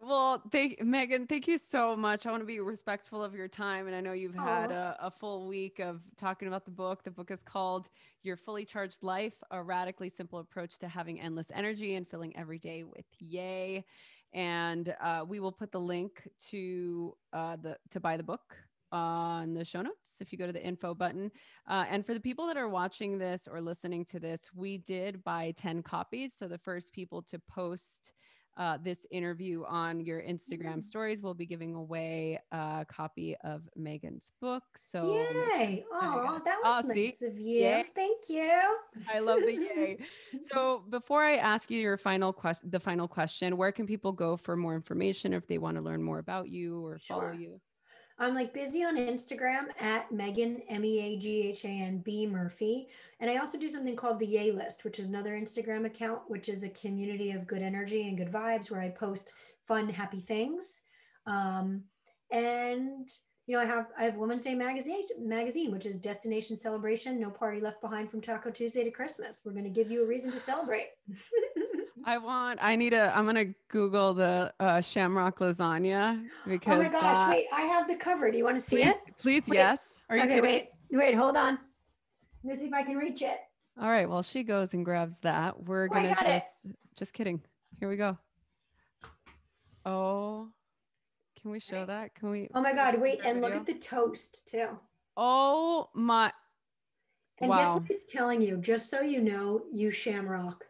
well 0.08 0.41
thank 0.51 0.80
Meaghan 0.80 1.28
thank 1.28 1.47
you 1.47 1.58
so 1.58 1.95
much 1.95 2.26
i 2.26 2.32
want 2.32 2.41
to 2.41 2.47
be 2.47 2.60
respectful 2.60 3.22
of 3.22 3.36
your 3.36 3.47
time 3.47 3.88
and 3.88 3.95
i 3.95 3.99
know 3.99 4.14
you've 4.14 4.36
had 4.36 4.72
a, 4.72 4.95
a, 5.01 5.12
full 5.12 5.47
week 5.47 5.80
of 5.80 6.01
talking 6.18 6.47
about 6.47 6.64
the 6.64 6.72
book 6.72 7.03
the 7.03 7.12
book 7.12 7.30
is 7.30 7.43
called 7.43 7.89
your 8.24 8.38
fully 8.38 8.64
charged 8.64 9.03
life 9.03 9.34
a 9.51 9.62
radically 9.62 10.08
simple 10.08 10.39
approach 10.39 10.80
to 10.80 10.88
having 10.88 11.20
endless 11.20 11.47
energy 11.53 11.95
and 11.95 12.08
filling 12.08 12.36
every 12.38 12.58
day 12.58 12.84
with 12.84 13.05
yay 13.20 13.84
and 14.34 14.95
uh, 15.01 15.26
we 15.28 15.39
will 15.39 15.51
put 15.51 15.72
the 15.72 15.80
link 15.80 16.28
to 16.49 17.14
uh, 17.34 17.58
the 17.58 17.78
to 17.89 17.99
buy 17.99 18.16
the 18.16 18.24
book 18.24 18.55
on 18.93 19.53
the 19.53 19.66
show 19.66 19.82
notes 19.82 20.18
if 20.22 20.32
you 20.32 20.38
go 20.38 20.45
to 20.45 20.53
the 20.53 20.66
info 20.66 20.93
button. 20.93 21.30
Uh, 21.68 21.86
and 21.89 22.05
for 22.05 22.14
the 22.14 22.20
people 22.20 22.47
that 22.47 22.55
are 22.55 22.70
watching 22.70 23.18
this 23.18 23.47
or 23.51 23.60
listening 23.60 24.05
to 24.05 24.18
this, 24.18 24.49
we 24.55 24.78
did 24.78 25.22
buy 25.26 25.53
10 25.58 25.84
copies. 25.84 26.34
So 26.34 26.47
the 26.47 26.58
first 26.58 26.93
people 26.93 27.22
to 27.24 27.39
post 27.49 28.14
uh, 28.58 28.78
this 28.84 29.05
interview 29.12 29.64
on 29.66 30.01
your 30.01 30.22
Instagram 30.22 30.84
stories, 30.84 31.22
we'll 31.22 31.34
be 31.34 31.45
giving 31.45 31.76
away 31.76 32.39
a 32.51 32.86
copy 32.89 33.36
of 33.43 33.62
Meaghan's 33.78 34.32
book. 34.41 34.64
So 34.78 35.14
yay! 35.14 35.86
Oh, 35.91 36.41
that 36.43 36.58
was 36.64 36.84
oh, 36.84 36.88
nice 36.88 37.22
of 37.22 37.38
you. 37.38 37.60
Yay. 37.60 37.86
Thank 37.95 38.30
you. 38.30 38.78
I 39.14 39.20
love 39.20 39.41
the 39.41 39.53
yay. 39.76 39.97
so 40.51 40.84
before 40.89 41.24
I 41.24 41.36
ask 41.36 41.70
you 41.70 41.80
your 41.80 41.97
final 41.97 42.34
question, 42.34 42.70
the 42.72 42.80
final 42.80 43.08
question, 43.08 43.58
where 43.58 43.72
can 43.72 43.86
people 43.86 44.12
go 44.12 44.36
for 44.36 44.58
more 44.58 44.76
information 44.76 45.34
if 45.34 45.47
they 45.47 45.58
want 45.60 45.78
to 45.78 45.84
learn 45.84 46.01
more 46.01 46.20
about 46.20 46.49
you 46.49 46.86
or 46.86 46.97
sure. 46.97 47.22
follow 47.22 47.32
you? 47.34 47.62
I'm 48.20 48.34
like 48.34 48.53
busy 48.53 48.84
on 48.84 48.97
Instagram 48.97 49.70
at 49.80 50.11
Meaghan, 50.11 50.63
M 50.70 50.84
E 50.84 50.99
A 50.99 51.18
G 51.18 51.49
H 51.49 51.65
A 51.65 51.68
N 51.68 51.99
B 51.99 52.26
Murphy. 52.26 52.88
And 53.20 53.30
I 53.30 53.38
also 53.38 53.59
do 53.59 53.70
something 53.70 53.95
called 53.95 54.20
the 54.20 54.26
Yay 54.26 54.51
List, 54.51 54.84
which 54.84 54.97
is 54.97 55.05
another 55.05 55.34
Instagram 55.34 55.86
account, 55.86 56.22
which 56.28 56.49
is 56.49 56.63
a 56.63 56.70
community 56.70 57.32
of 57.32 57.45
good 57.45 57.61
energy 57.61 58.07
and 58.07 58.18
good 58.18 58.32
vibes 58.32 58.72
where 58.72 58.82
I 58.82 58.89
post 58.89 59.34
fun, 59.68 59.88
happy 59.88 60.20
things. 60.20 60.82
Um, 61.28 61.84
and 62.32 63.07
you 63.45 63.55
know, 63.55 63.61
I 63.61 63.65
have 63.65 63.88
I 63.97 64.03
have 64.03 64.15
Woman's 64.15 64.43
Day 64.43 64.55
magazine 64.55 65.05
magazine, 65.20 65.72
which 65.72 65.86
is 65.86 65.97
destination 65.97 66.57
celebration, 66.57 67.20
no 67.20 67.30
party 67.30 67.61
left 67.61 67.82
behind 67.82 68.09
from 68.09 68.22
Taco 68.22 68.49
Tuesday 68.49 68.84
to 68.84 68.91
Christmas. 68.91 69.41
We're 69.45 69.53
going 69.53 69.63
to 69.63 69.70
give 69.70 69.91
you 69.91 70.03
a 70.03 70.07
reason 70.07 70.32
to 70.32 70.39
celebrate. 70.39 70.89
I 72.08 72.18
want. 72.18 72.58
I 72.62 72.78
need 72.78 72.93
a. 72.93 73.16
I'm 73.16 73.26
gonna 73.26 73.53
Google 73.68 74.14
the 74.14 74.53
uh, 74.62 74.80
Shamrock 74.80 75.39
lasagna 75.39 76.26
because. 76.47 76.76
Oh 76.76 76.84
my 76.84 76.88
gosh! 76.88 77.01
That, 77.01 77.30
wait, 77.32 77.47
I 77.51 77.62
have 77.64 77.86
the 77.86 77.95
cover. 77.95 78.32
Do 78.32 78.38
you 78.38 78.45
want 78.45 78.58
to 78.58 78.64
see 78.64 78.78
please, 78.78 78.88
it? 78.88 78.97
Please, 79.18 79.47
wait. 79.49 79.58
yes. 79.58 79.89
Are 80.10 80.16
you 80.16 80.24
okay, 80.24 80.36
kidding? 80.36 80.49
wait, 80.49 80.70
wait, 80.89 81.16
hold 81.16 81.36
on. 81.36 81.60
Let 82.45 82.53
me 82.53 82.60
see 82.62 82.68
if 82.68 82.74
I 82.74 82.84
can 82.84 82.95
reach 82.95 83.22
it. 83.22 83.39
All 83.80 83.89
right. 83.89 84.10
Well, 84.10 84.24
she 84.24 84.43
goes 84.43 84.74
and 84.74 84.86
grabs 84.86 85.18
that. 85.20 85.62
We're 85.66 85.89
oh, 85.91 85.93
gonna 85.93 86.16
just. 86.22 86.68
It. 86.68 86.78
Just 86.97 87.14
kidding. 87.14 87.41
Here 87.78 87.89
we 87.89 87.97
go. 87.97 88.18
Oh, 89.86 90.47
can 91.41 91.51
we 91.51 91.60
show 91.60 91.86
that? 91.86 92.16
Can 92.16 92.30
we? 92.30 92.47
Oh 92.55 92.62
my 92.62 92.74
God! 92.74 93.01
Wait, 93.01 93.20
and 93.26 93.41
video? 93.41 93.49
look 93.49 93.55
at 93.58 93.66
the 93.66 93.74
toast 93.74 94.47
too. 94.47 94.70
Oh 95.18 95.89
my. 95.93 96.32
And 97.41 97.49
wow. 97.49 97.58
guess 97.58 97.74
what 97.74 97.84
it's 97.89 98.05
telling 98.05 98.41
you? 98.41 98.55
Just 98.55 98.89
so 98.89 99.01
you 99.01 99.20
know, 99.20 99.64
you 99.74 99.91
Shamrock. 99.91 100.64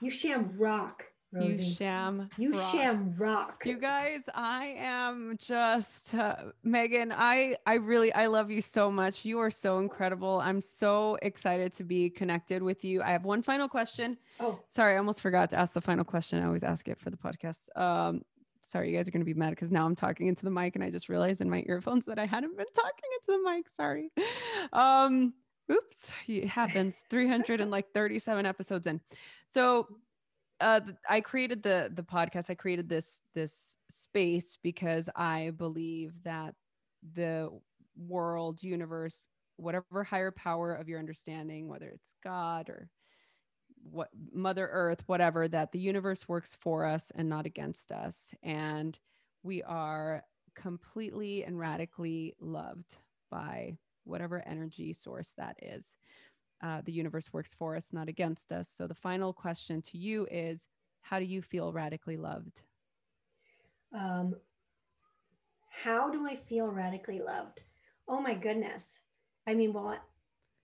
You 0.00 0.10
sham 0.10 0.52
rock. 0.56 1.04
Rosie. 1.32 1.64
You 1.64 1.74
sham. 1.74 2.28
You 2.38 2.50
rock. 2.50 2.72
sham 2.72 3.14
rock. 3.16 3.62
You 3.64 3.78
guys, 3.78 4.22
I 4.34 4.74
am 4.78 5.36
just 5.40 6.12
uh, 6.14 6.36
Meaghan. 6.66 7.14
I 7.16 7.56
I 7.66 7.74
really 7.74 8.12
I 8.14 8.26
love 8.26 8.50
you 8.50 8.60
so 8.60 8.90
much. 8.90 9.24
You 9.24 9.38
are 9.38 9.50
so 9.50 9.78
incredible. 9.78 10.40
I'm 10.42 10.60
so 10.60 11.18
excited 11.22 11.72
to 11.74 11.84
be 11.84 12.10
connected 12.10 12.62
with 12.62 12.84
you. 12.84 13.02
I 13.02 13.10
have 13.10 13.24
one 13.24 13.42
final 13.42 13.68
question. 13.68 14.16
Oh, 14.40 14.58
sorry, 14.68 14.94
I 14.94 14.98
almost 14.98 15.20
forgot 15.20 15.50
to 15.50 15.56
ask 15.56 15.72
the 15.74 15.80
final 15.80 16.04
question. 16.04 16.42
I 16.42 16.46
always 16.46 16.64
ask 16.64 16.88
it 16.88 16.98
for 16.98 17.10
the 17.10 17.16
podcast. 17.16 17.68
Um, 17.76 18.22
sorry, 18.62 18.90
you 18.90 18.96
guys 18.96 19.06
are 19.06 19.12
going 19.12 19.20
to 19.20 19.32
be 19.32 19.34
mad 19.34 19.50
because 19.50 19.70
now 19.70 19.86
I'm 19.86 19.94
talking 19.94 20.26
into 20.26 20.44
the 20.44 20.50
mic 20.50 20.74
and 20.74 20.82
I 20.82 20.90
just 20.90 21.08
realized 21.08 21.40
in 21.40 21.48
my 21.50 21.62
earphones 21.66 22.06
that 22.06 22.18
I 22.18 22.26
hadn't 22.26 22.56
been 22.56 22.66
talking 22.74 23.10
into 23.20 23.40
the 23.40 23.50
mic. 23.50 23.68
Sorry. 23.70 24.10
Um, 24.72 25.32
oops, 25.70 26.12
it 26.28 26.48
happens. 26.48 27.02
337 27.10 28.46
episodes 28.46 28.86
in. 28.86 29.00
So 29.46 29.86
uh, 30.60 30.80
I 31.08 31.20
created 31.20 31.62
the 31.62 31.90
the 31.94 32.02
podcast. 32.02 32.50
I 32.50 32.54
created 32.54 32.88
this 32.88 33.22
this 33.34 33.76
space 33.90 34.58
because 34.62 35.08
I 35.16 35.52
believe 35.56 36.12
that 36.24 36.54
the 37.14 37.50
world, 37.96 38.62
universe, 38.62 39.24
whatever 39.56 40.04
higher 40.04 40.30
power 40.30 40.74
of 40.74 40.88
your 40.88 40.98
understanding, 40.98 41.68
whether 41.68 41.88
it's 41.88 42.14
God 42.22 42.68
or 42.68 42.88
what 43.82 44.08
Mother 44.32 44.68
Earth, 44.70 45.02
whatever, 45.06 45.48
that 45.48 45.72
the 45.72 45.78
universe 45.78 46.28
works 46.28 46.56
for 46.60 46.84
us 46.84 47.10
and 47.14 47.28
not 47.28 47.46
against 47.46 47.90
us, 47.92 48.34
and 48.42 48.98
we 49.42 49.62
are 49.62 50.22
completely 50.54 51.44
and 51.44 51.58
radically 51.58 52.34
loved 52.40 52.96
by 53.30 53.78
whatever 54.04 54.42
energy 54.46 54.92
source 54.92 55.32
that 55.36 55.56
is. 55.62 55.96
Uh, 56.62 56.82
the 56.84 56.92
universe 56.92 57.32
works 57.32 57.54
for 57.54 57.74
us, 57.74 57.92
not 57.92 58.08
against 58.08 58.52
us. 58.52 58.68
So 58.68 58.86
the 58.86 58.94
final 58.94 59.32
question 59.32 59.80
to 59.82 59.98
you 59.98 60.26
is 60.30 60.66
how 61.00 61.18
do 61.18 61.24
you 61.24 61.40
feel 61.40 61.72
radically 61.72 62.16
loved? 62.16 62.62
Um, 63.94 64.36
how 65.70 66.10
do 66.10 66.26
I 66.26 66.34
feel 66.34 66.66
radically 66.66 67.20
loved? 67.20 67.62
Oh 68.06 68.20
my 68.20 68.34
goodness. 68.34 69.00
I 69.46 69.54
mean, 69.54 69.72
well, 69.72 69.98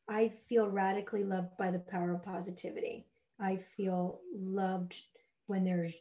I 0.08 0.28
feel 0.28 0.68
radically 0.68 1.24
loved 1.24 1.56
by 1.56 1.70
the 1.70 1.78
power 1.78 2.12
of 2.12 2.22
positivity. 2.22 3.06
I 3.40 3.56
feel 3.56 4.20
loved 4.32 5.00
when 5.46 5.64
there's 5.64 5.94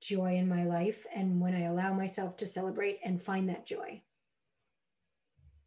joy 0.00 0.36
in 0.36 0.48
my 0.48 0.64
life 0.64 1.06
and 1.14 1.40
when 1.40 1.54
I 1.54 1.62
allow 1.62 1.92
myself 1.94 2.36
to 2.38 2.46
celebrate 2.46 2.98
and 3.04 3.20
find 3.20 3.48
that 3.48 3.66
joy. 3.66 4.02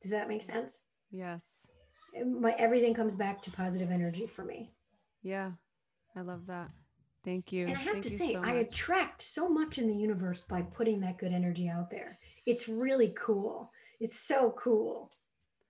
Does 0.01 0.11
that 0.11 0.29
make 0.29 0.43
sense? 0.43 0.83
Yes. 1.11 1.43
My 2.25 2.51
everything 2.57 2.93
comes 2.93 3.15
back 3.15 3.41
to 3.43 3.51
positive 3.51 3.91
energy 3.91 4.25
for 4.25 4.43
me. 4.43 4.71
Yeah. 5.21 5.51
I 6.15 6.21
love 6.21 6.45
that. 6.47 6.71
Thank 7.23 7.51
you. 7.51 7.67
And 7.67 7.75
I 7.75 7.79
have 7.79 7.93
Thank 7.93 8.03
to 8.05 8.09
say, 8.09 8.33
so 8.33 8.41
I 8.41 8.53
attract 8.53 9.21
so 9.21 9.49
much 9.49 9.77
in 9.77 9.87
the 9.87 9.95
universe 9.95 10.41
by 10.41 10.61
putting 10.61 10.99
that 11.01 11.17
good 11.17 11.33
energy 11.33 11.69
out 11.69 11.89
there. 11.89 12.17
It's 12.45 12.67
really 12.67 13.13
cool. 13.17 13.71
It's 13.99 14.17
so 14.17 14.53
cool. 14.57 15.11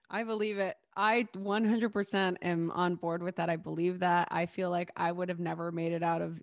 I 0.10 0.24
believe 0.24 0.58
it. 0.58 0.78
I 0.96 1.28
100% 1.36 2.38
am 2.42 2.72
on 2.72 2.96
board 2.96 3.24
with 3.24 3.36
that. 3.38 3.50
I 3.50 3.56
believe 3.56 4.00
that. 4.00 4.28
I 4.32 4.46
feel 4.46 4.70
like 4.70 4.92
I 4.96 5.12
would 5.12 5.30
have 5.30 5.40
never 5.40 5.72
made 5.72 5.92
it 5.92 6.04
out 6.04 6.22
of 6.22 6.40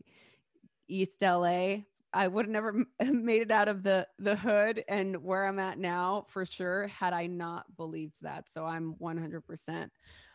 East 0.88 1.22
LA. 1.22 1.78
I 2.16 2.28
would 2.28 2.46
have 2.46 2.52
never 2.52 2.84
made 3.12 3.42
it 3.42 3.50
out 3.52 3.68
of 3.68 3.82
the 3.82 4.08
the 4.18 4.36
hood 4.36 4.82
and 4.88 5.22
where 5.22 5.46
I'm 5.46 5.58
at 5.58 5.78
now 5.78 6.26
for 6.28 6.46
sure 6.46 6.88
had 6.88 7.12
I 7.12 7.26
not 7.26 7.76
believed 7.76 8.22
that. 8.22 8.48
So 8.48 8.64
I'm 8.64 8.94
100% 8.98 9.92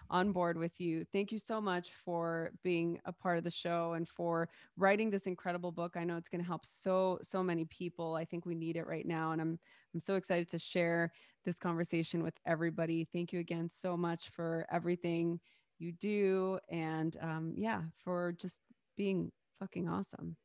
on 0.09 0.31
board 0.33 0.57
with 0.57 0.79
you. 0.79 1.05
Thank 1.05 1.31
you 1.31 1.39
so 1.39 1.61
much 1.61 1.91
for 2.05 2.51
being 2.63 2.99
a 3.05 3.13
part 3.13 3.37
of 3.37 3.43
the 3.43 3.51
show 3.51 3.93
and 3.93 4.07
for 4.07 4.49
writing 4.77 5.09
this 5.09 5.25
incredible 5.27 5.71
book. 5.71 5.95
I 5.97 6.03
know 6.03 6.17
it's 6.17 6.29
going 6.29 6.41
to 6.43 6.47
help 6.47 6.65
so 6.65 7.19
so 7.23 7.43
many 7.43 7.65
people. 7.65 8.15
I 8.15 8.25
think 8.25 8.45
we 8.45 8.55
need 8.55 8.77
it 8.77 8.87
right 8.87 9.05
now 9.05 9.31
and 9.31 9.41
I'm 9.41 9.59
I'm 9.93 9.99
so 9.99 10.15
excited 10.15 10.49
to 10.51 10.59
share 10.59 11.11
this 11.45 11.57
conversation 11.59 12.23
with 12.23 12.35
everybody. 12.45 13.05
Thank 13.11 13.33
you 13.33 13.39
again 13.39 13.69
so 13.69 13.97
much 13.97 14.29
for 14.29 14.67
everything 14.71 15.39
you 15.79 15.93
do 15.93 16.59
and 16.69 17.17
um, 17.21 17.53
yeah, 17.57 17.81
for 18.03 18.33
just 18.39 18.61
being 18.97 19.31
fucking 19.59 19.89
awesome. 19.89 20.37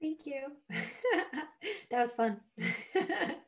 Thank 0.00 0.26
you. 0.26 0.52
that 1.90 2.00
was 2.00 2.10
fun. 2.12 2.40